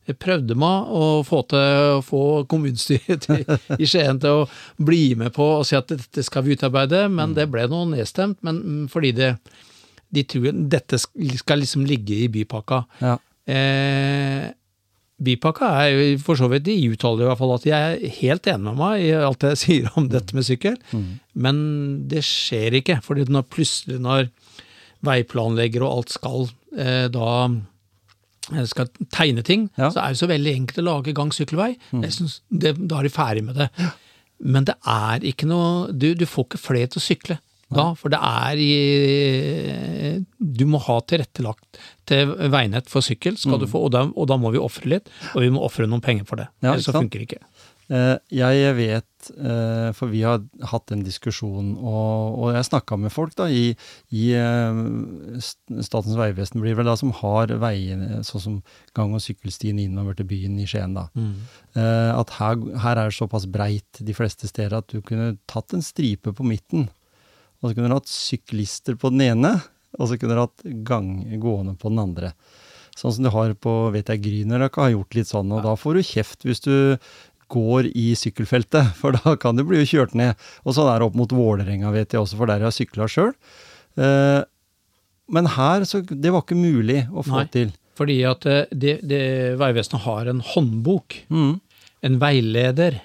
Jeg 0.10 0.20
prøvde 0.20 0.56
meg 0.60 0.90
å 0.92 1.04
få 1.28 1.42
til 1.52 2.02
få 2.04 2.24
kommunestyret 2.52 3.24
til, 3.24 3.44
i 3.80 3.88
Skien 3.88 4.20
til 4.24 4.44
å 4.44 4.48
bli 4.84 5.14
med 5.20 5.32
på 5.36 5.46
og 5.60 5.68
si 5.68 5.78
at 5.80 5.92
dette 5.92 6.26
skal 6.26 6.46
vi 6.46 6.58
utarbeide, 6.58 7.06
men 7.12 7.36
det 7.38 7.48
ble 7.52 7.68
noe 7.72 7.88
nedstemt. 7.94 8.42
Men 8.44 8.60
mm, 8.64 8.82
fordi 8.92 9.14
det, 9.16 9.30
de 10.14 10.26
tror 10.28 10.52
dette 10.52 11.00
skal 11.00 11.64
liksom 11.64 11.88
ligge 11.90 12.26
i 12.26 12.32
bypakka. 12.34 12.84
Ja. 13.04 13.16
Eh, 13.48 14.52
bypakka 15.24 15.70
er 15.84 15.90
jo 15.94 16.22
for 16.24 16.40
så 16.40 16.48
vidt 16.52 16.64
De 16.66 16.76
uttaler 16.94 17.26
i 17.26 17.28
hvert 17.28 17.40
fall 17.42 17.52
at 17.56 17.66
de 17.66 17.74
er 17.76 17.98
helt 18.22 18.48
enig 18.50 18.64
med 18.70 18.80
meg 18.80 19.04
i 19.04 19.12
alt 19.18 19.44
jeg 19.48 19.60
sier 19.64 20.00
om 20.00 20.08
dette 20.12 20.36
med 20.36 20.48
sykkel, 20.48 20.80
men 21.34 21.58
det 22.12 22.24
skjer 22.28 22.80
ikke. 22.80 23.00
fordi 23.04 23.28
når 23.32 23.48
plutselig 23.52 24.02
når 24.04 24.28
veiplanlegger 25.04 25.84
og 25.84 26.00
alt 26.00 26.14
skal 26.16 26.50
eh, 26.80 27.08
da 27.12 27.30
skal 28.68 28.90
tegne 29.10 29.44
ting, 29.44 29.70
Ja. 29.78 29.90
så 29.90 30.02
er 30.04 30.10
det 30.14 30.20
så 30.20 30.28
veldig 30.28 30.54
enkelt 30.58 30.82
å 30.82 30.88
lage 30.90 31.14
gang-sykkelvei. 31.16 31.78
Jeg 32.02 32.12
synes 32.12 32.40
det, 32.52 32.76
Da 32.88 33.00
er 33.00 33.04
de 33.04 33.10
ferdig 33.10 33.44
med 33.44 33.56
det. 33.56 33.70
Men 34.44 34.66
det 34.66 34.76
er 34.86 35.20
ikke 35.24 35.48
noe 35.48 35.94
Du, 35.96 36.14
du 36.16 36.26
får 36.26 36.46
ikke 36.50 36.60
flere 36.60 36.88
til 36.92 37.00
å 37.00 37.08
sykle 37.08 37.38
da, 37.74 37.94
for 37.98 38.10
det 38.14 38.20
er 38.22 38.60
i 38.60 40.26
Du 40.40 40.66
må 40.70 40.78
ha 40.84 41.00
tilrettelagt 41.10 41.80
til 42.10 42.34
veinett 42.54 42.90
for 42.92 43.02
sykkel, 43.02 43.38
skal 43.40 43.58
du 43.62 43.66
få, 43.70 43.86
og, 43.88 43.92
da, 43.96 44.04
og 44.14 44.28
da 44.30 44.38
må 44.38 44.52
vi 44.54 44.60
ofre 44.62 44.90
litt, 44.92 45.08
og 45.34 45.42
vi 45.42 45.50
må 45.56 45.64
ofre 45.64 45.88
noen 45.88 46.04
penger 46.04 46.28
for 46.28 46.36
det. 46.42 46.50
Ja, 46.62 46.74
Ellers 46.74 46.86
så 46.90 46.94
funker 46.94 47.22
det 47.24 47.30
ikke. 47.32 47.42
Eh, 47.94 48.16
Jeg 48.34 48.74
vet, 48.78 49.28
eh, 49.38 49.92
for 49.94 50.10
vi 50.10 50.24
har 50.26 50.40
hatt 50.72 50.92
en 50.96 51.04
diskusjon, 51.06 51.74
og, 51.78 52.40
og 52.42 52.48
jeg 52.56 52.66
snakka 52.66 52.98
med 52.98 53.12
folk 53.14 53.36
da, 53.38 53.46
i, 53.54 53.76
i 54.10 54.24
eh, 54.40 54.80
St- 55.38 55.84
Statens 55.86 56.18
vegvesen, 56.18 56.64
blir 56.64 56.74
vel 56.80 56.90
da, 56.90 56.96
som 56.98 57.12
har 57.20 57.54
veiene, 57.62 58.24
sånn 58.26 58.42
som 58.48 58.56
gang- 58.98 59.14
og 59.14 59.22
sykkelstien 59.22 59.78
innover 59.84 60.18
til 60.18 60.26
byen 60.32 60.58
i 60.64 60.66
Skien. 60.66 60.96
da. 60.98 61.06
Mm. 61.14 61.36
At 62.18 62.34
her, 62.40 62.58
her 62.82 62.98
er 63.04 63.12
det 63.12 63.18
såpass 63.20 63.46
breit 63.52 64.02
de 64.02 64.14
fleste 64.18 64.50
steder 64.50 64.80
at 64.80 64.90
du 64.90 65.02
kunne 65.06 65.36
tatt 65.52 65.74
en 65.78 65.86
stripe 65.86 66.34
på 66.34 66.46
midten. 66.48 66.90
Og 67.62 67.70
så 67.70 67.76
kunne 67.78 67.94
du 67.94 68.00
hatt 68.00 68.10
syklister 68.12 68.98
på 69.00 69.14
den 69.14 69.22
ene, 69.30 69.54
og 70.00 70.10
så 70.10 70.18
kunne 70.18 70.34
du 70.36 70.42
hatt 70.48 70.66
gang, 70.88 71.14
gående 71.40 71.78
på 71.78 71.94
den 71.94 72.02
andre. 72.02 72.34
Sånn 72.94 73.14
som 73.16 73.26
du 73.26 73.32
har 73.34 73.54
på 73.58 73.72
vet 73.94 74.10
jeg, 74.12 74.22
Grünerløkka 74.22 74.84
har 74.86 74.92
gjort 74.94 75.16
litt 75.18 75.30
sånn, 75.32 75.50
og 75.56 75.64
da 75.66 75.72
får 75.80 75.98
du 75.98 76.04
kjeft 76.06 76.44
hvis 76.46 76.62
du 76.62 76.74
går 77.54 77.92
i 77.94 78.08
sykkelfeltet, 78.20 78.94
for 79.00 79.16
da 79.20 79.36
kan 79.42 79.56
du 79.60 79.64
bli 79.68 79.84
kjørt 79.90 80.16
ned. 80.18 80.34
Og 80.66 80.76
sånn 80.78 80.90
er 80.92 81.00
det 81.04 81.08
opp 81.12 81.16
mot 81.22 81.36
Vålerenga, 81.38 81.94
vet 81.96 82.16
jeg 82.16 82.24
også, 82.24 82.40
for 82.42 82.50
der 82.52 82.64
jeg 82.64 82.70
har 82.72 82.76
sykla 82.80 83.08
sjøl. 83.14 83.32
Eh, 84.02 84.42
men 85.34 85.48
her, 85.56 85.86
så 85.88 86.02
det 86.04 86.34
var 86.34 86.44
ikke 86.44 86.58
mulig 86.60 87.04
å 87.14 87.24
få 87.24 87.38
Nei. 87.44 87.48
til. 87.54 87.72
Fordi 87.96 88.18
at 88.26 88.46
eh, 88.50 88.64
det, 88.74 88.98
det, 89.08 89.22
Vegvesenet 89.62 90.02
har 90.08 90.30
en 90.34 90.42
håndbok, 90.54 91.20
Mm. 91.30 91.60
en 92.04 92.16
veileder. 92.20 92.98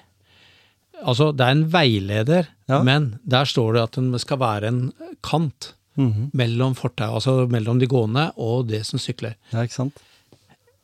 Altså, 0.99 1.29
det 1.31 1.45
er 1.45 1.53
en 1.55 1.67
veileder, 1.71 2.47
Ja. 2.67 2.81
men 2.83 3.19
der 3.23 3.45
står 3.47 3.73
det 3.77 3.83
at 3.85 3.99
det 4.11 4.19
skal 4.25 4.37
være 4.41 4.67
en 4.67 4.81
kant 5.23 5.73
Mhm. 5.99 6.31
mellom 6.33 6.75
fortau, 6.75 7.15
altså 7.17 7.47
mellom 7.51 7.79
de 7.79 7.87
gående 7.87 8.31
og 8.37 8.67
det 8.69 8.85
som 8.85 8.99
sykler. 8.99 9.33
Ja, 9.51 9.63
ikke 9.65 9.73
sant? 9.77 9.97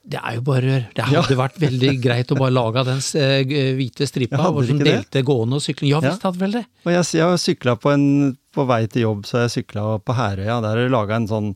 Det 0.07 0.19
er 0.21 0.35
jo 0.35 0.41
bare 0.45 0.61
rør. 0.61 0.83
Det 0.93 1.05
Ja. 1.11 1.21
hadde 1.21 1.37
vært 1.39 1.55
veldig 1.59 1.93
greit 2.05 2.31
å 2.31 2.37
bare 2.37 2.53
lage 2.53 2.83
den 2.85 2.99
eh, 3.21 3.73
hvite 3.79 4.05
stripa 4.05 4.37
Ja, 4.37 4.51
som 4.67 4.77
det? 4.77 4.85
delte 4.85 5.23
gående 5.25 5.57
og 5.57 5.61
sykling. 5.65 5.89
Ja 5.89 5.99
Ja. 6.03 6.09
visst 6.11 6.21
hadde 6.27 6.37
vel 6.43 6.51
det. 6.59 6.65
Og 6.85 6.91
jeg, 6.93 7.05
jeg 7.21 7.39
sykla 7.41 7.75
på 7.81 7.93
en 7.93 8.37
På 8.55 8.63
vei 8.69 8.85
til 8.87 9.01
jobb, 9.01 9.25
så 9.27 9.41
jeg 9.43 9.65
sykla 9.65 9.99
på 9.99 10.13
Herøya. 10.15 10.61
Der 10.63 10.77
er 10.77 10.83
det 10.85 10.91
laga 10.93 11.15
en 11.17 11.27
sånn 11.27 11.49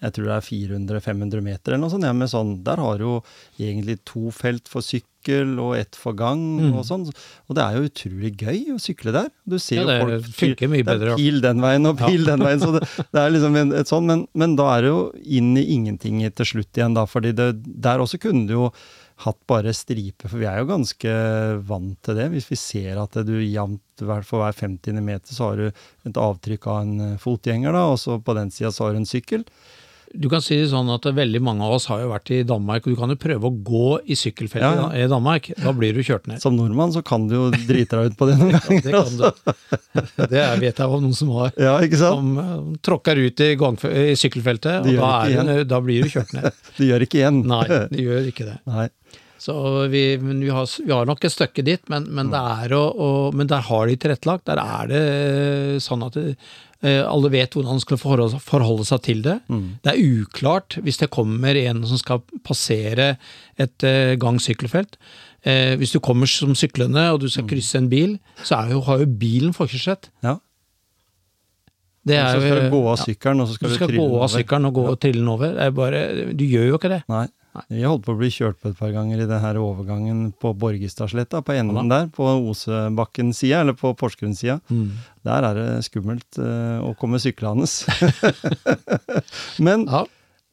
jeg 0.00 0.12
tror 0.14 0.28
det 0.30 0.36
er 0.38 0.46
400-500 0.48 1.42
meter 1.42 1.72
eller 1.74 1.82
noe 1.84 1.92
sånt. 1.92 2.04
Ja, 2.06 2.12
med 2.14 2.30
sånn, 2.30 2.52
der 2.66 2.76
har 2.82 2.98
du 3.00 3.04
jo 3.04 3.14
egentlig 3.58 3.98
to 4.08 4.30
felt 4.34 4.68
for 4.70 4.84
sykkel 4.86 5.56
og 5.60 5.74
ett 5.76 5.96
for 5.98 6.14
gang 6.16 6.38
Mm. 6.60 6.74
og 6.78 6.84
sånn. 6.86 7.06
Og 7.48 7.56
det 7.58 7.64
er 7.64 7.74
jo 7.76 7.88
utrolig 7.88 8.30
gøy 8.38 8.60
å 8.74 8.78
sykle 8.80 9.12
der. 9.12 9.28
Du 9.46 9.58
ser 9.58 9.82
Ja, 9.82 9.98
jo 9.98 10.06
folk 10.20 10.30
funker 10.38 10.68
mye 10.70 10.84
det 10.86 10.94
er. 11.02 11.16
Pil 11.16 11.40
den 11.42 11.60
veien 11.60 11.86
og 11.90 11.98
pil 11.98 12.22
Ja. 12.24 12.36
den 12.36 12.46
veien. 12.46 12.60
Så 12.62 12.72
det, 12.78 12.86
det 13.12 13.20
er 13.24 13.30
liksom 13.34 13.56
en, 13.56 13.72
et 13.72 13.86
sånn, 13.90 14.06
men, 14.06 14.26
men 14.34 14.54
da 14.56 14.70
er 14.78 14.82
det 14.86 14.88
jo 14.94 15.02
inn 15.24 15.56
i 15.58 15.66
ingenting 15.74 16.22
til 16.32 16.46
slutt 16.46 16.72
igjen, 16.78 16.94
da. 16.94 17.04
fordi 17.06 17.34
det, 17.34 17.50
der 17.66 17.98
også 17.98 18.18
kunne 18.22 18.46
du 18.46 18.54
jo 18.54 18.72
hatt 19.18 19.40
bare 19.50 19.72
stripe, 19.74 20.28
for 20.30 20.38
vi 20.38 20.46
er 20.46 20.60
jo 20.60 20.68
ganske 20.70 21.10
vant 21.66 21.96
til 22.06 22.14
det. 22.14 22.28
Hvis 22.30 22.46
vi 22.52 22.54
ser 22.54 23.00
at 23.02 23.16
du 23.26 23.32
jevnt 23.42 23.82
for 23.98 24.38
hver 24.38 24.54
50. 24.54 24.94
meter 25.02 25.34
så 25.34 25.48
har 25.50 25.56
du 25.58 25.66
et 26.06 26.14
avtrykk 26.22 26.68
av 26.70 26.84
en 26.84 27.18
fotgjenger, 27.18 27.72
da, 27.74 27.82
og 27.90 27.98
så 27.98 28.20
på 28.22 28.36
den 28.38 28.52
sida 28.54 28.70
så 28.70 28.86
har 28.86 28.92
du 28.94 29.00
en 29.02 29.10
sykkel. 29.10 29.42
Du 30.16 30.28
kan 30.32 30.40
si 30.44 30.56
det 30.56 30.70
sånn 30.70 30.88
at 30.94 31.04
veldig 31.04 31.40
mange 31.44 31.66
av 31.66 31.74
oss 31.76 31.88
har 31.90 32.00
jo 32.00 32.08
vært 32.12 32.30
i 32.32 32.38
Danmark, 32.46 32.86
og 32.86 32.94
du 32.94 32.98
kan 33.00 33.12
jo 33.12 33.18
prøve 33.20 33.50
å 33.50 33.52
gå 33.66 33.88
i 34.08 34.16
sykkelfeltet 34.16 34.78
Ja, 34.80 34.86
i 34.96 35.08
Danmark. 35.10 35.50
Da 35.60 35.72
blir 35.76 35.96
du 35.96 36.00
kjørt 36.06 36.28
ned. 36.30 36.40
Som 36.42 36.56
nordmann 36.56 36.94
så 36.94 37.02
kan 37.06 37.26
du 37.28 37.34
jo 37.36 37.44
drite 37.52 37.98
deg 37.98 38.12
ut 38.12 38.18
på 38.18 38.28
det 38.30 38.38
noen 38.40 38.56
ganger. 38.56 38.88
ja, 38.88 39.02
Det, 39.04 39.32
kan 39.44 40.08
du. 40.16 40.26
det 40.32 40.46
vet 40.64 40.80
jeg 40.80 40.88
om 40.88 41.04
noen 41.04 41.16
som 41.18 41.32
har. 41.36 41.52
Ja, 41.60 41.76
ikke 41.84 42.00
sant? 42.00 42.22
Som 42.22 42.40
eh, 42.42 42.80
tråkker 42.88 43.20
ut 43.20 43.44
i, 43.44 43.50
gang, 43.60 43.78
i 43.92 44.16
sykkelfeltet, 44.18 44.88
De 44.88 44.96
og 44.96 45.04
da, 45.04 45.12
er, 45.28 45.64
da 45.68 45.82
blir 45.84 46.06
du 46.06 46.12
kjørt 46.16 46.32
ned. 46.36 46.50
Du 46.78 46.84
gjør 46.86 47.04
ikke 47.04 47.20
igjen. 47.20 47.42
Nei, 47.50 47.64
de 47.92 48.04
gjør 48.08 48.30
ikke 48.32 48.48
det. 48.48 48.58
Nei. 48.70 48.88
Så 49.38 49.54
vi, 49.92 50.02
men 50.18 50.40
vi, 50.42 50.48
har, 50.50 50.66
vi 50.82 50.90
har 50.90 51.06
nok 51.06 51.22
et 51.24 51.30
stykke 51.30 51.62
dit, 51.62 51.82
men, 51.92 52.08
men, 52.10 52.32
det 52.32 52.74
å, 52.74 52.80
å, 52.90 53.10
men 53.30 53.46
der 53.50 53.62
har 53.68 53.86
de 53.86 53.94
tilrettelagt. 53.94 54.48
Der 54.50 54.58
er 54.62 54.88
det 54.90 55.02
eh, 55.04 55.76
sånn 55.82 56.02
at 56.08 56.18
det, 56.18 56.32
alle 56.86 57.30
vet 57.32 57.54
hvordan 57.56 57.72
han 57.74 57.80
skal 57.82 57.98
forholde, 57.98 58.38
forholde 58.38 58.84
seg 58.86 59.00
til 59.02 59.22
det. 59.24 59.38
Det 59.82 59.90
er 59.90 60.20
uklart 60.22 60.76
hvis 60.84 61.00
det 61.00 61.10
kommer 61.10 61.58
en 61.58 61.82
som 61.90 61.98
skal 61.98 62.20
passere 62.46 63.16
et 63.58 63.86
eh, 63.86 64.14
gang-sykkelfelt. 64.20 64.94
Eh, 65.42 65.74
hvis 65.78 65.94
du 65.94 65.98
kommer 66.02 66.30
som 66.30 66.54
syklende 66.54 67.02
og 67.12 67.20
du 67.22 67.28
skal 67.30 67.48
krysse 67.50 67.78
en 67.78 67.88
bil, 67.90 68.18
så 68.44 68.60
jo, 68.70 68.82
har 68.86 69.02
jo 69.02 69.08
bilen 69.10 69.54
forkjørsrett. 69.56 70.10
Ja. 70.22 70.36
Det 72.08 72.16
er 72.16 72.38
så 72.38 72.40
skal 72.40 72.62
du 72.64 72.72
gå 72.72 72.82
av 72.88 73.00
sykkelen, 73.02 73.42
og 73.42 73.48
så 73.48 73.56
skal 73.58 73.68
du 73.68 73.72
du, 73.72 73.76
skal 73.76 73.90
trille 73.90 74.06
gå 74.08 74.22
av 74.22 74.30
sykkelen 74.32 74.68
og 74.70 74.78
gå 74.78 74.84
og 74.92 75.00
trille 75.02 75.20
den 75.20 75.32
over. 75.34 75.52
Det 75.58 75.66
er 75.66 75.74
bare, 75.76 76.04
du 76.32 76.44
gjør 76.46 76.70
jo 76.70 76.78
ikke 76.78 76.92
det. 76.94 77.02
Nei. 77.10 77.26
Vi 77.68 77.82
holdt 77.84 78.04
på 78.06 78.14
å 78.14 78.18
bli 78.20 78.30
kjørt 78.32 78.58
på 78.62 78.70
et 78.70 78.78
par 78.78 78.92
ganger 78.94 79.20
i 79.22 79.26
det 79.28 79.38
her 79.42 79.58
overgangen 79.60 80.28
på 80.40 80.52
Borgestadsletta, 80.58 81.40
på 81.44 81.56
enden 81.58 81.76
Ja 81.90 82.02
der, 82.04 82.10
på 82.14 82.26
Osebakken-sida, 82.50 83.60
eller 83.64 83.76
på 83.78 83.92
Porsgrunn-sida. 83.98 84.58
Der 85.26 85.46
er 85.50 85.58
det 85.58 85.68
skummelt 85.88 86.38
uh, 86.40 86.78
å 86.86 86.94
komme 86.98 87.20
syklende. 87.22 87.66
Men 89.58 89.86
Ja. 89.88 90.04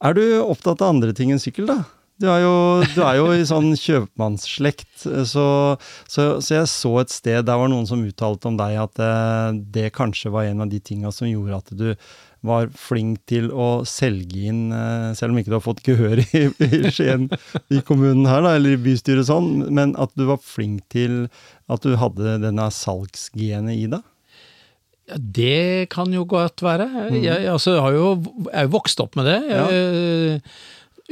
er 0.04 0.16
du 0.16 0.24
opptatt 0.42 0.82
av 0.82 0.94
andre 0.96 1.14
ting 1.16 1.32
enn 1.34 1.42
sykkel, 1.42 1.68
da? 1.70 1.82
Du 2.16 2.30
er 2.32 2.40
jo, 2.40 2.52
du 2.94 3.02
er 3.04 3.18
jo 3.18 3.26
i 3.36 3.42
sånn 3.44 3.74
kjøpmannsslekt, 3.76 5.02
så, 5.28 5.46
så, 6.08 6.22
så 6.40 6.54
jeg 6.54 6.68
så 6.72 6.92
et 7.02 7.12
sted, 7.12 7.42
der 7.44 7.58
var 7.60 7.68
noen 7.68 7.84
som 7.88 8.00
uttalte 8.08 8.48
om 8.48 8.56
deg 8.56 8.78
at 8.80 8.94
det, 8.96 9.10
det 9.74 9.90
kanskje 9.92 10.32
var 10.32 10.48
en 10.48 10.64
av 10.64 10.70
de 10.72 10.80
tinga 10.80 11.12
som 11.12 11.28
gjorde 11.28 11.58
at 11.60 11.74
du 11.76 11.90
var 12.46 12.70
flink 12.78 13.22
til 13.30 13.50
å 13.52 13.84
selge 13.88 14.46
inn, 14.50 14.64
eh, 14.74 15.12
selv 15.18 15.34
om 15.34 15.40
ikke 15.40 15.52
du 15.52 15.58
har 15.58 15.64
fått 15.64 15.84
gehør 15.86 16.22
i, 16.24 16.42
i 16.48 16.92
Skien, 16.94 17.28
i 17.72 17.82
kommunen 17.86 18.26
her, 18.30 18.44
da, 18.46 18.56
eller 18.58 18.76
i 18.76 18.82
bystyret 18.86 19.28
sånn, 19.28 19.66
men 19.74 19.94
at 20.00 20.14
du 20.18 20.26
var 20.30 20.42
flink 20.42 20.86
til 20.94 21.26
at 21.72 21.86
du 21.86 21.96
hadde 22.00 22.38
denne 22.44 22.68
salgsgenet 22.74 23.76
i 23.76 23.88
deg? 23.96 24.04
Ja, 25.06 25.20
det 25.20 25.90
kan 25.92 26.10
jo 26.10 26.24
godt 26.26 26.64
være. 26.66 26.88
Jeg, 27.14 27.46
altså, 27.52 27.76
har 27.78 27.94
jo, 27.94 28.08
jeg 28.48 28.56
er 28.58 28.66
jo 28.66 28.74
vokst 28.74 29.02
opp 29.04 29.14
med 29.18 29.28
det. 29.30 29.36
Jeg, 29.52 30.40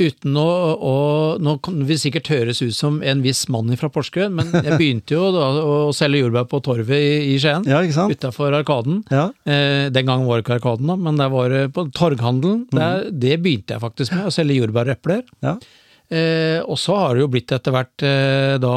uten 0.00 0.37
å, 0.40 0.48
å 0.74 0.94
Nå 1.44 1.57
kan 1.64 1.83
vi 1.87 1.96
sikkert 2.00 2.30
høres 2.33 2.61
ut 2.62 2.74
som 2.76 3.00
en 3.04 3.22
viss 3.24 3.44
mann 3.52 3.72
fra 3.78 3.90
Porsgrunn, 3.92 4.35
men 4.38 4.50
jeg 4.54 4.76
begynte 4.80 5.16
jo 5.16 5.28
da 5.35 5.46
å 5.61 5.92
selge 5.96 6.22
jordbær 6.24 6.48
på 6.50 6.61
Torvet 6.64 6.98
i, 6.98 7.14
i 7.35 7.38
Skien. 7.42 7.66
Ja? 7.68 7.83
Utafor 7.85 8.54
Arkaden. 8.57 9.02
Ja. 9.12 9.28
Eh, 9.46 9.87
den 9.94 10.09
gangen 10.11 10.28
var 10.28 10.40
det 10.40 10.46
ikke 10.46 10.59
Arkaden, 10.59 10.90
da, 10.90 10.98
men 10.98 11.20
der 11.20 11.33
var 11.33 11.52
det 11.52 11.64
på 11.76 11.87
Torghandelen. 11.94 12.66
Der, 12.74 13.09
det 13.11 13.38
begynte 13.44 13.76
jeg 13.76 13.85
faktisk 13.85 14.14
med, 14.16 14.28
å 14.30 14.35
selge 14.35 14.61
jordbær 14.61 14.90
og 14.90 14.98
epler. 14.98 15.24
ja. 15.44 15.59
Eh, 16.12 16.61
og 16.61 16.76
så 16.76 16.98
har 17.00 17.14
det 17.16 17.22
jo 17.22 17.30
blitt 17.33 17.52
etter 17.54 17.72
hvert 17.72 18.02
eh, 18.04 18.57
da 18.61 18.74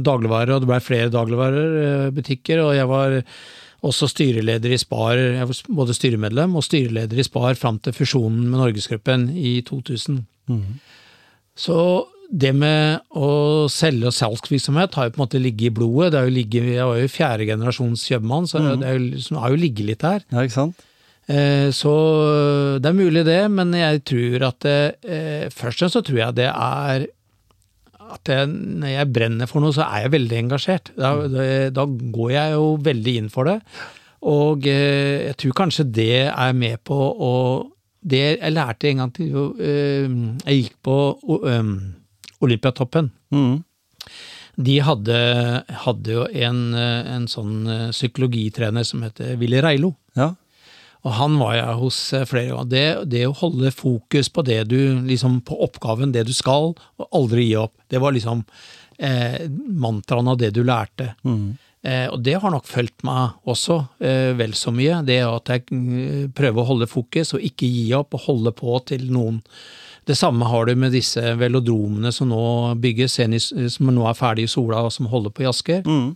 dagligvarer, 0.00 0.54
og 0.54 0.64
det 0.64 0.70
ble 0.70 0.78
flere 0.80 1.12
dagligvarebutikker, 1.12 2.62
og 2.64 2.72
jeg 2.72 2.88
var 2.88 3.18
også 3.84 4.08
styreleder 4.10 4.72
i 4.74 4.78
Spar, 4.80 5.18
jeg 5.18 5.46
var 5.50 5.60
både 5.76 5.94
styremedlem 5.96 6.56
og 6.56 6.64
styreleder 6.64 7.20
i 7.20 7.26
Spar 7.26 7.54
fram 7.60 7.78
til 7.84 7.92
fusjonen 7.96 8.46
med 8.48 8.58
Norgesgruppen 8.62 9.28
i 9.36 9.58
2000. 9.66 10.22
Så 11.56 11.76
det 12.34 12.50
med 12.56 13.04
å 13.14 13.28
selge 13.70 14.08
og 14.08 14.16
salgsvirksomhet 14.16 14.96
har 14.96 15.06
jo 15.06 15.12
på 15.14 15.20
en 15.20 15.24
måte 15.26 15.42
ligget 15.42 15.68
i 15.68 15.74
blodet. 15.76 16.10
Det 16.14 16.18
er 16.22 16.26
jo 16.30 16.34
ligget, 16.38 16.70
jeg 16.78 16.88
var 16.88 16.98
jo 17.02 17.12
fjerde 17.12 17.46
generasjons 17.52 18.06
kjøpmann, 18.08 18.48
så 18.50 18.62
det 18.64 18.88
er 18.88 18.96
jo 18.96 19.04
liksom, 19.12 19.38
har 19.44 19.52
jo 19.54 19.60
ligget 19.60 19.86
litt 19.92 20.06
her. 20.08 20.24
ja, 20.32 20.42
ikke 20.48 20.56
sant? 20.56 20.82
Eh, 21.28 21.68
Så 21.72 21.92
det 22.82 22.90
er 22.90 22.96
mulig 22.98 23.22
det, 23.28 23.42
men 23.50 23.70
jeg 23.76 24.02
tror 24.04 24.48
at 24.50 24.58
det, 24.66 24.80
eh, 25.04 25.44
først 25.52 25.78
og 25.78 25.84
fremst 25.84 25.96
så 26.00 26.02
tror 26.04 26.18
jeg 26.24 26.34
det 26.40 26.48
er 26.50 27.06
at 28.12 28.28
jeg, 28.28 28.48
når 28.48 28.88
jeg 28.92 29.12
brenner 29.12 29.46
for 29.50 29.60
noe, 29.64 29.72
så 29.72 29.82
er 29.88 30.04
jeg 30.04 30.12
veldig 30.14 30.38
engasjert. 30.44 30.90
Da, 30.96 31.12
det, 31.28 31.46
da 31.76 31.84
går 31.88 32.30
jeg 32.34 32.52
jo 32.56 32.64
veldig 32.84 33.14
inn 33.20 33.30
for 33.32 33.48
det. 33.48 33.58
Og 34.24 34.66
eh, 34.66 35.26
jeg 35.30 35.36
tror 35.40 35.56
kanskje 35.64 35.84
det 35.92 36.10
er 36.32 36.52
med 36.56 36.80
på 36.84 36.96
å 36.96 37.32
Det 38.04 38.20
jeg 38.38 38.52
lærte 38.52 38.88
en 38.90 38.98
gang 39.00 39.12
til 39.16 39.30
jo, 39.32 39.42
eh, 39.56 40.08
Jeg 40.44 40.58
gikk 40.62 40.74
på 40.84 40.96
um, 41.48 41.94
Olympiatoppen, 42.44 43.10
Mm. 43.32 43.62
de 44.60 44.74
hadde, 44.84 45.16
hadde 45.84 46.12
jo 46.12 46.26
en, 46.28 46.58
eh, 46.76 47.14
en 47.16 47.24
sånn 47.26 47.66
eh, 47.66 47.88
psykologitrener 47.90 48.84
som 48.84 49.02
heter 49.02 49.36
Willy 49.40 49.60
Reilo. 49.64 49.94
Ja. 50.16 50.34
Og 51.04 51.12
han 51.18 51.36
var 51.40 51.58
jeg 51.58 51.80
hos 51.82 51.98
eh, 52.16 52.24
flere 52.28 52.52
ganger. 52.52 52.70
Det, 52.70 52.86
det 53.12 53.26
å 53.28 53.36
holde 53.36 53.74
fokus 53.74 54.30
på 54.32 54.44
det 54.46 54.62
du, 54.70 54.78
liksom 55.04 55.42
på 55.44 55.58
oppgaven, 55.66 56.14
det 56.14 56.24
du 56.28 56.32
skal, 56.36 56.72
og 56.72 57.06
aldri 57.12 57.50
gi 57.50 57.58
opp, 57.60 57.74
det 57.92 58.00
var 58.02 58.16
liksom 58.16 58.44
eh, 58.98 59.44
mantraen 59.68 60.32
av 60.32 60.40
det 60.40 60.54
du 60.56 60.62
lærte. 60.64 61.12
Mm. 61.26 61.54
Eh, 61.84 62.06
og 62.08 62.22
det 62.24 62.38
har 62.40 62.52
nok 62.52 62.64
fulgt 62.64 63.04
meg 63.04 63.50
også 63.50 63.82
eh, 64.00 64.32
vel 64.38 64.56
så 64.56 64.72
mye. 64.72 65.02
Det 65.04 65.20
at 65.26 65.52
jeg 65.52 65.66
mm, 65.68 66.32
prøver 66.36 66.62
å 66.62 66.68
holde 66.72 66.88
fokus 66.88 67.34
og 67.36 67.44
ikke 67.44 67.68
gi 67.68 67.90
opp, 67.96 68.16
og 68.16 68.24
holde 68.30 68.54
på 68.56 68.78
til 68.88 69.10
noen. 69.12 69.42
Det 70.08 70.16
samme 70.16 70.48
har 70.48 70.68
du 70.68 70.74
med 70.76 70.92
disse 70.92 71.20
velodromene 71.40 72.12
som 72.12 72.28
nå 72.32 72.40
bygges, 72.80 73.20
som 73.72 73.92
nå 73.92 74.08
er 74.08 74.16
ferdig 74.18 74.48
i 74.48 74.52
Sola 74.52 74.82
og 74.84 74.92
som 74.92 75.08
holder 75.08 75.32
på 75.32 75.44
i 75.44 75.48
Asker. 75.48 75.84
Mm. 75.84 76.10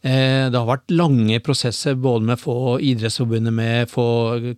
Eh, 0.00 0.48
det 0.48 0.56
har 0.56 0.68
vært 0.68 0.92
lange 0.94 1.40
prosesser 1.44 1.98
både 2.00 2.24
med 2.24 2.38
å 2.38 2.40
få 2.40 2.56
Idrettsforbundet 2.88 3.52
med, 3.52 3.90
få 3.90 4.06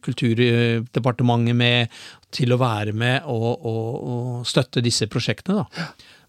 Kulturdepartementet 0.05 1.59
med, 1.59 2.02
til 2.33 2.55
å 2.55 2.61
være 2.61 2.94
med 2.96 3.26
og, 3.28 3.48
og, 3.66 3.88
og 4.02 4.48
støtte 4.48 4.85
disse 4.85 5.09
prosjektene. 5.11 5.64
da. 5.64 5.87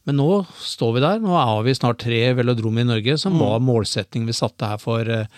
Men 0.09 0.17
nå 0.19 0.29
står 0.59 0.97
vi 0.97 1.03
der. 1.05 1.21
Nå 1.23 1.35
har 1.37 1.61
vi 1.63 1.75
snart 1.77 2.01
tre 2.03 2.25
velodromer 2.35 2.83
i 2.83 2.89
Norge, 2.89 3.19
som 3.21 3.37
var 3.39 3.61
målsettingen 3.63 4.27
vi 4.27 4.35
satte 4.35 4.73
her 4.73 4.81
for 4.81 5.07
eh, 5.07 5.29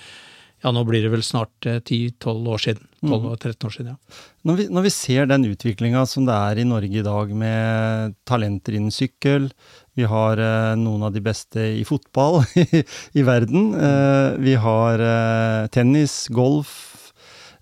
ja, 0.63 0.71
nå 0.73 0.81
blir 0.87 1.03
det 1.03 1.11
vel 1.13 1.23
snart 1.25 1.67
eh, 1.67 1.81
10-12 1.81 2.47
år 2.53 2.61
siden. 2.63 2.87
12-13 3.05 3.67
år 3.67 3.73
siden, 3.75 3.89
ja. 3.93 4.21
Når 4.47 4.57
vi, 4.57 4.65
når 4.73 4.85
vi 4.87 4.93
ser 4.93 5.27
den 5.29 5.45
utviklinga 5.51 6.05
som 6.09 6.25
det 6.25 6.35
er 6.35 6.61
i 6.61 6.67
Norge 6.67 7.01
i 7.01 7.05
dag, 7.05 7.33
med 7.37 8.15
talenter 8.25 8.77
innen 8.77 8.93
sykkel 8.93 9.51
Vi 9.97 10.07
har 10.09 10.41
eh, 10.41 10.73
noen 10.79 11.05
av 11.05 11.13
de 11.13 11.21
beste 11.23 11.67
i 11.81 11.83
fotball 11.87 12.41
i, 12.63 12.81
i 13.19 13.25
verden. 13.27 13.71
Eh, 13.77 14.29
vi 14.41 14.57
har 14.59 15.03
eh, 15.05 15.67
tennis, 15.75 16.25
golf. 16.33 16.95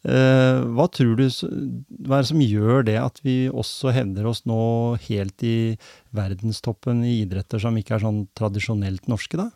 Eh, 0.04 0.60
hva 0.76 0.88
tror 0.92 1.16
du 1.16 1.26
Hva 1.28 2.18
er 2.18 2.24
det 2.26 2.32
som 2.32 2.42
gjør 2.44 2.88
det 2.88 2.98
at 3.00 3.22
vi 3.24 3.38
også 3.48 3.94
hevder 3.96 4.28
oss 4.28 4.44
nå 4.50 4.62
helt 5.06 5.44
i 5.48 5.76
verdenstoppen 6.16 7.06
i 7.08 7.22
idretter 7.22 7.62
som 7.64 7.78
ikke 7.80 7.98
er 7.98 8.04
sånn 8.04 8.26
tradisjonelt 8.36 9.08
norske, 9.12 9.40
da? 9.40 9.50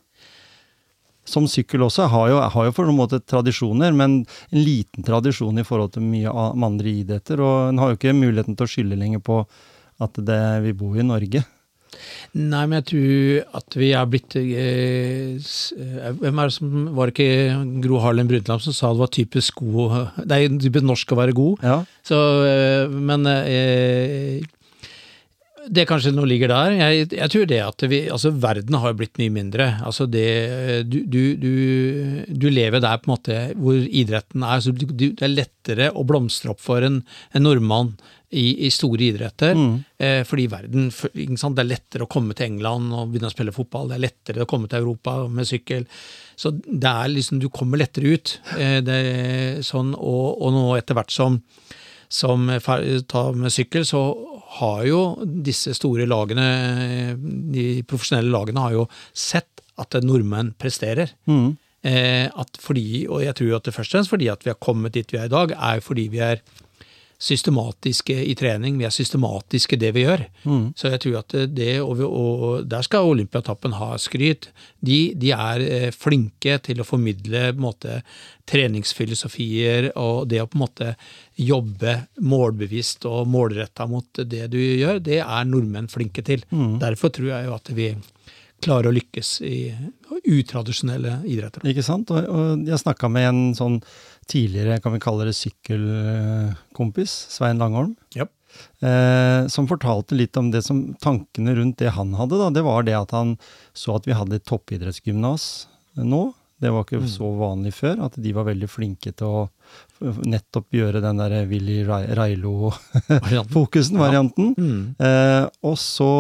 Som 1.28 1.48
sykkel 1.52 1.84
også 1.84 2.08
har 2.12 2.30
jo, 2.32 2.40
har 2.40 2.70
jo 2.70 2.76
for 2.76 2.88
noen 2.88 3.02
måte 3.02 3.20
tradisjoner, 3.20 3.92
men 3.96 4.22
en 4.24 4.62
liten 4.64 5.04
tradisjon 5.08 5.60
i 5.60 5.66
forhold 5.68 5.98
til 5.98 6.06
mye 6.08 6.32
av 6.32 6.56
andre 6.70 6.94
idretter. 7.04 7.44
Og 7.44 7.74
en 7.74 7.84
har 7.84 7.92
jo 7.92 8.00
ikke 8.00 8.16
muligheten 8.16 8.56
til 8.56 8.68
å 8.68 8.72
skylde 8.72 9.00
lenger 9.00 9.24
på 9.24 9.42
at 10.04 10.20
det, 10.24 10.42
vi 10.64 10.76
bor 10.78 10.98
i 10.98 11.06
Norge. 11.06 11.44
Nei, 12.38 12.64
men 12.68 12.78
jeg 12.82 12.86
tror 12.92 13.60
at 13.62 13.78
vi 13.80 13.90
er 13.96 14.10
blitt 14.12 14.36
eh, 14.38 15.38
eh, 15.40 16.10
Hvem 16.20 16.42
er 16.42 16.50
det 16.50 16.56
som 16.58 16.74
Var 16.98 17.10
det 17.10 17.14
ikke 17.16 17.80
Gro 17.86 18.02
Harlem 18.04 18.28
Brundtland 18.30 18.62
som 18.62 18.76
sa 18.76 18.92
det 18.92 19.02
var 19.02 19.14
typisk 19.16 19.64
god 19.64 19.96
Det 20.28 20.38
er 20.38 20.58
typisk 20.60 20.86
norsk 20.86 21.16
å 21.16 21.20
være 21.22 21.36
god. 21.38 21.64
Ja. 21.64 21.78
Så, 22.06 22.20
eh, 22.46 22.92
men 22.92 23.26
eh, 23.32 24.44
det 25.74 25.86
kanskje 25.90 26.14
noe 26.16 26.28
ligger 26.30 26.52
der. 26.52 26.76
Jeg, 26.78 27.08
jeg 27.18 27.32
tror 27.34 27.48
det 27.50 27.60
at 27.64 27.86
vi, 27.92 28.00
altså 28.14 28.32
verden 28.36 28.78
har 28.82 28.96
blitt 28.98 29.20
mye 29.22 29.34
mindre. 29.34 29.70
Altså 29.86 30.08
det, 30.10 30.28
du, 30.90 31.00
du, 31.06 31.22
du, 31.40 31.54
du 32.28 32.48
lever 32.52 32.84
der 32.84 33.00
på 33.02 33.10
en 33.10 33.14
måte 33.16 33.40
hvor 33.58 33.78
idretten 33.78 34.46
er. 34.48 34.62
Så 34.64 34.74
det 34.76 35.12
er 35.16 35.34
lettere 35.34 35.90
å 35.92 36.06
blomstre 36.08 36.54
opp 36.54 36.64
for 36.64 36.86
en, 36.88 37.02
en 37.36 37.46
nordmann 37.46 37.96
i, 38.30 38.68
i 38.68 38.72
store 38.74 39.10
idretter. 39.10 39.56
Mm. 39.56 39.74
Eh, 40.04 40.22
fordi 40.28 40.48
verden? 40.52 40.88
Det 40.92 41.64
er 41.64 41.70
lettere 41.70 42.08
å 42.08 42.12
komme 42.12 42.38
til 42.38 42.50
England 42.52 42.94
og 42.94 43.12
begynne 43.12 43.32
å 43.32 43.36
spille 43.36 43.56
fotball. 43.56 43.92
Det 43.92 43.98
er 43.98 44.06
lettere 44.08 44.48
å 44.48 44.50
komme 44.50 44.72
til 44.72 44.84
Europa 44.84 45.20
med 45.32 45.50
sykkel. 45.50 45.88
Så 46.38 46.54
det 46.54 46.92
er 46.94 47.12
liksom, 47.12 47.42
du 47.44 47.50
kommer 47.54 47.82
lettere 47.82 48.16
ut. 48.16 48.38
Eh, 48.60 48.80
det, 48.86 49.02
er 49.12 49.62
sånn, 49.68 49.94
og, 49.96 50.40
og 50.42 50.56
nå 50.56 50.70
etter 50.80 50.98
hvert 50.98 51.14
som 51.16 51.42
som 52.08 52.48
tar 52.64 53.36
med 53.36 53.52
sykkel, 53.52 53.84
så 53.84 54.00
har 54.58 54.84
jo 54.88 55.02
disse 55.44 55.74
store 55.76 56.08
lagene, 56.08 56.48
de 57.54 57.84
profesjonelle 57.88 58.32
lagene, 58.32 58.64
har 58.64 58.76
jo 58.78 58.86
sett 59.12 59.64
at 59.78 59.98
nordmenn 60.06 60.54
presterer. 60.58 61.12
Mm. 61.30 61.58
Eh, 61.88 62.26
at 62.28 62.58
fordi, 62.62 63.06
og 63.06 63.22
jeg 63.24 63.38
tror 63.38 63.58
at 63.60 63.68
det 63.68 63.76
først 63.76 63.94
og 63.94 63.98
fremst 64.00 64.14
fordi 64.14 64.30
at 64.32 64.46
vi 64.46 64.52
har 64.52 64.60
kommet 64.64 64.96
dit 64.98 65.12
vi 65.14 65.20
er 65.22 65.30
i 65.30 65.34
dag, 65.34 65.54
er 65.54 65.84
fordi 65.84 66.08
vi 66.14 66.24
er 66.26 66.42
systematiske 67.18 68.14
i 68.30 68.36
trening. 68.38 68.78
Vi 68.78 68.86
er 68.86 68.94
systematiske 68.94 69.76
i 69.76 69.82
det 69.82 69.90
vi 69.96 70.04
gjør. 70.06 70.24
Mm. 70.46 70.66
Så 70.78 70.92
jeg 70.94 71.02
tror 71.02 71.20
at 71.24 71.36
det, 71.50 71.72
og, 71.82 71.96
vi, 71.98 72.06
og 72.06 72.68
der 72.70 72.86
skal 72.86 73.10
Olympiatappen 73.10 73.74
ha 73.80 73.96
skryt. 74.02 74.52
De, 74.86 75.00
de 75.18 75.32
er 75.34 75.64
eh, 75.66 75.88
flinke 75.96 76.60
til 76.66 76.82
å 76.82 76.86
formidle 76.86 77.50
måte, 77.58 78.02
treningsfilosofier 78.48 79.90
og 80.00 80.28
det 80.32 80.44
å 80.44 80.48
på 80.48 80.60
en 80.60 80.64
måte 80.64 80.92
jobbe 81.42 81.96
målbevisst 82.22 83.10
og 83.10 83.28
målretta 83.34 83.90
mot 83.90 84.22
det 84.22 84.46
du 84.54 84.60
gjør, 84.62 85.02
det 85.04 85.20
er 85.24 85.50
nordmenn 85.50 85.90
flinke 85.92 86.24
til. 86.26 86.46
Mm. 86.54 86.78
Derfor 86.84 87.12
tror 87.18 87.34
jeg 87.34 87.50
jo 87.50 87.58
at 87.58 87.74
vi 87.74 87.90
klarer 88.64 88.90
å 88.90 88.96
lykkes 88.96 89.38
i 89.46 89.58
utradisjonelle 90.28 91.20
idretter. 91.30 91.66
Ikke 91.70 91.86
sant? 91.86 92.12
Og, 92.14 92.64
jeg 92.68 92.82
snakka 92.82 93.10
med 93.12 93.30
en 93.30 93.44
sånn 93.58 93.78
tidligere, 94.28 94.80
kan 94.84 94.96
vi 94.96 95.04
kalle 95.04 95.28
det 95.28 95.36
sykkelkompis, 95.38 97.14
Svein 97.36 97.62
Langholm. 97.62 97.96
Yep. 98.18 98.34
Eh, 98.80 99.48
som 99.54 99.68
fortalte 99.70 100.18
litt 100.18 100.38
om 100.40 100.50
det 100.54 100.64
som 100.66 100.82
tankene 101.04 101.54
rundt 101.58 101.80
det 101.82 101.94
han 101.98 102.16
hadde. 102.18 102.40
Da. 102.42 102.50
Det 102.54 102.66
var 102.66 102.88
det 102.88 102.98
at 102.98 103.14
han 103.16 103.36
så 103.78 103.98
at 103.98 104.10
vi 104.10 104.18
hadde 104.18 104.40
et 104.40 104.48
toppidrettsgymnas 104.50 105.68
nå. 106.02 106.32
Det 106.58 106.72
var 106.74 106.88
ikke 106.88 107.04
så 107.06 107.28
vanlig 107.38 107.76
før, 107.78 108.00
at 108.08 108.16
de 108.18 108.32
var 108.34 108.48
veldig 108.48 108.70
flinke 108.70 109.12
til 109.14 109.30
å 109.30 109.42
nettopp 110.02 110.74
gjøre 110.76 111.02
den 111.04 111.18
der 111.22 111.36
Willy 111.50 111.78
Railo-fokusen, 111.88 113.98
varianten. 114.04 114.54
Mm. 114.58 114.96
Eh, 115.00 115.46
og 115.66 115.78
så 115.82 116.12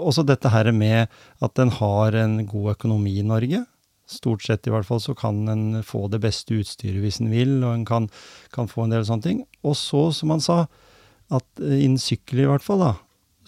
også 0.00 0.22
dette 0.28 0.48
her 0.52 0.72
med 0.76 1.08
at 1.40 1.54
den 1.58 1.70
har 1.80 2.08
en 2.22 2.46
god 2.48 2.66
økonomi 2.76 3.18
i 3.20 3.26
Norge. 3.26 3.60
Stort 4.10 4.42
sett 4.46 4.66
i 4.66 4.72
hvert 4.74 4.88
fall 4.88 5.00
så 5.02 5.12
kan 5.14 5.48
en 5.52 5.82
få 5.86 6.00
det 6.10 6.20
beste 6.24 6.54
utstyret 6.58 7.02
hvis 7.02 7.20
en 7.22 7.32
vil, 7.32 7.52
og 7.62 7.72
en 7.76 7.86
kan, 7.86 8.04
kan 8.54 8.66
få 8.70 8.80
en 8.86 8.92
del 8.96 9.04
sånne 9.06 9.26
ting. 9.26 9.38
Og 9.62 9.74
så, 9.78 10.02
som 10.16 10.28
han 10.34 10.42
sa, 10.44 10.58
at 11.30 11.48
eh, 11.62 11.84
innen 11.84 12.00
sykkel 12.00 12.38
i 12.44 12.50
hvert 12.50 12.66
fall, 12.66 12.80
da, 12.82 12.94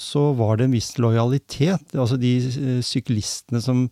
så 0.02 0.32
var 0.36 0.56
det 0.56 0.66
en 0.66 0.74
viss 0.74 0.96
lojalitet. 0.98 1.94
Altså 1.94 2.18
de 2.20 2.32
eh, 2.38 2.80
syklistene 2.84 3.62
som 3.62 3.86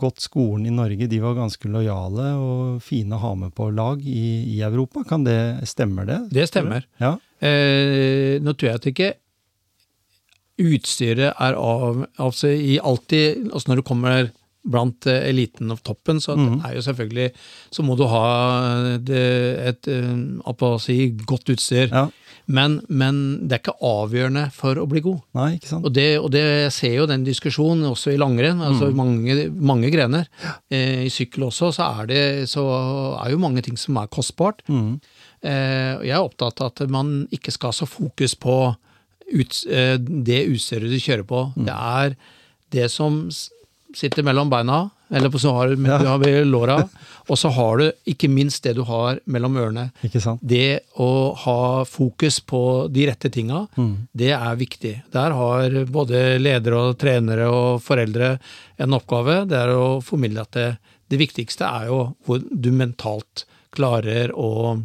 gått 0.00 0.22
skolen 0.24 0.64
i 0.64 0.72
Norge, 0.72 1.08
de 1.10 1.18
var 1.20 1.34
ganske 1.36 1.68
lojale 1.68 2.30
og 2.40 2.78
fine 2.84 3.18
å 3.18 3.20
ha 3.20 3.32
med 3.36 3.52
på 3.56 3.66
lag 3.76 4.00
i, 4.00 4.56
i 4.56 4.60
Europa. 4.64 5.02
Kan 5.08 5.26
det, 5.26 5.66
stemmer 5.68 6.08
det? 6.08 6.20
Det 6.32 6.46
stemmer. 6.48 6.86
Ja. 7.02 7.18
Eh, 7.40 8.40
nå 8.40 8.54
tror 8.54 8.70
jeg 8.70 8.80
at 8.80 8.88
ikke 8.90 9.10
utstyret 10.60 11.32
er 11.32 11.56
av 11.56 12.04
altså 12.20 12.50
i 12.52 12.76
alltid, 12.82 13.48
altså 13.48 13.70
Når 13.70 13.80
du 13.80 13.86
kommer 13.86 14.30
blant 14.64 15.06
eh, 15.08 15.28
eliten 15.30 15.70
og 15.72 15.82
toppen, 15.82 16.18
så 16.20 16.36
Mhm. 16.36 16.60
er 16.66 16.74
jo 16.74 16.80
selvfølgelig 16.82 17.30
Så 17.72 17.82
må 17.82 17.96
du 17.96 18.04
ha 18.06 18.98
det, 18.98 19.22
et 19.68 19.88
eh, 19.88 20.78
si, 20.78 21.10
godt 21.26 21.48
utstyr. 21.54 21.88
ja. 21.90 22.08
Men, 22.50 22.80
men 22.88 23.46
det 23.46 23.52
er 23.52 23.60
ikke 23.62 23.78
avgjørende 23.80 24.50
for 24.52 24.74
å 24.74 24.86
bli 24.88 25.00
god. 25.00 25.20
Nei, 25.38 25.52
ikke 25.54 25.68
sant? 25.68 25.84
Og 25.86 25.92
det, 25.94 26.18
og 26.18 26.32
det 26.32 26.40
jeg 26.42 26.72
ser 26.72 26.94
jo 26.96 27.06
den 27.06 27.22
diskusjonen 27.22 27.84
også 27.86 28.10
i 28.12 28.16
langrenn, 28.18 28.58
altså 28.60 28.88
mange, 28.92 29.50
mange 29.54 29.90
grener. 29.92 30.26
Eh, 30.68 31.04
I 31.06 31.08
sykkel 31.14 31.44
også, 31.46 31.70
så 31.76 32.00
er 32.00 32.06
det 32.10 32.48
så 32.50 32.64
er 33.22 33.30
jo 33.30 33.38
mange 33.38 33.62
ting 33.62 33.76
som 33.78 33.96
er 34.02 34.08
kostbart. 34.10 34.64
Mm. 34.68 34.98
Eh, 35.44 36.02
jeg 36.08 36.10
er 36.16 36.24
opptatt 36.24 36.60
av 36.60 36.72
at 36.72 36.82
man 36.90 37.28
ikke 37.30 37.52
skal 37.54 37.70
ha 37.70 37.72
så 37.72 37.86
fokus 37.86 38.34
på 38.34 38.74
ut, 39.30 39.64
eh, 39.70 39.96
det 40.00 40.42
utstyret 40.50 40.90
du 40.90 40.98
kjører 40.98 41.26
på. 41.30 41.44
Det 41.54 41.70
er 41.76 42.16
det 42.74 42.90
som 42.90 43.28
sitter 43.96 44.22
mellom 44.22 44.50
beina, 44.50 44.90
eller 45.10 45.30
så 45.38 45.52
har 45.52 45.68
du, 45.74 45.82
Ja. 45.86 45.98
låra, 46.44 46.88
og 47.28 47.36
så 47.38 47.50
har 47.50 47.78
du 47.78 47.92
ikke 48.06 48.28
minst 48.30 48.62
det 48.62 48.74
du 48.76 48.82
har 48.84 49.18
mellom 49.26 49.56
ørene. 49.56 49.90
Ikke 50.04 50.20
sant? 50.20 50.40
Det 50.46 50.80
å 50.98 51.34
ha 51.36 51.84
fokus 51.84 52.38
på 52.40 52.88
de 52.92 53.06
rette 53.06 53.30
tinga, 53.30 53.66
Mm. 53.76 54.06
det 54.14 54.30
er 54.30 54.56
viktig. 54.56 55.02
Der 55.12 55.30
har 55.32 55.70
både 55.86 56.38
ledere 56.38 56.76
og 56.90 56.98
trenere 56.98 57.48
og 57.50 57.80
foreldre 57.82 58.38
en 58.78 58.90
oppgave. 58.94 59.48
Det 59.48 59.56
er 59.58 59.68
å 59.74 60.00
formidle 60.02 60.40
at 60.42 60.52
det, 60.52 60.78
det 61.10 61.18
viktigste 61.18 61.62
er 61.66 61.86
jo 61.88 62.14
hvor 62.26 62.38
du 62.38 62.70
mentalt 62.70 63.44
klarer 63.72 64.30
å, 64.34 64.80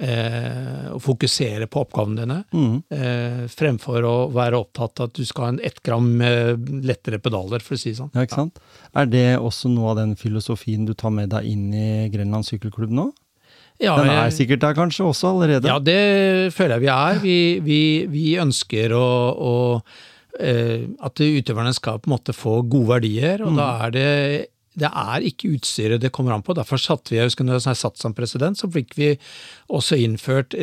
eh, 0.00 0.88
å 0.94 0.98
fokusere 1.02 1.66
på 1.70 1.82
oppgavene 1.84 2.22
dine, 2.24 2.38
Mm. 2.56 2.82
eh, 2.90 3.46
fremfor 3.52 4.02
å 4.08 4.14
være 4.32 4.56
opptatt 4.58 5.00
av 5.00 5.10
at 5.10 5.14
du 5.20 5.24
skal 5.28 5.44
ha 5.44 5.48
en 5.54 5.60
ett 5.62 5.82
gram 5.86 6.08
lettere 6.20 7.18
pedaler, 7.20 7.60
for 7.60 7.74
å 7.76 7.78
si 7.78 7.90
det 7.92 7.98
sånn. 8.00 8.10
Ja, 8.14 8.24
ikke 8.24 8.38
sant? 8.40 8.58
Er 8.96 9.06
det 9.06 9.26
også 9.38 9.68
noe 9.72 9.90
av 9.92 9.96
den 10.00 10.16
filosofien 10.16 10.86
du 10.86 10.94
tar 10.94 11.10
med 11.10 11.30
deg 11.30 11.44
inn 11.44 11.68
i 11.74 12.08
Grenland 12.12 12.44
sykkelklubb 12.48 12.90
nå? 12.90 13.10
Ja, 13.80 13.96
Den 13.96 14.10
er 14.12 14.28
sikkert 14.28 14.60
der 14.60 14.74
kanskje 14.76 15.06
også 15.08 15.30
allerede? 15.32 15.64
Ja, 15.70 15.78
det 15.80 16.52
føler 16.52 16.76
jeg 16.76 16.82
vi 16.84 16.90
er. 16.92 17.20
Vi, 17.22 17.60
vi, 17.64 18.06
vi 18.12 18.24
ønsker 18.36 18.92
å, 18.92 19.06
å 19.40 19.54
eh, 20.38 20.84
at 21.00 21.14
utøverne 21.16 21.72
skal 21.72 21.98
på 21.98 22.10
en 22.10 22.16
måte 22.18 22.34
få 22.36 22.58
gode 22.68 22.90
verdier, 23.00 23.40
og 23.46 23.56
da 23.56 23.70
er 23.86 23.94
det 23.94 24.10
det 24.78 24.90
er 24.90 25.24
ikke 25.26 25.50
utstyret 25.56 26.00
det 26.02 26.12
kommer 26.14 26.36
an 26.36 26.44
på. 26.46 26.54
Derfor 26.54 26.78
satte 26.78 27.10
vi, 27.10 27.18
jeg 27.18 27.30
husker 27.32 27.44
når 27.48 27.58
jeg 27.64 27.80
satt 27.80 27.98
som 27.98 28.14
president, 28.14 28.58
så 28.60 28.70
fikk 28.70 28.94
vi 28.98 29.14
også 29.68 29.98
innført 29.98 30.54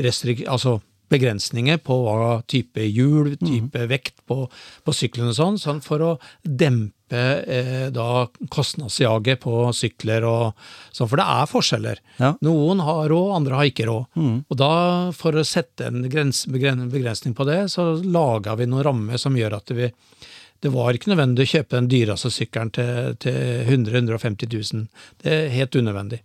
altså 0.47 0.77
begrensninger 1.07 1.77
på 1.87 1.95
hva 2.03 2.41
type 2.51 2.83
hjul, 2.83 3.37
type 3.39 3.85
vekt 3.87 4.17
på, 4.27 4.41
på 4.83 4.91
syklene 4.95 5.31
og 5.31 5.37
sånn, 5.37 5.59
sånn 5.61 5.77
for 5.85 6.03
å 6.03 6.09
dempe 6.43 7.21
eh, 7.47 7.85
da 7.95 8.25
kostnadsjaget 8.51 9.39
på 9.45 9.53
sykler 9.71 10.25
og 10.27 10.57
sånn, 10.91 11.07
for 11.07 11.15
det 11.21 11.27
er 11.37 11.47
forskjeller. 11.47 12.01
Ja. 12.19 12.33
Noen 12.43 12.83
har 12.83 13.07
råd, 13.07 13.31
andre 13.37 13.55
har 13.61 13.69
ikke 13.71 13.87
råd. 13.87 14.19
Og 14.51 14.59
da, 14.59 14.71
for 15.15 15.39
å 15.39 15.45
sette 15.47 15.87
en 15.87 16.03
grens, 16.11 16.43
begren- 16.51 16.89
begrensning 16.91 17.37
på 17.39 17.47
det, 17.47 17.61
så 17.71 17.93
laga 18.03 18.57
vi 18.59 18.67
noen 18.67 18.83
rammer 18.89 19.21
som 19.21 19.37
gjør 19.39 19.61
at 19.61 19.71
vi 19.79 19.87
det 20.65 20.71
var 20.73 20.95
ikke 20.97 21.11
nødvendig 21.11 21.45
å 21.45 21.51
kjøpe 21.51 21.75
den 21.75 21.89
dyreste 21.91 22.31
sykkelen 22.33 22.71
til, 22.75 23.17
til 23.21 23.37
100 23.67 23.99
150 24.01 24.49
000. 24.53 24.85
Det 25.21 25.33
er 25.33 25.51
helt 25.53 25.77
unødvendig. 25.77 26.21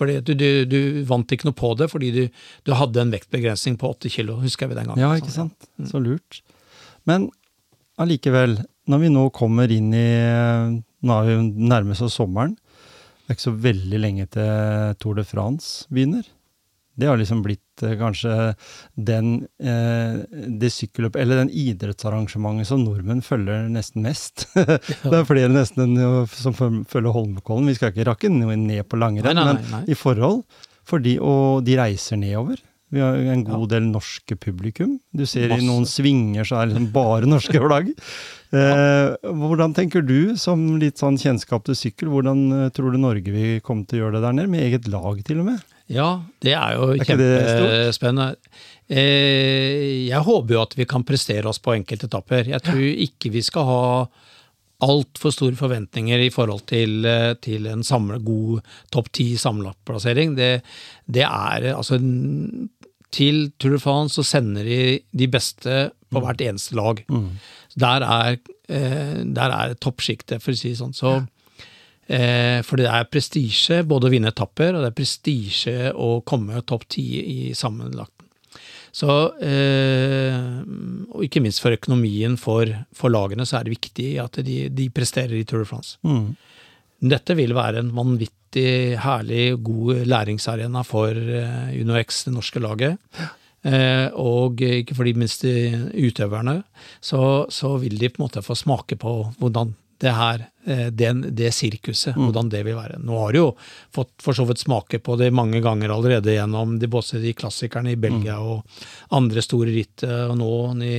Fordi 0.00 0.16
du, 0.24 0.32
du, 0.36 0.48
du 0.64 0.78
vant 1.08 1.32
ikke 1.32 1.48
noe 1.48 1.56
på 1.56 1.74
det, 1.76 1.90
fordi 1.92 2.10
du, 2.14 2.22
du 2.64 2.72
hadde 2.76 3.02
en 3.02 3.12
vektbegrensning 3.12 3.76
på 3.80 3.90
80 3.98 4.14
kilo, 4.16 4.38
husker 4.40 4.70
vi 4.70 4.78
den 4.78 4.88
gangen. 4.88 5.02
Ja, 5.02 5.12
ikke 5.16 5.32
sant. 5.32 5.68
Så 5.88 6.00
lurt. 6.00 6.40
Men 7.08 7.28
allikevel, 8.00 8.58
når 8.88 9.02
vi 9.04 9.12
nå 9.12 9.26
kommer 9.36 9.72
inn 9.72 9.92
i 9.96 10.06
Nå 11.00 11.14
er 11.16 11.28
vi 11.30 11.64
nærmest 11.64 12.04
oss 12.04 12.18
sommeren. 12.18 12.58
Det 13.24 13.32
er 13.32 13.36
ikke 13.38 13.46
så 13.46 13.52
veldig 13.64 14.00
lenge 14.02 14.26
til 14.34 14.96
Tour 15.00 15.16
de 15.16 15.22
France 15.24 15.86
begynner. 15.88 16.26
Det 17.00 17.08
har 17.08 17.18
liksom 17.20 17.42
blitt 17.44 17.84
eh, 17.86 17.96
kanskje 18.00 18.36
den 18.94 19.32
eh, 19.62 20.20
det 20.60 20.72
sykkelløp, 20.74 21.18
eller 21.20 21.42
den 21.42 21.52
idrettsarrangementet 21.64 22.70
som 22.70 22.84
nordmenn 22.84 23.24
følger 23.24 23.68
nesten 23.72 24.04
mest. 24.06 24.46
det 24.54 25.14
er 25.16 25.28
flere 25.28 25.52
nesten 25.52 25.86
enn 25.86 26.26
som 26.32 26.56
følger 26.56 27.14
Holmenkollen. 27.14 27.70
Vi 27.70 27.78
skal 27.78 27.94
ikke 27.94 28.08
rakke 28.12 28.32
ned 28.32 28.84
på 28.88 29.00
langrenn, 29.00 29.32
Nei, 29.32 29.46
nei, 29.46 29.54
men 29.54 29.72
nei, 29.78 29.84
i 29.90 29.98
forhold. 29.98 30.44
Fordi, 30.90 31.16
og 31.22 31.62
de 31.66 31.78
reiser 31.78 32.18
nedover. 32.20 32.60
Vi 32.90 32.98
har 32.98 33.14
en 33.14 33.44
god 33.46 33.68
del 33.70 33.84
norske 33.86 34.34
publikum. 34.40 34.96
Du 35.14 35.22
ser 35.28 35.52
i 35.54 35.60
noen 35.62 35.86
svinger 35.86 36.46
så 36.46 36.58
er 36.58 36.66
det 36.66 36.74
liksom 36.74 36.88
bare 36.94 37.28
norske 37.28 37.60
flagg. 37.66 37.92
Eh, 38.50 39.28
hvordan 39.30 39.76
tenker 39.76 40.02
du, 40.02 40.34
som 40.40 40.64
litt 40.82 40.98
sånn 40.98 41.18
kjennskap 41.20 41.68
til 41.68 41.78
sykkel, 41.78 42.10
hvordan 42.10 42.40
eh, 42.56 42.72
tror 42.74 42.90
du 42.90 42.98
Norge 42.98 43.30
vil 43.30 43.60
komme 43.62 43.86
til 43.86 44.00
å 44.00 44.04
gjøre 44.04 44.18
det 44.18 44.24
der 44.26 44.34
nede? 44.40 44.50
Med 44.50 44.66
eget 44.66 44.90
lag, 44.90 45.22
til 45.26 45.44
og 45.44 45.52
med? 45.52 45.76
Ja, 45.90 46.10
det 46.42 46.54
er 46.54 46.76
jo 46.78 46.92
kjempespennende. 47.02 48.36
Eh, 48.90 50.06
jeg 50.08 50.22
håper 50.26 50.54
jo 50.54 50.62
at 50.62 50.76
vi 50.78 50.86
kan 50.88 51.04
prestere 51.06 51.50
oss 51.50 51.58
på 51.62 51.74
enkelte 51.74 52.06
etapper. 52.06 52.46
Jeg 52.50 52.62
tror 52.66 52.82
ikke 53.06 53.32
vi 53.34 53.42
skal 53.46 53.66
ha 53.66 53.82
altfor 54.86 55.34
store 55.34 55.58
forventninger 55.58 56.22
i 56.24 56.30
forhold 56.32 56.62
til, 56.70 57.04
eh, 57.04 57.34
til 57.42 57.66
en 57.68 57.82
samle, 57.84 58.20
god 58.24 58.62
topp 58.94 59.10
ti 59.18 59.34
sammenlagtplassering. 59.36 60.36
Det, 60.38 60.52
det 61.06 61.26
er 61.26 61.70
eh, 61.72 61.76
altså 61.76 61.98
Til 63.10 63.50
Tour 63.58 63.72
de 63.74 63.78
France 63.82 64.14
så 64.14 64.22
sender 64.22 64.62
de 64.62 65.00
de 65.10 65.26
beste 65.26 65.90
på 66.14 66.20
hvert 66.22 66.40
eneste 66.40 66.76
lag. 66.78 67.02
Der 67.74 68.04
er, 68.06 68.36
der 68.68 69.50
er 69.50 69.74
toppsjiktet, 69.74 70.42
for 70.42 70.54
å 70.54 70.58
si 70.58 70.70
det 70.70 70.78
sånn. 70.78 70.94
Så 70.94 71.16
Eh, 71.16 71.26
for 72.10 72.80
det 72.80 72.88
er 72.90 73.04
prestisje 73.06 73.84
både 73.86 74.08
å 74.08 74.10
vinne 74.10 74.32
etapper, 74.32 74.74
og 74.74 74.82
det 74.82 74.88
er 74.90 74.96
prestisje 74.98 75.92
å 75.94 76.08
komme 76.26 76.58
topp 76.66 76.88
ti 76.96 77.04
i 77.20 77.38
sammenlagten. 77.54 78.20
Så, 78.90 79.10
eh, 79.38 80.36
og 81.14 81.22
ikke 81.24 81.42
minst 81.42 81.62
for 81.62 81.74
økonomien 81.74 82.36
for, 82.40 82.70
for 82.96 83.12
lagene, 83.12 83.46
så 83.46 83.60
er 83.60 83.66
det 83.66 83.76
viktig 83.76 84.10
at 84.22 84.40
de, 84.46 84.64
de 84.74 84.88
presterer 84.94 85.38
i 85.38 85.44
Tour 85.46 85.62
de 85.62 85.68
France. 85.70 85.98
Mm. 86.02 86.32
Dette 87.10 87.36
vil 87.38 87.54
være 87.56 87.84
en 87.84 87.92
vanvittig 87.96 88.98
herlig 89.00 89.44
god 89.64 90.02
læringsarena 90.10 90.82
for 90.86 91.14
eh, 91.14 91.76
UnoX, 91.78 92.24
det 92.26 92.34
norske 92.34 92.62
laget. 92.62 92.98
Eh, 93.62 94.08
og 94.18 94.60
ikke 94.64 94.96
for 94.98 95.06
de 95.06 95.14
minste 95.20 95.52
utøverne, 95.94 96.60
så, 97.04 97.46
så 97.52 97.76
vil 97.80 97.98
de 98.00 98.10
på 98.10 98.20
en 98.20 98.26
måte 98.26 98.44
få 98.44 98.58
smake 98.58 98.98
på 99.00 99.14
hvordan 99.38 99.76
det 100.00 100.12
her, 100.16 100.42
det, 100.96 101.08
det 101.36 101.50
sirkuset, 101.52 102.14
hvordan 102.16 102.48
det 102.52 102.62
vil 102.64 102.76
være. 102.78 102.98
Nå 103.04 103.16
har 103.20 103.32
du 103.32 103.38
jo 103.38 103.46
fått 103.94 104.10
for 104.24 104.36
så 104.36 104.46
vidt 104.48 104.62
smake 104.62 105.00
på 105.04 105.16
det 105.20 105.28
mange 105.36 105.60
ganger 105.64 105.92
allerede 105.92 106.32
gjennom 106.34 106.78
de, 106.80 106.88
både 106.88 107.20
de 107.20 107.32
klassikerne 107.36 107.92
i 107.92 107.98
Belgia 108.00 108.38
og 108.40 108.62
andre 109.16 109.42
store 109.44 109.72
ritt, 109.74 110.04
eh, 110.08 110.26
og 110.30 110.38
nå 110.40 110.50
i 110.86 110.94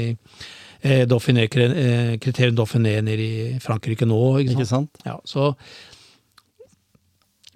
eh, 0.82 1.06
Dauphiné, 1.10 1.48
eh, 1.50 2.18
Kriterium 2.22 2.58
Dauphiné 2.58 2.98
nede 3.06 3.26
i 3.26 3.60
Frankrike 3.64 4.06
nå. 4.10 4.22
Ikke 4.44 4.54
sant? 4.54 4.60
Ikke 4.60 4.70
sant? 4.74 5.02
Ja, 5.06 5.18
så, 5.26 5.52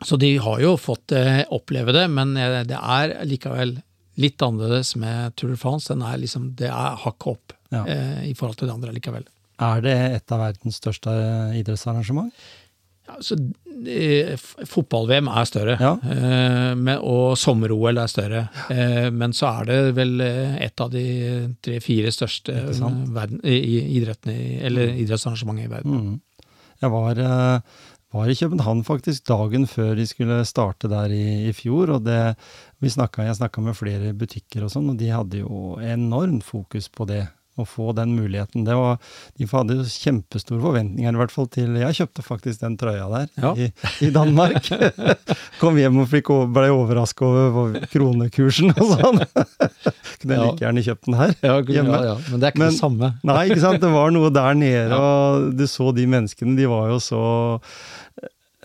så 0.06 0.18
de 0.22 0.34
har 0.38 0.62
jo 0.62 0.76
fått 0.82 1.12
eh, 1.16 1.44
oppleve 1.56 1.94
det, 1.96 2.08
men 2.14 2.36
eh, 2.38 2.62
det 2.68 2.78
er 2.80 3.16
likevel 3.30 3.78
litt 4.22 4.42
annerledes 4.46 4.94
med 4.96 5.34
Tour 5.36 5.52
de 5.52 5.58
France. 5.60 5.90
Den 5.92 6.02
er 6.06 6.20
liksom, 6.22 6.52
det 6.60 6.70
er 6.72 7.00
hakket 7.06 7.32
opp 7.36 7.54
Ja. 7.74 7.82
eh, 7.90 8.22
i 8.30 8.34
forhold 8.38 8.56
til 8.60 8.70
det 8.70 8.76
andre 8.78 8.94
likevel. 8.96 9.26
Er 9.62 9.82
det 9.86 9.96
et 10.18 10.32
av 10.36 10.40
verdens 10.44 10.80
største 10.82 11.12
idrettsarrangement? 11.62 12.32
Ja, 13.06 13.20
så 13.22 13.36
eh, 13.86 14.32
Fotball-VM 14.66 15.28
er 15.30 15.46
større, 15.46 15.76
Ja. 15.80 15.92
eh, 16.10 16.72
men, 16.76 16.98
og 17.06 17.36
sommer-OL 17.38 18.00
er 18.02 18.08
større. 18.10 18.48
Eh, 18.74 19.12
men 19.14 19.32
så 19.38 19.52
er 19.62 19.66
det 19.70 19.78
vel 19.96 20.20
eh, 20.26 20.56
et 20.66 20.82
av 20.82 20.90
de 20.90 21.04
tre-fire 21.62 22.10
største 22.12 22.56
verden, 23.14 23.40
idrettene, 23.46 24.60
eller 24.66 24.96
idrettsarrangementene 24.98 25.68
i 25.68 25.74
verden. 25.76 26.00
Mm. 26.02 26.50
Jeg 26.82 26.92
var, 26.92 27.22
var 28.18 28.28
i 28.34 28.36
København 28.42 28.84
faktisk 28.84 29.24
dagen 29.30 29.68
før 29.70 29.94
de 29.96 30.08
skulle 30.10 30.42
starte 30.50 30.90
der 30.92 31.14
i, 31.14 31.48
i 31.48 31.54
fjor. 31.56 31.94
og 32.00 32.04
det, 32.10 32.36
vi 32.82 32.90
snakket, 32.90 33.30
Jeg 33.30 33.38
snakka 33.38 33.62
med 33.62 33.78
flere 33.78 34.14
butikker 34.18 34.66
og 34.66 34.74
sånn, 34.74 34.90
og 34.90 34.98
de 34.98 35.14
hadde 35.14 35.46
jo 35.46 35.78
enormt 35.80 36.44
fokus 36.44 36.90
på 36.90 37.06
det. 37.08 37.28
Å 37.56 37.64
få 37.64 37.94
den 37.96 38.12
muligheten. 38.18 38.66
Det 38.68 38.74
var, 38.76 38.98
de 39.40 39.46
hadde 39.48 39.78
jo 39.78 39.84
kjempestore 39.88 40.60
forventninger, 40.60 41.14
i 41.16 41.20
hvert 41.22 41.32
fall 41.32 41.46
til 41.48 41.78
Jeg 41.80 41.96
kjøpte 42.02 42.26
faktisk 42.26 42.60
den 42.66 42.76
trøya 42.82 43.06
der 43.14 43.30
Ja. 43.40 43.54
i, 43.56 43.70
i 44.04 44.10
Danmark. 44.12 44.68
Kom 45.62 45.78
hjem 45.80 46.02
og 46.04 46.10
fikk, 46.12 46.34
ble 46.52 46.68
overraska 46.76 47.24
over 47.30 47.78
kronekursen 47.94 48.74
og 48.76 48.92
sånn. 49.00 49.24
Kunne 50.20 50.36
Ja. 50.36 50.44
like 50.50 50.66
gjerne 50.66 50.84
kjøpt 50.84 51.08
den 51.08 51.18
her 51.22 51.34
hjemme. 51.40 52.02
Ja, 52.10 52.18
men 52.28 52.40
det 52.44 52.50
er 52.50 52.52
ikke 52.52 52.64
Men- 52.66 52.74
det 52.76 52.80
samme. 52.82 53.14
Nei, 53.24 53.40
ikke 53.50 53.62
sant. 53.64 53.80
Det 53.86 53.94
var 53.96 54.12
noe 54.12 54.34
der 54.36 54.54
nede, 54.60 55.00
og 55.08 55.56
du 55.56 55.64
så 55.72 55.94
de 55.96 56.06
menneskene. 56.12 56.58
De 56.60 56.68
var 56.68 56.92
jo 56.92 57.00
så 57.04 57.24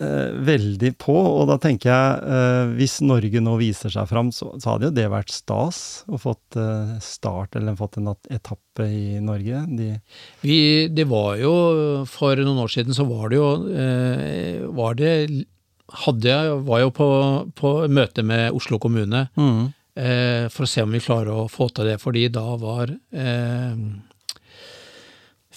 veldig 0.01 0.91
på. 1.01 1.13
Og 1.13 1.47
da 1.49 1.57
tenker 1.61 1.91
jeg, 1.91 2.35
eh, 2.35 2.73
hvis 2.77 2.99
Norge 3.05 3.41
nå 3.43 3.55
viser 3.59 3.93
seg 3.93 4.09
fram, 4.09 4.31
så, 4.35 4.51
så 4.61 4.73
hadde 4.73 4.89
jo 4.89 4.95
det 4.97 5.07
vært 5.11 5.33
stas 5.33 5.81
å 6.09 6.19
fått 6.21 6.57
eh, 6.59 6.95
start, 7.03 7.55
eller 7.59 7.77
fått 7.79 7.99
en 8.01 8.11
etappe 8.11 8.87
i 8.87 9.19
Norge. 9.23 9.63
De, 9.77 9.91
Vi, 10.45 10.59
det 10.91 11.07
var 11.11 11.37
jo, 11.41 11.53
For 12.09 12.39
noen 12.41 12.63
år 12.63 12.71
siden 12.73 12.97
så 12.97 13.05
var 13.09 13.29
det 13.31 13.39
jo 13.39 13.49
eh, 13.69 14.65
var 14.75 14.97
det, 14.99 15.13
hadde 16.05 16.29
jeg, 16.29 16.57
var 16.67 16.85
jo 16.85 16.91
på, 16.95 17.09
på 17.57 17.75
møte 17.91 18.23
med 18.23 18.55
Oslo 18.55 18.79
kommune 18.79 19.25
eh, 19.95 20.47
for 20.53 20.63
å 20.65 20.69
se 20.69 20.85
om 20.85 20.93
vi 20.95 21.03
klarer 21.03 21.33
å 21.35 21.49
få 21.51 21.67
til 21.75 21.89
det, 21.91 21.97
fordi 22.01 22.29
da 22.31 22.45
var 22.61 22.93
eh, 23.11 23.75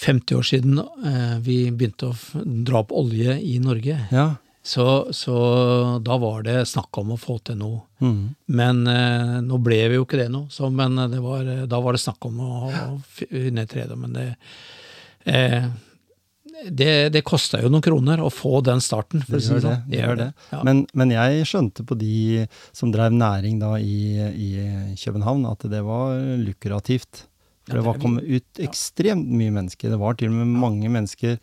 50 0.05 0.39
år 0.39 0.47
siden 0.47 0.81
eh, 0.81 1.37
vi 1.45 1.59
begynte 1.73 2.13
å 2.13 2.45
dra 2.67 2.83
opp 2.85 2.93
olje 2.95 3.39
i 3.41 3.59
Norge. 3.63 4.01
ja. 4.13 4.33
Så, 4.67 5.13
så 5.13 5.35
da 6.01 6.17
var 6.17 6.43
det 6.43 6.63
snakk 6.65 6.97
om 6.97 7.11
å 7.13 7.19
få 7.21 7.35
til 7.45 7.59
noe. 7.61 7.83
Mm. 8.01 8.21
Men 8.57 8.79
eh, 8.89 9.35
nå 9.45 9.59
ble 9.61 9.83
vi 9.93 9.99
jo 9.99 10.07
ikke 10.07 10.23
det 10.23 10.31
nå, 10.33 10.47
så, 10.49 10.71
men 10.73 10.97
det 11.13 11.21
var, 11.21 11.51
da 11.69 11.81
var 11.85 11.93
det 11.93 12.01
snakk 12.01 12.25
om 12.31 12.39
å, 12.41 12.53
å 12.73 12.95
finne 13.05 13.67
et 13.67 13.75
tredje. 13.75 13.99
Men 14.01 14.17
det, 14.17 14.25
eh, 15.29 15.67
det, 16.65 16.89
det 17.13 17.23
kosta 17.29 17.61
jo 17.61 17.69
noen 17.69 17.85
kroner 17.85 18.25
å 18.25 18.33
få 18.33 18.63
den 18.65 18.81
starten, 18.81 19.21
for 19.29 19.37
å 19.37 19.43
si 19.45 19.53
det 19.53 19.61
det. 19.61 19.67
sånn. 19.67 19.85
det, 19.93 20.01
gjør 20.01 20.21
det. 20.23 20.31
Ja. 20.55 20.63
Men, 20.71 20.83
men 20.97 21.13
jeg 21.13 21.45
skjønte 21.53 21.85
på 21.85 22.01
de 22.01 22.17
som 22.73 22.95
drev 22.95 23.13
næring 23.13 23.61
da 23.61 23.75
i, 23.77 24.01
i 24.33 24.97
København, 25.05 25.45
at 25.53 25.69
det 25.77 25.85
var 25.85 26.17
lukrativt. 26.41 27.27
For 27.65 27.79
det 27.79 27.85
var 27.87 28.01
kommet 28.01 28.27
ut 28.29 28.61
ekstremt 28.61 29.31
mye 29.33 29.53
mennesker. 29.55 29.93
Det 29.93 30.01
var 30.01 30.19
til 30.21 30.29
og 30.29 30.37
med 30.37 30.59
mange 30.61 30.91
mennesker 30.93 31.39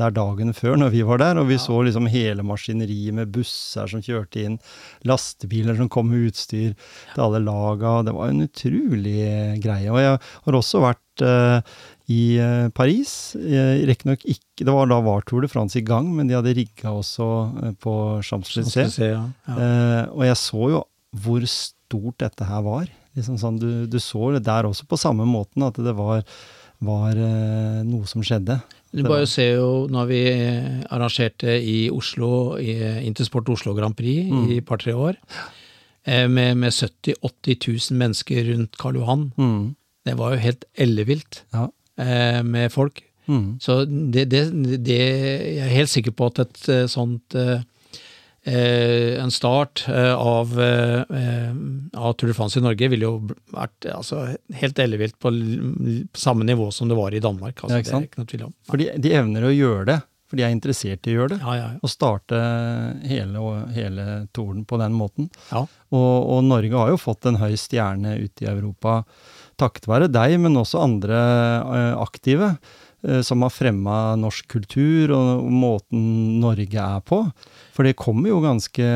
der 0.00 0.12
dagen 0.16 0.52
før 0.56 0.78
når 0.80 0.92
vi 0.94 1.02
var 1.04 1.20
der, 1.20 1.38
og 1.40 1.48
vi 1.50 1.58
så 1.60 1.78
liksom 1.84 2.08
hele 2.12 2.44
maskineriet 2.46 3.16
med 3.16 3.32
busser 3.32 3.88
som 3.90 4.04
kjørte 4.04 4.40
inn, 4.40 4.58
lastebiler 5.08 5.76
som 5.76 5.90
kom 5.92 6.08
med 6.12 6.30
utstyr 6.30 6.72
til 7.12 7.24
alle 7.24 7.42
laga. 7.44 7.98
Det 8.06 8.14
var 8.16 8.32
en 8.32 8.44
utrolig 8.46 9.16
greie. 9.64 9.88
Og 9.92 10.00
jeg 10.00 10.20
har 10.20 10.60
også 10.60 10.84
vært 10.84 11.24
uh, 11.24 11.74
i 12.12 12.22
eh, 12.40 12.68
Paris. 12.74 13.34
Riktignok 13.38 14.24
ikke 14.28 14.66
Det 14.66 14.72
var 14.74 14.88
da 14.90 14.98
var 15.04 15.22
Tour 15.24 15.44
de 15.44 15.48
France 15.48 15.78
i 15.78 15.84
gang, 15.86 16.10
men 16.12 16.28
de 16.28 16.36
hadde 16.36 16.56
rigga 16.56 16.92
også 16.92 17.28
eh, 17.62 17.76
på 17.80 17.94
Champs-Élysées. 18.20 18.74
Champs 18.76 18.98
ja. 19.00 19.22
Ja. 19.48 19.54
uh, 19.56 20.18
og 20.18 20.26
jeg 20.28 20.40
så 20.40 20.72
jo 20.76 20.82
hvor 21.22 21.44
stort 21.48 22.20
dette 22.24 22.48
her 22.48 22.64
var. 22.64 22.88
Liksom 23.16 23.36
sånn, 23.40 23.58
du, 23.60 23.86
du 23.86 23.98
så 24.00 24.30
det 24.34 24.44
der 24.46 24.64
også 24.68 24.86
på 24.88 24.96
samme 25.00 25.26
måten, 25.28 25.62
at 25.68 25.76
det 25.82 25.94
var 25.98 26.22
var 26.82 27.14
eh, 27.14 27.82
noe 27.86 28.08
som 28.10 28.24
skjedde. 28.26 28.56
Du 28.92 29.04
bare 29.06 29.26
ser 29.30 29.52
jo 29.60 29.86
når 29.86 30.08
vi 30.08 30.22
arrangerte 30.90 31.52
i 31.62 31.86
Oslo, 31.94 32.56
i 32.58 32.72
Intersport 33.06 33.48
Oslo 33.54 33.74
Grand 33.76 33.94
Prix 33.96 34.26
Mm. 34.32 34.48
i 34.50 34.56
et 34.58 34.66
par-tre 34.66 34.92
år, 34.92 35.14
eh, 36.04 36.26
med, 36.26 36.56
med 36.58 36.72
70 36.74 37.14
000-80 37.22 37.92
000 37.92 37.98
mennesker 38.02 38.44
rundt 38.50 38.76
Karl 38.82 38.98
Johan. 38.98 39.32
Mm. 39.38 39.74
Det 40.04 40.16
var 40.18 40.34
jo 40.34 40.42
helt 40.42 40.64
ellevilt 40.74 41.44
Ja. 41.54 41.68
eh, 41.98 42.42
med 42.42 42.72
folk. 42.72 43.02
Mm. 43.28 43.60
Så 43.62 43.84
det, 43.86 44.24
det, 44.30 44.40
det 44.82 44.98
Jeg 44.98 45.58
er 45.62 45.76
helt 45.76 45.88
sikker 45.92 46.10
på 46.10 46.26
at 46.32 46.40
et 46.42 46.68
eh, 46.68 46.86
sånt 46.90 47.34
eh, 47.38 47.60
eh, 47.60 47.62
En 48.44 49.30
start 49.30 49.84
eh, 49.88 50.14
av, 50.14 50.60
eh, 50.60 51.00
eh, 51.00 51.52
av 51.94 52.12
Tour 52.18 52.32
de 52.32 52.34
France 52.34 52.58
i 52.58 52.62
Norge 52.62 52.88
ville 52.90 53.06
jo 53.06 53.20
vært 53.54 53.86
eh, 53.86 53.94
altså, 53.94 54.24
helt 54.58 54.80
ellevilt 54.82 55.14
på, 55.22 55.30
på 55.30 56.18
samme 56.18 56.46
nivå 56.48 56.70
som 56.74 56.90
det 56.90 56.98
var 56.98 57.14
i 57.14 57.22
Danmark. 57.22 57.62
Altså, 57.62 57.76
Ja, 57.76 57.84
ikke 57.84 57.92
det 57.92 58.00
er 58.00 58.08
ikke 58.08 58.22
noe 58.22 58.32
tvil 58.32 58.48
om. 58.48 58.56
For 58.66 58.82
de, 58.82 59.12
evner 59.14 59.46
å 59.46 59.52
gjøre 59.54 59.84
det, 59.92 59.98
for 60.26 60.40
de 60.40 60.46
er 60.48 60.56
interessert 60.56 61.06
i 61.06 61.14
å 61.14 61.20
gjøre 61.20 61.34
det. 61.36 61.40
Ja, 61.44 61.54
ja, 61.60 61.68
ja. 61.76 61.78
Å 61.86 61.92
starte 61.92 62.42
hele, 63.06 63.46
hele 63.76 64.08
toren 64.34 64.66
på 64.66 64.80
den 64.82 64.98
måten. 64.98 65.30
ja. 65.52 65.66
Og, 65.92 66.12
og 66.32 66.38
Norge 66.48 66.72
har 66.72 66.88
jo 66.88 66.96
fått 66.96 67.26
en 67.28 67.36
høy 67.36 67.52
stjerne 67.60 68.14
ute 68.16 68.46
i 68.46 68.48
Europa 68.48 69.02
takket 69.60 69.88
være 69.90 70.08
deg, 70.08 70.38
men 70.40 70.56
også 70.56 70.80
andre 70.82 71.18
eh, 71.18 71.96
aktive. 72.00 72.54
Eh, 73.06 73.20
Som 73.22 73.42
har 73.42 73.50
fremma 73.50 74.14
norsk 74.16 74.48
kultur 74.48 75.10
og, 75.16 75.50
måten 75.50 76.40
Norge 76.40 76.78
er 76.78 77.00
på. 77.00 77.22
For 77.74 77.82
det 77.84 77.96
kommer 77.96 78.28
jo 78.28 78.40
ganske 78.44 78.86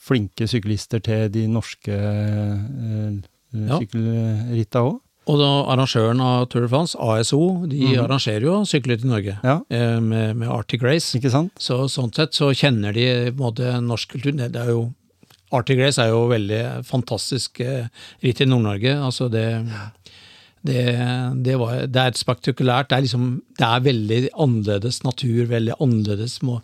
flinke 0.00 0.46
syklister 0.50 1.02
til 1.04 1.28
de 1.34 1.46
norske 1.50 1.94
eh, 1.94 3.20
Ja. 3.50 3.80
sykkelritta 3.80 4.78
òg. 4.86 5.00
Og 5.30 5.38
da 5.38 5.48
arrangøren 5.74 6.20
av 6.22 6.44
Tour 6.48 6.62
de 6.62 6.68
France, 6.68 6.94
ASO, 6.98 7.66
de 7.68 7.80
Mhm. 7.96 8.04
arrangerer 8.04 8.42
jo 8.42 8.62
sykler 8.64 8.96
til 8.98 9.08
Norge 9.10 9.38
Ja, 9.44 9.60
eh, 9.70 9.98
med, 10.00 10.36
med 10.36 10.48
Arctic 10.48 10.82
Race. 10.82 11.12
ikke 11.18 11.30
sant? 11.30 11.52
Så 11.58 11.84
sånn 11.90 12.12
sett 12.14 12.30
så 12.32 12.52
kjenner 12.54 12.92
de 12.94 13.30
både 13.32 13.80
norsk 13.82 14.08
kultur. 14.12 14.32
Det, 14.36 14.54
er 14.56 14.68
jo 14.68 14.94
Arctic 15.52 15.78
Race 15.78 15.98
er 15.98 16.08
jo 16.10 16.28
veldig 16.28 16.84
fantastisk 16.86 17.58
ritt 18.22 18.40
i 18.40 18.44
Nord-Norge. 18.44 18.94
Altså 19.02 19.28
det, 19.30 19.66
det, 20.62 20.82
det, 21.40 21.54
var, 21.56 21.86
det 21.88 22.02
er 22.02 22.16
spektakulært 22.18 22.90
Det 22.90 22.96
er 22.98 23.04
liksom 23.06 23.28
Det 23.56 23.64
er 23.64 23.84
veldig 23.84 24.18
annerledes 24.44 24.98
natur, 25.06 25.46
veldig 25.48 25.78
annerledes 25.80 26.34
må, 26.44 26.58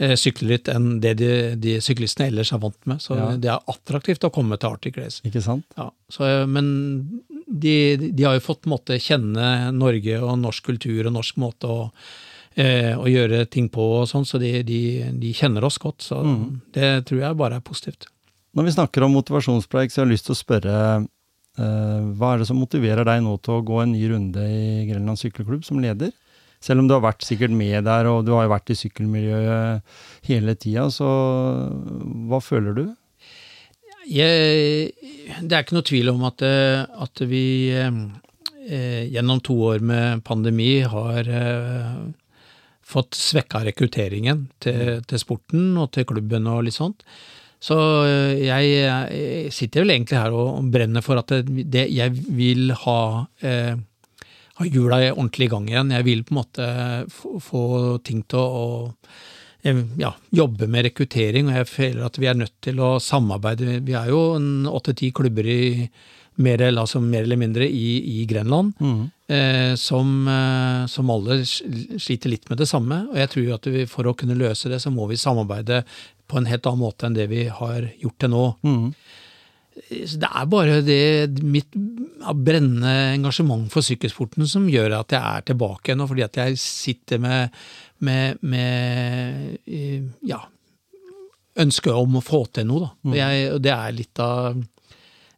eh, 0.00 0.14
sykkelritt 0.16 0.70
enn 0.72 0.94
det 1.04 1.14
de, 1.20 1.32
de 1.60 1.76
syklistene 1.84 2.30
ellers 2.30 2.54
er 2.54 2.62
vant 2.62 2.88
med. 2.88 3.02
Så 3.04 3.16
Ja. 3.18 3.28
det 3.36 3.50
er 3.52 3.68
attraktivt 3.68 4.24
å 4.24 4.32
komme 4.32 4.56
til 4.56 4.72
Arctic 4.72 4.96
Race. 4.96 5.20
Ikke 5.28 5.44
sant? 5.44 5.66
Ja, 5.76 5.90
så, 6.08 6.24
eh, 6.28 6.46
men 6.48 7.22
de, 7.46 7.96
de 8.08 8.24
har 8.24 8.38
jo 8.38 8.46
fått 8.48 8.68
måte 8.70 8.96
kjenne 9.00 9.72
Norge 9.76 10.20
og 10.22 10.38
norsk 10.40 10.72
kultur 10.72 11.06
og 11.06 11.16
norsk 11.18 11.40
måte 11.40 11.68
å, 11.68 11.90
eh, 12.56 12.96
å 12.96 13.04
gjøre 13.04 13.44
ting 13.52 13.68
på 13.72 13.84
og 14.00 14.08
sånn, 14.08 14.28
så 14.28 14.40
de, 14.40 14.62
de, 14.64 14.82
de 15.12 15.32
kjenner 15.36 15.64
oss 15.68 15.80
godt. 15.82 16.08
Så 16.08 16.22
mm. 16.24 16.44
det 16.72 16.92
tror 17.08 17.26
jeg 17.26 17.40
bare 17.40 17.60
er 17.60 17.68
positivt. 17.68 18.08
Når 18.56 18.68
vi 18.68 18.76
snakker 18.76 19.04
om 19.04 19.14
motivasjonspreik, 19.16 19.92
så 19.92 20.02
har 20.02 20.08
jeg 20.08 20.16
lyst 20.16 20.28
til 20.28 20.36
å 20.36 20.40
spørre 20.40 20.78
hva 21.56 22.30
er 22.32 22.40
det 22.40 22.46
som 22.48 22.56
motiverer 22.56 23.04
deg 23.04 23.20
nå 23.20 23.34
til 23.44 23.58
å 23.58 23.64
gå 23.66 23.82
en 23.82 23.90
ny 23.92 24.06
runde 24.08 24.40
i 24.40 24.86
Grenland 24.88 25.20
sykkelklubb 25.20 25.66
som 25.66 25.82
leder? 25.84 26.14
Selv 26.62 26.82
om 26.82 26.88
du 26.88 26.94
har 26.94 27.02
vært 27.02 27.24
sikkert 27.26 27.54
med 27.54 27.82
der, 27.88 28.06
og 28.06 28.22
du 28.26 28.32
har 28.36 28.46
jo 28.46 28.52
vært 28.52 28.70
i 28.70 28.78
sykkelmiljøet 28.78 29.94
hele 30.28 30.54
tida, 30.54 30.86
så 30.94 31.08
hva 32.30 32.38
føler 32.42 32.76
du? 32.76 32.84
Jeg, 34.06 34.92
det 35.42 35.56
er 35.56 35.64
ikke 35.64 35.76
noe 35.76 35.86
tvil 35.86 36.10
om 36.12 36.24
at, 36.26 36.42
eh, 36.46 36.82
at 37.04 37.22
vi 37.30 37.44
eh, 37.74 38.00
eh, 38.66 39.02
gjennom 39.14 39.42
to 39.42 39.58
år 39.70 39.82
med 39.86 40.24
pandemi 40.26 40.80
har 40.86 41.28
eh, 41.30 42.00
fått 42.82 43.18
svekka 43.18 43.62
rekrutteringen 43.66 44.48
til, 44.62 45.02
til 45.06 45.22
sporten 45.22 45.76
og 45.78 45.92
til 45.94 46.06
klubben 46.10 46.50
og 46.50 46.64
litt 46.66 46.78
sånt. 46.78 47.06
Så 47.62 47.78
eh, 48.06 48.42
jeg, 48.42 48.70
jeg 48.74 49.52
sitter 49.54 49.84
vel 49.84 49.94
egentlig 49.96 50.18
her 50.18 50.34
og 50.34 50.70
brenner 50.74 51.04
for 51.04 51.20
at 51.20 51.30
det, 51.30 51.66
det, 51.70 51.86
jeg 51.94 52.14
vil 52.34 52.72
ha, 52.84 53.02
eh, 53.46 53.76
ha 54.58 54.66
hjula 54.66 54.98
ordentlig 55.12 55.46
i 55.46 55.52
gang 55.52 55.68
igjen. 55.70 55.92
Jeg 55.94 56.08
vil 56.08 56.24
på 56.26 56.34
en 56.34 56.40
måte 56.40 56.70
få, 57.12 57.36
få 57.42 57.66
ting 58.06 58.24
til 58.26 58.42
å, 58.42 58.64
eh, 59.62 59.84
ja, 60.02 60.10
jobbe 60.34 60.66
med 60.70 60.88
rekruttering, 60.88 61.52
og 61.52 61.60
jeg 61.60 61.70
føler 61.70 62.08
at 62.08 62.18
vi 62.18 62.32
er 62.32 62.40
nødt 62.40 62.56
til 62.66 62.82
å 62.82 62.96
samarbeide. 63.02 63.78
Vi 63.86 63.94
er 63.98 64.10
jo 64.10 64.24
åtte-ti 64.72 65.12
klubber 65.14 65.46
i 65.46 65.62
mer, 66.42 66.64
altså 66.70 67.00
mer 67.04 67.26
eller 67.26 67.38
mindre 67.38 67.66
i, 67.68 68.22
i 68.22 68.24
Grenland, 68.26 68.72
eh, 69.28 69.74
som, 69.78 70.28
eh, 70.28 70.86
som 70.88 71.10
alle 71.12 71.42
sliter 71.44 72.32
litt 72.32 72.48
med 72.50 72.58
det 72.58 72.68
samme. 72.70 73.04
Og 73.12 73.20
jeg 73.20 73.32
tror 73.34 73.54
at 73.58 73.68
vi, 73.70 73.84
for 73.86 74.08
å 74.08 74.16
kunne 74.18 74.38
løse 74.38 74.72
det, 74.72 74.80
så 74.82 74.90
må 74.90 75.06
vi 75.10 75.20
samarbeide 75.20 75.82
på 76.32 76.40
en 76.40 76.48
helt 76.48 76.66
annen 76.68 76.82
måte 76.82 77.08
enn 77.08 77.18
det 77.18 77.28
vi 77.30 77.44
har 77.52 77.90
gjort 78.00 78.18
til 78.24 78.32
nå. 78.32 78.46
Mm. 78.64 78.88
Så 79.72 80.18
det 80.20 80.28
er 80.28 80.48
bare 80.52 80.80
det 80.84 81.42
mitt 81.48 81.72
brennende 81.72 82.92
engasjement 83.14 83.70
for 83.72 83.84
sykkelsporten 83.84 84.44
som 84.48 84.68
gjør 84.68 84.98
at 84.98 85.14
jeg 85.14 85.22
er 85.22 85.46
tilbake 85.48 85.96
nå, 85.96 86.06
fordi 86.10 86.26
at 86.26 86.40
jeg 86.42 86.58
sitter 86.60 87.22
med, 87.22 87.62
med, 88.04 88.42
med 88.44 89.62
eh, 89.64 90.02
ja, 90.28 90.42
ønske 91.62 91.94
om 91.94 92.18
å 92.18 92.24
få 92.24 92.44
til 92.52 92.68
noe. 92.68 92.84
Da. 92.84 92.90
Og 93.08 93.16
jeg, 93.18 93.48
det 93.64 93.72
er 93.74 93.96
litt 93.96 94.22
av, 94.22 94.60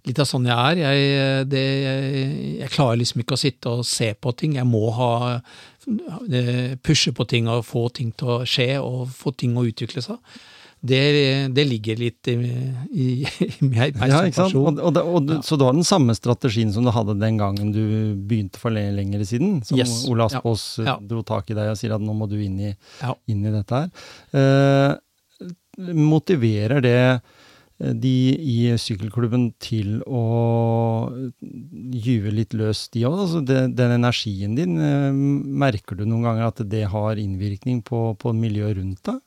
litt 0.08 0.22
av 0.22 0.28
sånn 0.30 0.48
jeg 0.50 0.58
er. 0.58 0.82
Jeg, 0.82 1.46
det, 1.50 1.64
jeg, 1.84 2.24
jeg 2.64 2.72
klarer 2.74 3.00
liksom 3.02 3.22
ikke 3.22 3.38
å 3.38 3.42
sitte 3.44 3.76
og 3.78 3.86
se 3.88 4.10
på 4.18 4.34
ting. 4.38 4.58
Jeg 4.58 4.68
må 4.70 4.88
ha 4.98 5.12
eh, 5.36 6.74
pushe 6.82 7.14
på 7.14 7.28
ting 7.30 7.50
og 7.50 7.64
få 7.70 7.86
ting 7.94 8.10
til 8.18 8.34
å 8.38 8.42
skje 8.48 8.72
og 8.82 9.06
få 9.14 9.34
ting 9.38 9.54
å 9.54 9.66
utvikle 9.70 10.02
seg. 10.04 10.18
Det, 10.84 10.98
det 11.56 11.64
ligger 11.64 11.96
litt 11.96 12.28
i, 12.28 12.34
i, 12.92 13.06
i 13.24 13.48
meg, 13.64 13.94
Ja, 13.96 14.18
ikke 14.28 14.36
sant? 14.42 14.56
Og, 14.60 14.80
og, 14.84 14.98
og, 15.00 15.30
ja. 15.32 15.38
Så 15.46 15.56
du 15.56 15.64
har 15.64 15.72
den 15.72 15.86
samme 15.88 16.12
strategien 16.18 16.74
som 16.74 16.84
du 16.84 16.92
hadde 16.92 17.14
den 17.22 17.38
gangen 17.40 17.70
du 17.72 17.80
begynte 18.28 18.60
for 18.60 18.74
lenger 18.74 19.24
siden? 19.24 19.62
Som 19.64 19.80
Yes. 19.80 20.02
Ole 20.12 20.26
Ja. 20.26 20.28
Aspås 20.28 20.66
eh, 20.82 20.90
Ja. 20.90 20.98
dro 21.00 21.22
tak 21.24 21.48
i 21.50 21.56
deg 21.56 21.72
og 21.72 21.78
sier 21.80 21.94
at 21.96 22.04
nå 22.04 22.12
må 22.16 22.28
du 22.28 22.36
inn 22.36 22.60
i, 22.60 22.74
inn 23.32 23.46
i 23.48 23.54
dette 23.54 23.80
her. 23.80 23.88
Eh, 24.36 25.48
motiverer 25.96 26.84
det 26.84 26.96
eh, 27.80 27.92
de 28.04 28.14
i 28.36 28.58
sykkelklubben 28.78 29.48
til 29.64 29.98
å 30.06 30.22
gyve 31.40 32.30
litt 32.34 32.54
løs, 32.56 32.86
de 32.94 33.06
òg? 33.08 33.18
Altså 33.24 33.40
den 33.48 33.96
energien 33.96 34.54
din, 34.58 34.76
eh, 34.78 35.10
merker 35.64 35.96
du 35.98 36.04
noen 36.06 36.28
ganger 36.28 36.52
at 36.52 36.62
det 36.70 36.84
har 36.92 37.16
innvirkning 37.20 37.80
på, 37.86 38.10
på 38.20 38.36
miljøet 38.36 38.76
rundt 38.82 39.02
deg? 39.08 39.22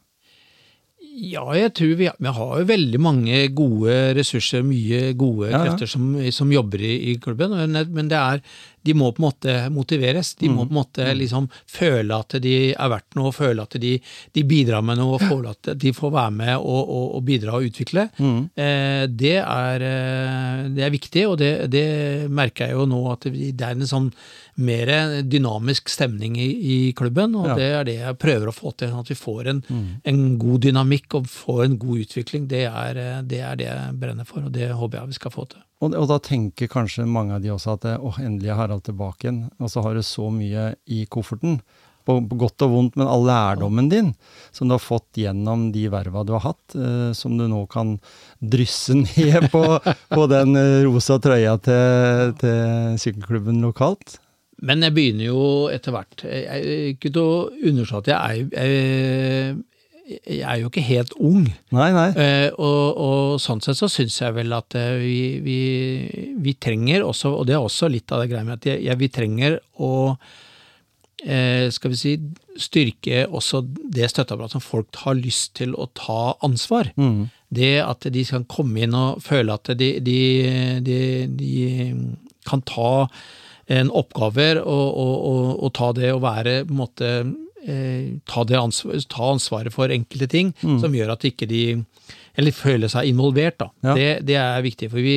Ja, 1.18 1.44
jeg 1.58 1.72
tror 1.74 1.94
vi, 1.98 2.08
vi 2.14 2.32
har 2.38 2.52
jo 2.62 2.66
veldig 2.70 3.00
mange 3.02 3.38
gode 3.58 3.94
ressurser, 4.18 4.62
mye 4.66 5.16
gode 5.18 5.50
Ja, 5.50 5.56
ja. 5.56 5.62
krefter 5.66 5.90
som, 5.90 6.12
som 6.36 6.52
jobber 6.54 6.84
i, 6.86 6.94
i 7.10 7.16
klubben, 7.22 7.56
men 7.58 8.12
det 8.12 8.20
er, 8.20 8.44
de 8.86 8.94
må 8.94 9.10
på 9.12 9.24
en 9.24 9.26
måte 9.26 9.56
motiveres. 9.74 10.36
De 10.38 10.52
må 10.54 10.68
på 10.68 10.76
en 10.76 10.78
måte 10.78 11.08
liksom 11.18 11.50
føle 11.68 12.22
at 12.22 12.38
de 12.44 12.54
er 12.70 12.92
verdt 12.94 13.18
noe, 13.18 13.34
føle 13.36 13.66
at 13.66 13.80
de, 13.82 13.96
de 14.38 14.46
bidrar 14.48 14.86
med 14.86 15.02
noe, 15.02 15.18
føle 15.32 15.56
at 15.58 15.74
de 15.82 15.94
får 15.98 16.14
være 16.20 16.36
med 16.38 16.56
og, 16.60 16.82
og, 16.86 17.06
og 17.18 17.26
bidra 17.28 17.58
og 17.58 17.66
utvikle. 17.72 18.08
Eh, 18.22 19.04
det, 19.10 19.38
er, 19.42 19.88
eh, 19.90 20.66
det 20.78 20.86
er 20.86 20.94
viktig, 20.94 21.26
og 21.32 21.40
det, 21.42 21.54
det 21.74 21.88
merker 22.30 22.70
jeg 22.70 22.78
jo 22.78 22.86
nå 22.94 23.02
at 23.16 23.26
det 23.34 23.58
er 23.58 23.74
en 23.74 23.90
sånn 23.90 24.12
mer 24.58 24.90
dynamisk 25.22 25.90
stemning 25.94 26.38
i, 26.42 26.48
i 26.74 26.78
klubben, 26.98 27.36
og 27.38 27.46
Ja. 27.52 27.56
det 27.60 27.68
er 27.78 27.84
det 27.86 27.96
jeg 28.00 28.18
prøver 28.18 28.50
å 28.50 28.56
få 28.56 28.72
til. 28.78 28.90
At 28.98 29.10
vi 29.12 29.16
får 29.18 29.48
en, 29.54 29.64
en 30.04 30.22
god 30.42 30.62
dynamikk 30.66 31.14
og 31.20 31.28
får 31.30 31.64
en 31.68 31.78
god 31.78 32.04
utvikling. 32.08 32.48
Det 32.50 32.64
er, 32.66 32.98
eh, 32.98 33.22
det 33.22 33.42
er 33.46 33.56
det 33.60 33.68
jeg 33.70 33.96
brenner 34.02 34.26
for, 34.26 34.42
og 34.48 34.52
det 34.56 34.72
håper 34.74 35.00
jeg 35.02 35.08
vi 35.14 35.20
skal 35.20 35.32
få 35.36 35.48
til. 35.54 35.62
Og, 35.82 35.94
og 35.94 36.08
da 36.10 36.18
tenker 36.26 36.68
kanskje 36.74 37.06
mange 37.06 37.36
av 37.38 37.44
de 37.44 37.52
også 37.54 37.76
at 37.78 37.86
åh, 38.02 38.18
endelig 38.24 38.50
er 38.50 38.58
Harald 38.58 38.82
tilbake 38.88 39.28
igjen. 39.28 39.44
Og 39.62 39.70
så 39.70 39.84
har 39.86 39.94
du 39.94 40.02
så 40.02 40.32
mye 40.34 40.72
i 40.90 41.04
kofferten, 41.06 41.60
på, 42.08 42.16
på 42.24 42.38
godt 42.40 42.64
og 42.64 42.72
vondt, 42.72 42.94
men 42.96 43.10
all 43.12 43.26
lærdommen 43.28 43.90
din 43.92 44.14
som 44.56 44.70
du 44.70 44.78
har 44.78 44.80
fått 44.80 45.18
gjennom 45.20 45.66
de 45.76 45.90
verva 45.92 46.22
du 46.24 46.32
har 46.38 46.46
hatt, 46.54 46.76
eh, 46.80 47.10
som 47.12 47.36
du 47.38 47.44
nå 47.52 47.66
kan 47.68 47.98
drysse 48.40 48.96
ned 49.02 49.50
på, 49.52 49.62
på 50.14 50.28
den 50.32 50.56
eh, 50.56 50.86
rosa 50.88 51.20
trøya 51.20 51.58
til, 51.68 52.32
til 52.40 52.96
sykkelklubben 53.04 53.60
lokalt. 53.62 54.18
Men 54.66 54.82
jeg 54.86 54.96
begynner 54.96 55.28
jo 55.28 55.42
etter 55.70 55.94
hvert 55.94 56.24
Ikke 56.26 57.12
til 57.12 57.22
å 57.22 57.48
underslå 57.70 58.00
at 58.02 58.08
jeg 58.10 58.48
er, 58.58 59.60
jeg, 60.08 60.22
jeg 60.24 60.42
er 60.48 60.62
jo 60.62 60.70
ikke 60.72 60.86
helt 60.88 61.14
ung. 61.20 61.46
Nei, 61.76 61.88
nei. 61.96 62.08
Eh, 62.16 62.50
og, 62.56 63.00
og 63.04 63.38
sånn 63.44 63.62
sett 63.64 63.80
så 63.80 63.90
syns 63.92 64.18
jeg 64.22 64.36
vel 64.38 64.56
at 64.56 64.76
eh, 64.80 64.98
vi, 65.02 65.20
vi, 65.44 65.62
vi 66.44 66.56
trenger 66.64 67.06
også, 67.06 67.34
og 67.36 67.48
det 67.50 67.58
er 67.58 67.64
også 67.64 67.90
litt 67.92 68.12
av 68.16 68.24
det 68.24 68.30
greia 68.32 68.48
med 68.48 68.60
at 68.60 68.70
jeg, 68.72 68.84
jeg, 68.88 69.00
vi 69.02 69.10
trenger 69.14 69.58
å 69.84 69.94
eh, 71.26 71.68
skal 71.74 71.94
vi 71.94 72.00
si, 72.00 72.14
styrke 72.58 73.26
også 73.28 73.66
det 73.68 74.08
støtteapparatet 74.14 74.58
som 74.58 74.64
folk 74.64 75.02
har 75.04 75.18
lyst 75.20 75.58
til 75.60 75.76
å 75.76 75.90
ta 75.98 76.38
ansvar. 76.46 76.94
Mm. 76.96 77.28
Det 77.48 77.76
at 77.84 78.08
de 78.14 78.24
kan 78.28 78.48
komme 78.50 78.86
inn 78.86 78.96
og 78.98 79.20
føle 79.26 79.60
at 79.60 79.74
de, 79.80 79.92
de, 80.04 80.22
de, 80.88 81.02
de 81.36 81.52
kan 82.48 82.64
ta 82.68 83.10
en 83.68 83.90
oppgaver 83.92 84.62
og, 84.64 84.88
og, 84.98 85.16
og, 85.32 85.64
og 85.68 85.74
ta 85.76 85.92
det 85.98 86.14
å 86.16 86.22
være 86.24 86.62
på 86.68 86.72
en 86.76 86.80
måte 86.80 87.10
eh, 87.68 88.14
ta, 88.30 88.44
det 88.48 88.56
ansvar, 88.60 88.96
ta 89.12 89.32
ansvaret 89.34 89.74
for 89.76 89.92
enkelte 89.92 90.28
ting 90.32 90.54
Mm. 90.64 90.78
som 90.84 90.94
gjør 90.96 91.12
at 91.18 91.26
ikke 91.28 91.48
de 91.52 91.64
eller 92.38 92.54
føler 92.54 92.88
seg 92.94 93.08
involvert. 93.10 93.58
da. 93.58 93.68
Ja. 93.84 93.94
Det, 93.98 94.10
det 94.30 94.36
er 94.38 94.62
viktig, 94.62 94.92
for 94.94 95.02
vi 95.02 95.16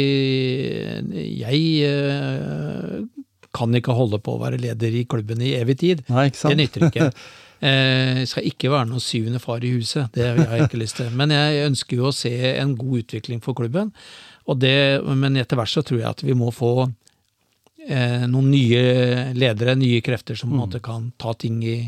Jeg 1.36 1.60
eh, 1.84 3.02
kan 3.54 3.74
ikke 3.76 3.94
holde 3.96 4.20
på 4.22 4.36
å 4.36 4.40
være 4.40 4.58
leder 4.62 4.94
i 4.94 5.04
klubben 5.10 5.42
i 5.42 5.52
evig 5.58 5.78
tid. 5.82 6.02
Nei? 6.08 6.28
Det 6.30 6.56
nytter 6.58 6.88
ikke. 6.88 7.10
Jeg 7.60 8.24
skal 8.30 8.46
ikke 8.48 8.70
være 8.72 8.88
noen 8.88 9.02
syvende 9.04 9.36
far 9.42 9.60
i 9.60 9.74
huset, 9.74 10.06
det 10.16 10.30
har 10.30 10.54
jeg 10.56 10.64
ikke 10.70 10.78
lyst 10.80 10.96
til. 10.96 11.10
Men 11.12 11.28
jeg 11.34 11.66
ønsker 11.66 11.98
jo 11.98 12.06
å 12.08 12.12
se 12.16 12.30
en 12.56 12.70
god 12.78 13.02
utvikling 13.02 13.42
for 13.44 13.52
klubben. 13.58 13.90
Og 14.48 14.56
det, 14.62 14.70
men 15.04 15.36
etter 15.36 15.60
hvert 15.60 15.68
så 15.68 15.82
tror 15.84 16.00
jeg 16.00 16.08
at 16.08 16.22
vi 16.24 16.32
må 16.40 16.48
få 16.56 16.70
eh, 16.86 16.94
noen 18.30 18.50
nye 18.52 19.32
ledere, 19.34 19.74
nye 19.78 20.02
krefter, 20.04 20.36
som 20.36 20.50
på 20.50 20.56
en 20.56 20.60
måte 20.60 20.80
kan 20.84 21.08
ta 21.18 21.32
ting 21.34 21.62
i, 21.64 21.78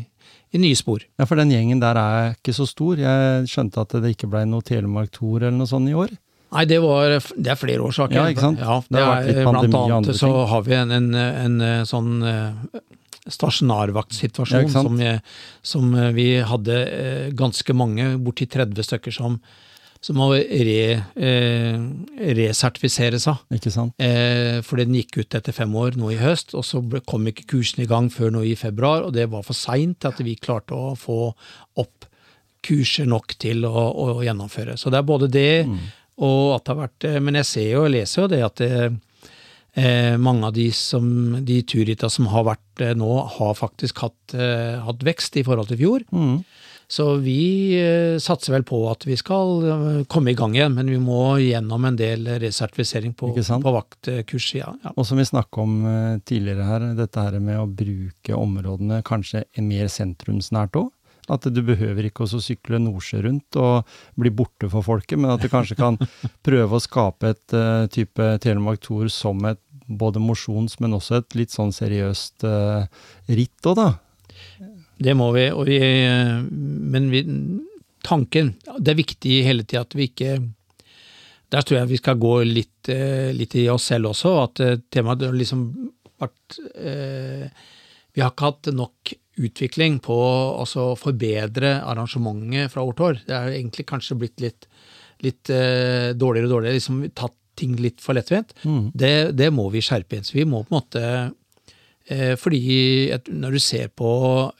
i 0.51 0.61
nye 0.61 0.75
spor. 0.75 1.03
Ja, 1.19 1.27
for 1.29 1.39
den 1.39 1.53
gjengen 1.53 1.79
der 1.83 1.99
er 2.01 2.33
ikke 2.33 2.55
så 2.57 2.65
stor. 2.67 2.97
Jeg 2.99 3.47
skjønte 3.51 3.83
at 3.85 3.93
det 4.01 4.15
ikke 4.15 4.31
ble 4.31 4.41
noe 4.49 4.65
Telemark 4.65 5.13
Tour 5.13 5.43
eller 5.43 5.55
noe 5.57 5.69
sånt 5.69 5.91
i 5.91 5.95
år. 5.97 6.15
Nei, 6.53 6.65
det, 6.69 6.79
var, 6.83 7.15
det 7.17 7.49
er 7.49 7.57
flere 7.57 7.85
årsaker. 7.87 8.17
Ja, 8.19 8.27
ikke 8.29 8.43
sant? 8.45 8.59
Ja, 8.61 8.81
Det 8.85 8.93
det 8.93 9.01
har 9.03 9.15
vært 9.15 9.29
litt 9.29 9.47
pandemi 9.47 9.71
blant 9.71 9.79
og 9.79 9.95
annet 9.97 10.11
ting. 10.11 10.19
så 10.19 10.33
har 10.51 10.65
vi 10.67 10.75
en, 10.77 10.91
en, 10.97 11.07
en, 11.17 11.61
en 11.69 11.87
sånn 11.89 12.11
stasjonarvaktsituasjon 12.21 13.25
Ja, 13.25 13.33
stasjonarvaktsituasjon 13.33 14.69
sant? 14.69 14.89
som, 15.63 15.85
som 15.89 15.95
eh, 15.95 16.11
vi 16.15 16.27
hadde 16.43 16.79
eh, 16.83 17.27
ganske 17.37 17.75
mange, 17.77 18.11
borti 18.21 18.45
30 18.51 18.85
stykker, 18.89 19.15
som, 19.15 19.39
som 20.03 20.17
må 20.19 20.29
re, 20.35 20.79
eh, 21.15 21.83
resertifisere 22.37 23.21
seg. 23.23 23.39
Ikke 23.55 23.71
sant? 23.71 23.95
Eh, 24.03 24.59
fordi 24.65 24.87
den 24.89 24.99
gikk 24.99 25.21
ut 25.21 25.37
etter 25.39 25.55
fem 25.55 25.73
år 25.79 25.97
nå 25.99 26.11
i 26.11 26.19
høst, 26.19 26.53
og 26.59 26.65
så 26.67 26.81
ble, 26.83 27.01
kom 27.07 27.29
ikke 27.31 27.47
kursen 27.55 27.85
i 27.85 27.89
gang 27.89 28.09
før 28.11 28.33
nå 28.35 28.43
i 28.47 28.55
februar, 28.59 29.07
og 29.07 29.15
det 29.15 29.29
var 29.31 29.45
for 29.47 29.57
seint 29.57 30.01
til 30.03 30.11
at 30.11 30.23
vi 30.25 30.35
klarte 30.35 30.75
å 30.75 30.93
få 30.99 31.31
opp 31.79 32.09
kurser 32.63 33.07
nok 33.09 33.35
til 33.39 33.65
å, 33.67 33.71
å 33.73 34.21
gjennomføre. 34.23 34.77
Så 34.79 34.91
det 34.91 35.01
er 35.01 35.07
både 35.07 35.31
det 35.31 35.65
og 36.21 36.53
at 36.55 36.65
det 36.65 36.73
har 36.73 36.81
vært 36.83 37.05
eh, 37.09 37.19
Men 37.23 37.39
jeg 37.41 37.49
ser 37.49 37.69
jo 37.71 37.85
og 37.87 37.93
leser 37.93 38.21
jo 38.21 38.29
det 38.29 38.41
at 38.45 38.61
det, 38.61 38.73
eh, 39.81 40.15
mange 40.21 40.49
av 40.49 40.53
de, 40.53 40.67
som, 40.75 41.07
de 41.45 41.61
turritta 41.65 42.09
som 42.13 42.29
har 42.33 42.45
vært 42.51 42.83
eh, 42.83 42.93
nå, 42.97 43.11
har 43.37 43.55
faktisk 43.57 44.03
hatt, 44.05 44.35
eh, 44.37 44.77
hatt 44.83 45.05
vekst 45.05 45.39
i 45.41 45.45
forhold 45.47 45.71
til 45.71 45.81
fjor. 45.81 46.05
Mm. 46.13 46.43
Så 46.87 47.05
vi 47.23 47.73
eh, 47.79 48.17
satser 48.21 48.53
vel 48.53 48.65
på 48.67 48.79
at 48.91 49.05
vi 49.07 49.15
skal 49.17 49.67
eh, 49.67 49.99
komme 50.11 50.33
i 50.33 50.37
gang 50.37 50.55
igjen, 50.55 50.75
men 50.77 50.91
vi 50.91 50.99
må 51.01 51.37
gjennom 51.41 51.87
en 51.89 51.99
del 51.99 52.27
resertifisering 52.43 53.15
på, 53.17 53.31
på 53.33 53.75
vaktkurs. 53.77 54.49
Ja, 54.59 54.73
ja. 54.83 54.93
Og 54.95 55.07
som 55.07 55.21
vi 55.21 55.27
snakka 55.27 55.63
om 55.63 55.77
eh, 55.89 56.17
tidligere 56.27 56.67
her, 56.67 56.89
dette 56.97 57.23
her 57.23 57.39
med 57.39 57.61
å 57.61 57.69
bruke 57.69 58.37
områdene 58.37 59.01
kanskje 59.07 59.45
mer 59.63 59.89
sentrumsnært 59.91 60.77
òg. 60.81 60.91
At 61.31 61.45
du 61.47 61.61
behøver 61.63 62.09
ikke 62.09 62.25
også 62.25 62.41
sykle 62.43 62.81
Nordsjø 62.83 63.21
rundt 63.23 63.55
og 63.55 63.87
bli 64.19 64.31
borte 64.35 64.67
for 64.71 64.83
folket, 64.83 65.15
men 65.21 65.31
at 65.31 65.43
du 65.43 65.47
kanskje 65.51 65.77
kan 65.79 65.95
prøve 66.47 66.75
å 66.75 66.83
skape 66.83 67.31
et 67.31 67.55
uh, 67.55 67.85
type 67.87 68.27
Telemark 68.43 68.83
Tour 68.83 69.07
som 69.07 69.39
et 69.47 69.61
både 69.87 70.19
mosjons, 70.23 70.75
men 70.83 70.95
også 70.97 71.21
et 71.21 71.37
litt 71.39 71.53
sånn 71.55 71.71
seriøst 71.75 72.43
uh, 72.47 72.83
ritt 73.31 73.71
òg, 73.71 73.79
da. 73.79 73.87
Det 74.97 75.13
må 75.17 75.31
vi, 75.35 75.47
og 75.51 75.65
vi 75.67 75.79
eh, 75.81 76.41
Men 76.93 77.09
vi, 77.11 77.23
tanken 78.05 78.53
Det 78.77 78.93
er 78.93 78.99
viktig 78.99 79.39
hele 79.47 79.65
tida 79.65 79.83
at 79.85 79.95
vi 79.97 80.09
ikke 80.11 80.37
Der 81.53 81.65
tror 81.65 81.79
jeg 81.79 81.91
vi 81.93 82.01
skal 82.01 82.21
gå 82.21 82.35
litt, 82.49 82.89
eh, 82.91 83.31
litt 83.35 83.55
i 83.59 83.67
oss 83.73 83.89
selv 83.91 84.11
også, 84.13 84.37
at 84.43 84.63
eh, 84.63 84.79
temaet 84.93 85.25
liksom 85.33 85.67
vært 86.21 86.57
eh, 86.77 87.45
Vi 88.13 88.23
har 88.23 88.33
ikke 88.33 88.49
hatt 88.51 88.71
nok 88.73 89.13
utvikling 89.43 89.97
på 90.05 90.15
å 90.61 90.65
forbedre 90.99 91.79
arrangementet 91.81 92.69
fra 92.69 92.83
år 92.85 92.93
til 92.93 93.05
år. 93.07 93.15
Det 93.25 93.33
er 93.33 93.55
egentlig 93.55 93.87
kanskje 93.89 94.17
blitt 94.21 94.43
litt, 94.43 94.67
litt 95.25 95.49
dårligere 95.49 96.45
og 96.45 96.51
dårligere. 96.51 96.77
liksom 96.77 96.99
Tatt 97.17 97.33
ting 97.57 97.73
litt 97.81 97.97
for 98.01 98.13
lettvint. 98.13 98.53
Mm. 98.61 98.91
Det, 98.93 99.13
det 99.33 99.49
må 99.49 99.65
vi 99.73 99.81
skjerpe 99.81 100.19
inn. 100.19 100.27
Så 100.27 100.37
vi 100.37 100.45
må 100.45 100.61
på 100.61 100.69
en 100.69 100.77
måte 100.77 101.03
Fordi 102.09 103.09
et, 103.15 103.29
når 103.31 103.51
du 103.55 103.59
ser 103.63 103.87
på 103.95 104.09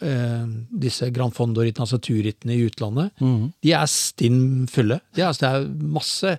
eh, 0.01 0.45
disse 0.79 1.09
Grand 1.11 1.33
Fondo-rittene, 1.35 1.83
altså 1.83 1.99
turrittene 1.99 2.55
i 2.55 2.65
utlandet, 2.69 3.11
Mm. 3.19 3.51
de 3.61 3.73
er 3.73 3.85
stinn 3.91 4.67
fulle. 4.71 5.01
Det 5.15 5.23
er, 5.25 5.33
det 5.33 5.49
er 5.49 5.67
masse 5.97 6.37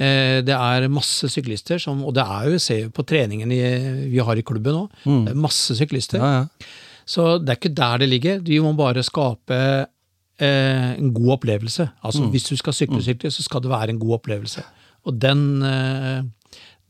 eh, 0.00 0.40
det 0.42 0.54
er 0.56 0.88
masse 0.88 1.28
syklister, 1.30 1.78
som, 1.78 2.02
og 2.04 2.14
det 2.16 2.24
er 2.24 2.50
jo, 2.50 2.58
se 2.58 2.88
på 2.90 3.04
treningen 3.06 3.52
i, 3.52 3.60
vi 4.10 4.18
har 4.18 4.36
i 4.36 4.42
klubben 4.42 4.72
nå, 4.74 4.88
Mm. 5.06 5.24
det 5.26 5.32
er 5.36 5.40
masse 5.46 5.76
syklister. 5.78 6.18
Ja, 6.18 6.32
ja. 6.40 6.66
Så 7.06 7.38
det 7.42 7.48
er 7.54 7.56
ikke 7.60 7.74
der 7.74 7.98
det 7.98 8.08
ligger. 8.08 8.40
Vi 8.46 8.58
må 8.62 8.74
bare 8.78 9.02
skape 9.02 9.56
eh, 10.40 10.90
en 10.98 11.12
god 11.14 11.32
opplevelse. 11.38 11.88
Altså 12.04 12.22
Mm. 12.22 12.30
Hvis 12.30 12.44
du 12.48 12.56
skal 12.56 12.72
sykle 12.72 13.02
sykkel, 13.02 13.30
så 13.30 13.42
skal 13.42 13.60
det 13.62 13.70
være 13.70 13.90
en 13.90 13.98
god 13.98 14.18
opplevelse. 14.20 14.62
Og 15.06 15.18
den, 15.20 15.62
eh, 15.62 16.22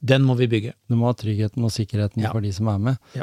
den 0.04 0.22
må 0.22 0.34
vi 0.36 0.46
bygge. 0.46 0.72
Du 0.88 0.94
må 0.96 1.06
ha 1.06 1.12
tryggheten 1.12 1.64
og 1.64 1.70
sikkerheten 1.70 2.22
Ja. 2.22 2.30
for 2.32 2.40
de 2.40 2.52
som 2.52 2.66
er 2.68 2.78
med. 2.78 2.96
Ja. 3.16 3.22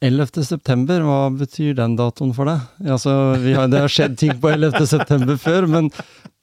11. 0.00 0.44
september, 0.46 1.02
hva 1.02 1.20
betyr 1.34 1.74
den 1.78 1.96
datoen 1.98 2.30
for 2.36 2.46
deg? 2.46 2.60
Altså, 2.86 3.12
vi 3.42 3.52
har, 3.56 3.66
det 3.72 3.80
har 3.82 3.90
skjedd 3.90 4.14
ting 4.20 4.36
på 4.40 4.52
11. 4.54 4.86
september 4.86 5.36
før, 5.42 5.66
men 5.66 5.90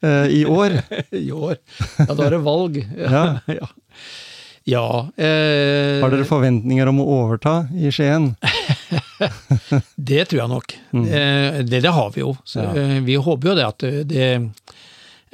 uh, 0.03 0.27
i 0.27 0.41
år 0.45 0.75
I 1.15 1.29
år. 1.31 1.55
Ja, 2.01 2.09
da 2.13 2.25
er 2.27 2.35
det 2.35 2.41
valg. 2.45 2.81
Ja. 3.05 3.25
ja. 3.61 3.71
Ja, 4.65 4.81
eh, 5.21 6.01
Har 6.01 6.09
dere 6.09 6.25
forventninger 6.25 6.89
om 6.89 6.97
å 7.03 7.05
overta 7.19 7.67
i 7.77 7.91
Skien? 7.93 8.31
Det 9.95 10.23
tror 10.25 10.39
jeg 10.39 10.49
nok. 10.49 10.73
Eh, 11.05 11.59
det, 11.69 11.83
det 11.85 11.91
har 11.93 12.09
vi 12.15 12.23
jo. 12.23 12.31
Så, 12.49 12.63
Ja. 12.63 12.71
eh, 12.73 12.95
vi 13.05 13.13
håper 13.21 13.51
jo 13.51 13.55
det 13.59 13.65
at 13.67 13.85
det, 14.09 14.29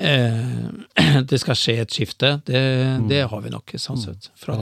eh, 0.04 1.22
det 1.32 1.40
skal 1.40 1.56
skje 1.56 1.78
et 1.86 1.96
skifte. 1.96 2.34
Det, 2.44 2.60
det 3.08 3.22
har 3.32 3.42
vi 3.48 3.54
nok, 3.56 3.72
sånn 3.80 4.04
sett. 4.04 4.28
Fra 4.36 4.58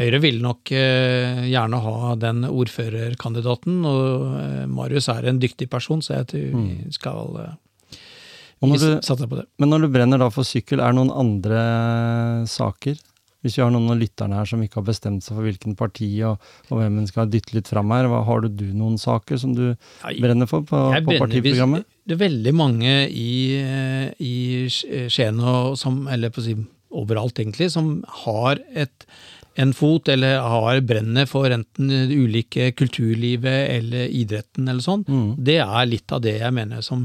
Høyre 0.00 0.20
vil 0.22 0.38
nok 0.40 0.70
eh, 0.72 1.42
gjerne 1.50 1.80
ha 1.84 2.14
den 2.16 2.44
ordførerkandidaten, 2.48 3.82
og 3.84 4.24
eh, 4.40 4.62
Marius 4.70 5.10
er 5.12 5.28
en 5.28 5.40
dyktig 5.42 5.68
person, 5.72 6.00
så 6.04 6.16
jeg 6.22 6.30
tror 6.32 6.54
vi 6.56 6.94
skal 6.96 7.36
eh, 7.44 7.52
vi 8.64 8.78
du- 8.80 9.00
satse 9.04 9.28
på 9.28 9.36
det. 9.42 9.46
Men 9.60 9.70
når 9.74 9.84
du 9.86 9.88
brenner 9.92 10.20
da 10.20 10.30
for 10.32 10.44
sykkel, 10.48 10.80
er 10.80 10.92
det 10.92 10.98
noen 11.02 11.12
andre 11.12 11.62
saker? 12.48 12.98
Hvis 13.40 13.54
vi 13.56 13.62
har 13.64 13.70
noen 13.72 13.88
av 13.88 13.96
lytterne 13.96 14.36
her 14.36 14.44
som 14.44 14.60
ikke 14.60 14.82
har 14.82 14.84
bestemt 14.90 15.24
seg 15.24 15.32
for 15.38 15.46
hvilken 15.46 15.72
parti 15.78 16.08
og, 16.28 16.42
og 16.68 16.74
hvem 16.82 16.98
en 17.00 17.06
skal 17.08 17.30
dytte 17.32 17.54
litt 17.56 17.70
fram 17.72 17.88
her, 17.94 18.04
hva, 18.12 18.18
har 18.28 18.42
du, 18.44 18.50
du 18.52 18.66
noen 18.76 18.98
saker 19.00 19.40
som 19.40 19.54
du 19.56 19.62
Nei, 19.70 20.12
brenner 20.20 20.48
for 20.50 20.60
på, 20.68 20.80
på 21.06 21.16
partiprogrammet? 21.22 21.86
hvis- 21.86 22.04
Det 22.10 22.16
er 22.18 22.20
veldig 22.26 22.52
mange 22.58 22.92
i, 23.08 23.30
i 24.20 24.34
Skien, 24.68 25.40
og 25.40 25.76
som, 25.80 26.02
eller 26.12 26.32
på 26.34 26.42
å 26.42 26.46
si 26.50 26.56
overalt 27.00 27.38
egentlig, 27.40 27.70
som 27.72 28.00
har 28.26 28.58
et, 28.76 29.06
en 29.60 29.72
fot, 29.76 30.08
eller 30.08 30.40
har 30.40 30.80
brennet 30.86 31.28
for 31.30 31.52
enten 31.52 31.90
det 31.90 32.16
ulike 32.16 32.70
kulturlivet 32.78 33.68
eller 33.76 34.08
idretten 34.08 34.68
eller 34.68 34.84
sånn. 34.84 35.04
Mm. 35.08 35.30
Det 35.36 35.58
er 35.64 35.90
litt 35.90 36.12
av 36.14 36.22
det 36.24 36.38
jeg 36.38 36.56
mener 36.56 36.84
som 36.86 37.04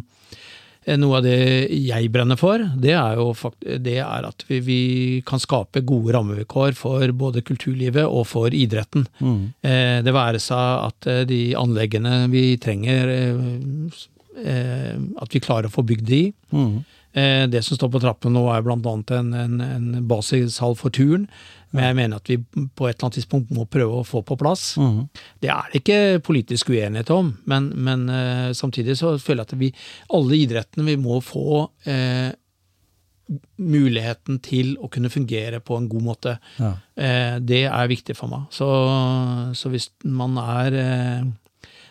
eh, 0.85 0.95
noe 1.01 1.19
av 1.19 1.27
det 1.27 1.35
jeg 1.73 2.11
brenner 2.13 2.39
for, 2.39 2.63
det 2.79 2.95
er 2.95 3.19
jo 3.19 3.29
fakt 3.37 3.67
det 3.85 3.97
er 4.03 4.29
at 4.29 4.45
vi, 4.47 4.61
vi 4.63 4.79
kan 5.27 5.41
skape 5.41 5.83
gode 5.87 6.15
rammevilkår 6.15 6.77
for 6.79 7.15
både 7.17 7.43
kulturlivet 7.45 8.07
og 8.07 8.27
for 8.29 8.55
idretten. 8.55 9.07
Mm. 9.19 9.39
Eh, 9.59 9.99
det 10.05 10.15
være 10.15 10.43
seg 10.43 10.89
at 10.89 11.11
eh, 11.11 11.23
de 11.29 11.41
anleggene 11.59 12.25
vi 12.33 12.47
trenger, 12.61 13.15
eh, 13.19 14.03
eh, 14.45 14.93
at 14.95 15.35
vi 15.35 15.43
klarer 15.43 15.71
å 15.71 15.75
få 15.75 15.83
bygd 15.87 16.11
de. 16.11 16.25
Mm. 16.55 16.75
Eh, 17.15 17.45
det 17.47 17.61
som 17.63 17.77
står 17.77 17.91
på 17.93 18.01
trappen 18.03 18.33
nå 18.35 18.43
er 18.51 18.65
annet 18.73 19.11
en, 19.15 19.33
en, 19.39 19.61
en 19.63 20.07
basishall 20.07 20.75
for 20.75 20.91
turen, 20.91 21.29
men 21.75 21.89
jeg 21.89 21.97
mener 21.97 22.19
at 22.19 22.29
vi 22.31 22.37
på 22.39 22.87
et 22.87 22.95
eller 22.95 23.07
annet 23.07 23.17
tidspunkt 23.19 23.53
må 23.55 23.65
prøve 23.71 24.01
å 24.01 24.07
få 24.07 24.21
på 24.27 24.37
plass. 24.39 24.75
Mm. 24.79 25.05
Det 25.43 25.51
er 25.51 25.69
det 25.71 25.81
ikke 25.81 26.23
politisk 26.27 26.71
uenighet 26.71 27.11
om, 27.15 27.33
men, 27.51 27.69
men 27.87 28.07
uh, 28.11 28.49
samtidig 28.55 28.97
så 28.99 29.15
føler 29.19 29.43
jeg 29.43 29.49
at 29.49 29.59
vi, 29.59 29.71
alle 30.15 30.39
idrettene, 30.39 30.87
vi 30.87 30.97
må 30.99 31.19
få 31.23 31.65
uh, 31.67 32.29
muligheten 33.59 34.39
til 34.45 34.75
å 34.79 34.91
kunne 34.91 35.11
fungere 35.11 35.59
på 35.63 35.79
en 35.79 35.89
god 35.91 36.05
måte. 36.05 36.37
Ja. 36.59 36.75
Uh, 36.95 37.35
det 37.43 37.65
er 37.67 37.91
viktig 37.91 38.15
for 38.19 38.31
meg. 38.31 38.47
Så, 38.55 38.69
så 39.55 39.71
hvis 39.73 39.89
man 40.03 40.39
er 40.39 40.79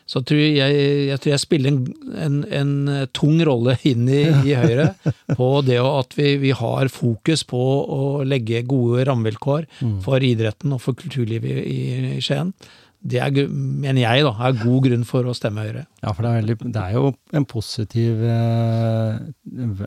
så 0.06 0.20
tror 0.26 0.36
jeg, 0.42 0.74
jeg 1.08 1.18
tror 1.22 1.32
jeg 1.32 1.40
spiller 1.40 1.70
en, 1.72 1.78
en, 2.26 2.34
en 2.60 3.08
tung 3.16 3.38
rolle 3.48 3.78
inn 3.88 4.04
i, 4.12 4.22
i 4.44 4.52
Høyre 4.58 4.90
på 5.38 5.48
det 5.64 5.78
at 5.80 6.12
vi, 6.18 6.34
vi 6.42 6.50
har 6.52 6.90
fokus 6.92 7.44
på 7.48 7.60
å 7.96 8.00
legge 8.28 8.60
gode 8.68 9.06
rammevilkår 9.08 9.64
for 10.04 10.20
idretten 10.24 10.76
og 10.76 10.82
for 10.84 10.98
kulturlivet 11.00 11.62
i, 11.64 11.78
i 12.18 12.20
Skien. 12.24 12.52
Det 13.04 13.18
er, 13.20 13.34
mener 13.52 14.00
jeg, 14.00 14.22
da, 14.24 14.30
er 14.48 14.54
god 14.62 14.86
grunn 14.86 15.02
for 15.04 15.26
å 15.28 15.34
stemme 15.36 15.64
Høyre. 15.66 15.82
Ja, 16.00 16.12
for 16.16 16.24
det 16.24 16.30
er, 16.30 16.38
veldig, 16.40 16.54
det 16.72 16.84
er 16.84 16.94
jo 16.96 17.10
en 17.36 17.44
positiv 17.50 18.22
eh, 18.24 19.18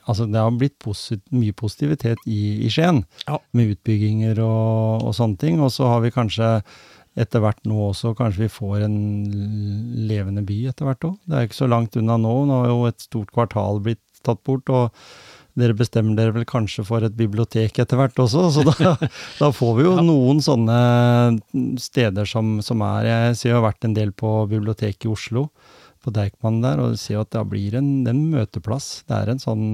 Altså, 0.05 0.27
det 0.29 0.37
har 0.37 0.53
blitt 0.53 0.75
posit, 0.81 1.23
mye 1.33 1.55
positivitet 1.57 2.21
i, 2.29 2.41
i 2.65 2.69
Skien, 2.73 3.03
Ja. 3.25 3.39
med 3.57 3.73
utbygginger 3.73 4.37
og, 4.45 5.07
og 5.09 5.15
sånne 5.17 5.37
ting. 5.41 5.57
Og 5.65 5.73
så 5.73 5.89
har 5.89 6.03
vi 6.05 6.13
kanskje 6.13 6.51
etter 7.17 7.41
hvert 7.41 7.63
nå 7.65 7.89
også 7.89 8.13
kanskje 8.17 8.45
vi 8.45 8.51
får 8.53 8.85
en 8.85 8.97
levende 10.09 10.43
by 10.45 10.59
etter 10.71 10.87
hvert 10.87 11.07
òg. 11.09 11.15
Det 11.25 11.37
er 11.37 11.47
ikke 11.47 11.63
så 11.63 11.69
langt 11.71 11.97
unna 11.97 12.19
nå. 12.21 12.35
Nå 12.45 12.61
har 12.61 12.69
jo 12.69 12.83
et 12.89 13.01
stort 13.01 13.33
kvartal 13.33 13.81
blitt 13.85 14.03
tatt 14.25 14.43
bort. 14.45 14.69
og 14.69 14.93
dere 15.57 15.73
bestemmer 15.77 16.17
dere 16.17 16.35
vel 16.35 16.45
kanskje 16.45 16.85
for 16.85 17.01
et 17.05 17.15
bibliotek 17.17 17.79
etter 17.81 17.97
hvert 17.97 18.19
også, 18.21 18.43
så 18.53 18.65
da, 18.67 18.93
da 19.41 19.49
får 19.55 19.71
vi 19.79 19.87
jo 19.87 19.95
ja. 19.97 20.03
noen 20.05 20.41
sånne 20.43 20.77
steder 21.81 22.29
som, 22.29 22.59
som, 22.65 22.83
er 22.85 23.09
Jeg 23.09 23.39
ser 23.39 23.53
jo 23.53 23.57
har 23.59 23.65
vært 23.71 23.87
en 23.87 23.97
del 23.97 24.13
på 24.13 24.33
biblioteket 24.51 25.07
i 25.07 25.11
Oslo, 25.15 25.47
på 26.07 26.15
Deichman 26.15 26.61
der, 26.63 26.79
og 26.79 26.97
ser 27.01 27.21
at 27.21 27.33
det 27.35 27.43
blir 27.51 27.75
en, 27.77 27.91
en 28.07 28.23
møteplass. 28.31 29.03
Det 29.07 29.19
er 29.19 29.33
en 29.33 29.43
sånn, 29.43 29.67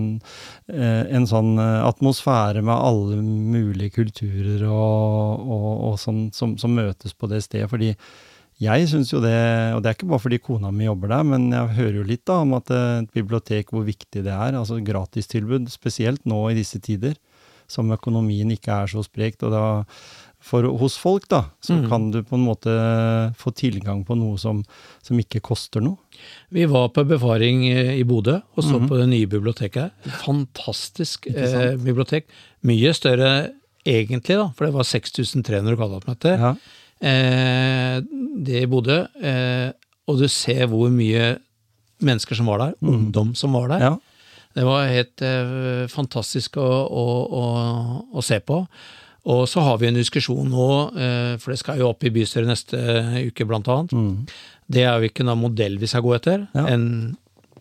eh, 0.74 1.06
en 1.14 1.30
sånn 1.30 1.56
eh, 1.62 1.80
atmosfære 1.86 2.66
med 2.66 2.74
alle 2.74 3.22
mulige 3.22 4.00
kulturer 4.02 4.66
og, 4.68 5.48
og, 5.48 5.72
og 5.92 5.98
sånn, 6.02 6.28
som, 6.36 6.58
som 6.62 6.74
møtes 6.74 7.14
på 7.14 7.30
det 7.32 7.44
stedet. 7.46 7.70
fordi 7.72 7.94
jeg 8.62 8.86
syns 8.88 9.10
jo 9.12 9.20
det, 9.24 9.34
og 9.74 9.82
det 9.82 9.90
er 9.90 9.96
ikke 9.98 10.08
bare 10.12 10.24
fordi 10.24 10.40
kona 10.44 10.70
mi 10.72 10.86
jobber 10.86 11.10
der, 11.10 11.24
men 11.26 11.48
jeg 11.52 11.76
hører 11.80 11.96
jo 11.98 12.06
litt 12.08 12.24
da 12.30 12.40
om 12.44 12.54
at 12.60 12.70
eh, 12.72 13.02
et 13.02 13.16
bibliotek, 13.16 13.74
hvor 13.74 13.86
viktig 13.88 14.24
det 14.26 14.34
er. 14.34 14.58
Altså 14.60 14.80
gratistilbud, 14.86 15.72
spesielt 15.74 16.24
nå 16.30 16.40
i 16.52 16.58
disse 16.60 16.80
tider, 16.84 17.18
som 17.72 17.92
økonomien 17.96 18.52
ikke 18.54 18.84
er 18.84 18.92
så 18.92 19.04
sprekt. 19.06 19.44
Og 19.44 19.54
da, 19.56 19.66
for, 20.44 20.68
hos 20.82 20.98
folk, 21.00 21.30
da, 21.32 21.46
så 21.64 21.78
mm. 21.78 21.88
kan 21.88 22.10
du 22.12 22.20
på 22.28 22.36
en 22.36 22.46
måte 22.46 22.76
få 23.40 23.54
tilgang 23.56 24.04
på 24.08 24.18
noe 24.20 24.36
som, 24.42 24.60
som 25.06 25.20
ikke 25.20 25.42
koster 25.46 25.84
noe. 25.84 25.98
Vi 26.54 26.68
var 26.70 26.92
på 26.96 27.06
befaring 27.08 27.66
eh, 27.72 27.96
i 27.98 28.06
Bodø 28.08 28.42
og 28.42 28.62
så 28.62 28.78
mm 28.78 28.88
på 28.92 28.98
det 29.00 29.08
nye 29.08 29.28
biblioteket. 29.32 29.94
Fantastisk 30.26 31.30
eh, 31.32 31.74
bibliotek. 31.80 32.26
Mye 32.68 32.92
større 32.96 33.30
egentlig, 33.88 34.36
da, 34.36 34.50
for 34.52 34.68
det 34.68 34.76
var 34.76 34.88
6300 34.88 35.78
kvadratmeter. 35.80 36.42
Ja 36.50 36.56
eh, 37.04 38.00
det 38.46 38.64
i 38.64 38.70
Bodø, 38.70 39.04
eh, 39.24 39.70
og 40.08 40.20
du 40.20 40.28
ser 40.32 40.66
hvor 40.72 40.92
mye 40.94 41.36
mennesker 42.04 42.38
som 42.38 42.50
var 42.52 42.62
der, 42.64 42.74
mm. 42.80 42.90
ungdom 42.90 43.32
som 43.40 43.56
var 43.56 43.70
der. 43.72 43.86
Ja. 43.88 43.94
Det 44.54 44.66
var 44.68 44.92
helt 44.92 45.24
eh, 45.26 45.86
fantastisk 45.90 46.60
å, 46.62 46.68
å, 46.86 47.06
å, 47.26 47.46
å, 48.14 48.26
se 48.26 48.38
på. 48.44 48.62
Og 49.24 49.46
så 49.48 49.64
har 49.64 49.78
vi 49.80 49.88
en 49.88 49.98
diskusjon 49.98 50.50
nå, 50.52 50.70
eh, 51.00 51.34
for 51.40 51.54
det 51.54 51.62
skal 51.62 51.80
jo 51.80 51.90
opp 51.94 52.04
i 52.04 52.12
bystyret 52.12 52.50
neste 52.50 52.80
uke, 53.30 53.48
blant 53.48 53.70
annet. 53.72 53.94
Mm. 53.96 54.16
Det 54.68 54.84
er 54.84 54.98
jo 55.00 55.12
ikke 55.12 55.26
noen 55.28 55.46
modell 55.46 55.78
vi 55.80 55.88
skal 55.88 56.04
gå 56.04 56.16
etter. 56.18 56.48
Ja. 56.52 56.66
En, 56.74 56.88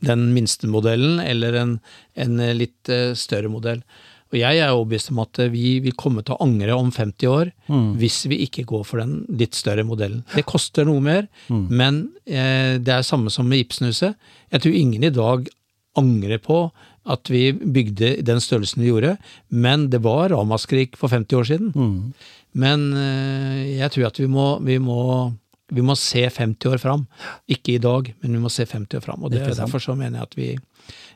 den 0.03 0.33
minste 0.35 0.67
modellen 0.67 1.21
eller 1.23 1.61
en, 1.61 1.77
en 2.19 2.43
litt 2.59 2.91
eh, 2.91 3.13
større 3.19 3.53
modell. 3.53 3.85
Og 4.33 4.39
jeg 4.41 4.63
er 4.65 4.73
overbevist 4.73 5.11
om 5.13 5.21
at 5.23 5.39
vi 5.53 5.77
vil 5.85 5.95
komme 5.99 6.25
til 6.25 6.35
å 6.35 6.45
angre 6.47 6.75
om 6.75 6.89
50 6.91 7.29
år 7.29 7.51
mm. 7.69 7.89
hvis 8.01 8.23
vi 8.33 8.41
ikke 8.47 8.65
går 8.69 8.87
for 8.89 9.03
den 9.03 9.19
litt 9.29 9.59
større 9.59 9.85
modellen. 9.85 10.23
Det 10.33 10.47
koster 10.49 10.89
noe 10.89 11.05
mer, 11.05 11.29
mm. 11.53 11.67
men 11.69 12.07
eh, 12.25 12.81
det 12.81 12.95
er 12.97 13.05
samme 13.07 13.31
som 13.31 13.47
med 13.49 13.67
Ibsenhuset. 13.67 14.17
Jeg 14.55 14.65
tror 14.65 14.79
ingen 14.79 15.05
i 15.05 15.13
dag 15.13 15.53
angrer 16.01 16.41
på 16.41 16.65
at 17.03 17.31
vi 17.31 17.51
bygde 17.53 18.15
den 18.23 18.41
størrelsen 18.43 18.83
vi 18.83 18.91
gjorde, 18.93 19.17
men 19.49 19.89
det 19.91 20.03
var 20.05 20.31
ramaskrik 20.31 20.97
for 21.01 21.11
50 21.11 21.39
år 21.39 21.49
siden. 21.51 21.73
Mm. 21.75 22.13
Men 22.53 22.85
eh, 22.99 23.79
jeg 23.79 23.95
tror 23.95 24.11
at 24.11 24.21
vi 24.21 24.29
må, 24.31 24.49
vi 24.63 24.79
må 24.83 25.33
vi 25.73 25.81
må 25.81 25.95
se 25.97 26.27
50 26.29 26.69
år 26.69 26.81
fram. 26.83 27.07
Ikke 27.49 27.79
i 27.79 27.81
dag, 27.81 28.11
men 28.21 28.37
vi 28.37 28.43
må 28.43 28.51
se 28.53 28.67
50 28.69 28.99
år 28.99 29.05
fram. 29.07 29.23
Og 29.25 29.33
det, 29.33 29.41
derfor 29.57 29.81
så 29.81 29.95
mener 29.97 30.21
jeg 30.21 30.29
at 30.29 30.37
vi, 30.37 30.49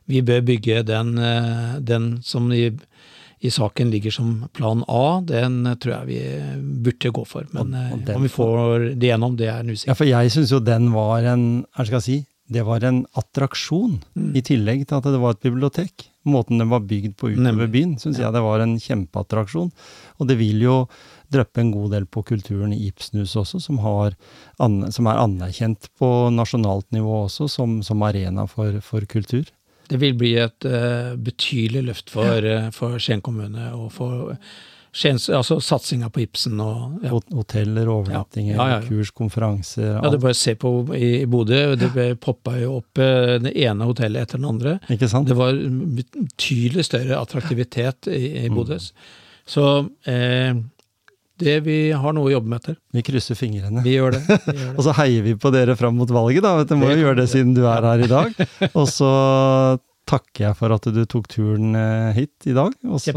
vi 0.08 0.22
bør 0.24 0.40
bygge 0.48 0.80
den, 0.88 1.18
eh, 1.20 1.76
den 1.84 2.16
som 2.24 2.48
i 2.52 2.70
i 3.44 3.50
saken 3.52 3.90
ligger 3.92 4.10
som 4.10 4.30
plan 4.56 4.80
A, 4.88 5.20
den 5.20 5.58
tror 5.80 5.92
jeg 5.92 6.06
vi 6.08 6.20
burde 6.86 7.12
gå 7.18 7.24
for. 7.28 7.44
Men 7.52 7.74
og, 7.74 7.98
og 7.98 8.08
eh, 8.08 8.16
om 8.16 8.24
vi 8.24 8.32
får 8.32 8.86
det 8.96 9.10
gjennom, 9.10 9.36
det 9.36 9.50
er 9.52 9.60
en 9.60 9.74
usikker. 9.74 9.90
Ja, 9.92 9.98
for 9.98 10.08
jeg 10.08 10.32
syns 10.32 10.54
jo 10.54 10.62
den 10.64 10.88
var 10.94 11.26
en 11.34 11.44
hva 11.76 11.86
skal 11.86 11.98
jeg 12.00 12.06
si, 12.06 12.16
det 12.46 12.62
var 12.62 12.84
en 12.86 13.02
attraksjon, 13.18 13.98
mm. 14.14 14.30
i 14.38 14.42
tillegg 14.46 14.84
til 14.86 15.00
at 15.00 15.08
det 15.10 15.18
var 15.22 15.34
et 15.34 15.42
bibliotek. 15.42 16.06
Måten 16.26 16.60
den 16.62 16.70
var 16.70 16.84
bygd 16.86 17.16
på 17.18 17.32
utover 17.34 17.70
byen, 17.70 17.96
syns 17.98 18.20
ja. 18.20 18.26
jeg 18.26 18.36
det 18.36 18.42
var 18.44 18.62
en 18.62 18.76
kjempeattraksjon. 18.82 19.72
Og 20.18 20.30
det 20.30 20.38
vil 20.38 20.62
jo 20.62 20.76
dryppe 21.32 21.62
en 21.62 21.72
god 21.74 21.96
del 21.96 22.06
på 22.06 22.22
kulturen 22.26 22.74
i 22.74 22.84
Ibsenhus 22.86 23.34
også, 23.38 23.60
som, 23.62 23.80
har, 23.82 24.14
som, 24.58 25.10
er 25.10 25.22
anerkjent 25.22 25.90
på 25.98 26.10
nasjonalt 26.34 26.86
nivå 26.94 27.24
også 27.24 27.48
som, 27.50 27.80
som 27.86 28.06
arena 28.06 28.46
for, 28.50 28.78
for 28.84 29.06
kultur. 29.10 29.50
Det 29.86 29.98
vil 30.02 30.16
bli 30.18 30.32
et 30.42 30.66
uh, 30.66 31.14
betydelig 31.18 31.84
løft 31.90 32.14
for, 32.14 32.46
ja. 32.46 32.70
for 32.74 32.98
Skien 33.02 33.22
kommune 33.26 33.70
og 33.74 33.90
for 33.94 34.38
altså 35.04 35.58
satsinga 35.60 36.08
på 36.12 36.22
Ibsen 36.24 36.60
og 36.62 37.02
ja. 37.04 37.12
Hoteller, 37.36 37.90
overnattinger, 37.92 38.54
ja. 38.56 38.68
Ja, 38.76 38.78
kurs, 38.84 39.10
konferanser 39.16 39.98
Ja, 39.98 40.10
det 40.12 40.22
bare 40.22 40.36
se 40.38 40.54
på 40.56 40.72
i, 40.96 41.22
i 41.22 41.26
Bodø. 41.28 41.74
Det 41.76 42.06
poppa 42.22 42.56
jo 42.60 42.78
opp 42.80 43.02
uh, 43.02 43.36
det 43.42 43.52
ene 43.60 43.88
hotellet 43.88 44.24
etter 44.24 44.40
den 44.40 44.48
andre. 44.48 44.78
Ikke 44.92 45.10
sant? 45.10 45.28
Det 45.28 45.36
var 45.36 45.58
betydelig 46.00 46.86
større 46.88 47.20
attraktivitet 47.20 48.08
i, 48.08 48.46
i 48.46 48.50
Bodø. 48.52 48.80
Mm. 48.80 49.22
Så 49.46 49.64
eh, 50.10 50.56
det 51.38 51.56
vi 51.66 51.76
har 51.92 52.14
noe 52.16 52.30
å 52.30 52.32
jobbe 52.32 52.50
med 52.50 52.62
etter. 52.62 52.78
Vi 52.96 53.02
krysser 53.06 53.38
fingrene. 53.38 53.84
Vi 53.84 53.94
gjør 53.94 54.16
det. 54.16 54.22
Vi 54.26 54.56
gjør 54.56 54.72
det. 54.72 54.72
og 54.74 54.86
så 54.86 54.96
heier 55.00 55.26
vi 55.26 55.36
på 55.38 55.52
dere 55.54 55.76
fram 55.78 55.98
mot 56.00 56.10
valget, 56.10 56.42
da. 56.46 56.64
Du 56.66 56.74
må 56.80 56.90
jo 56.90 57.04
gjøre 57.04 57.20
det 57.20 57.28
siden 57.32 57.54
du 57.56 57.62
er 57.68 57.86
her 57.86 58.02
i 58.06 58.10
dag. 58.10 58.32
Og 58.78 58.88
så 58.90 59.12
takker 60.06 60.48
jeg 60.48 60.56
for 60.58 60.74
at 60.74 60.84
du 60.94 61.00
tok 61.10 61.26
turen 61.30 61.74
eh, 61.78 62.10
hit 62.16 62.48
i 62.48 62.54
dag. 62.56 62.74
Og 62.86 63.02
så 63.02 63.14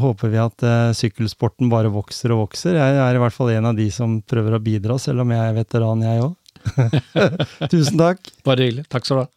håper 0.00 0.32
vi 0.32 0.40
at 0.42 0.64
uh, 0.66 0.94
sykkelsporten 0.96 1.70
bare 1.72 1.92
vokser 1.92 2.34
og 2.34 2.46
vokser. 2.46 2.78
Jeg 2.78 2.98
er 3.04 3.16
i 3.16 3.22
hvert 3.22 3.36
fall 3.36 3.52
en 3.54 3.70
av 3.70 3.78
de 3.78 3.88
som 3.94 4.18
prøver 4.26 4.56
å 4.56 4.62
bidra, 4.62 4.98
selv 5.02 5.24
om 5.24 5.34
jeg 5.34 5.42
er 5.44 5.56
veteran, 5.56 6.04
jeg 6.04 6.24
òg. 6.26 6.34
Tusen 7.72 8.00
takk. 8.00 8.22
Bare 8.46 8.66
hyggelig. 8.66 8.86
Takk 8.92 9.06
skal 9.06 9.20
du 9.20 9.24
ha. 9.26 9.30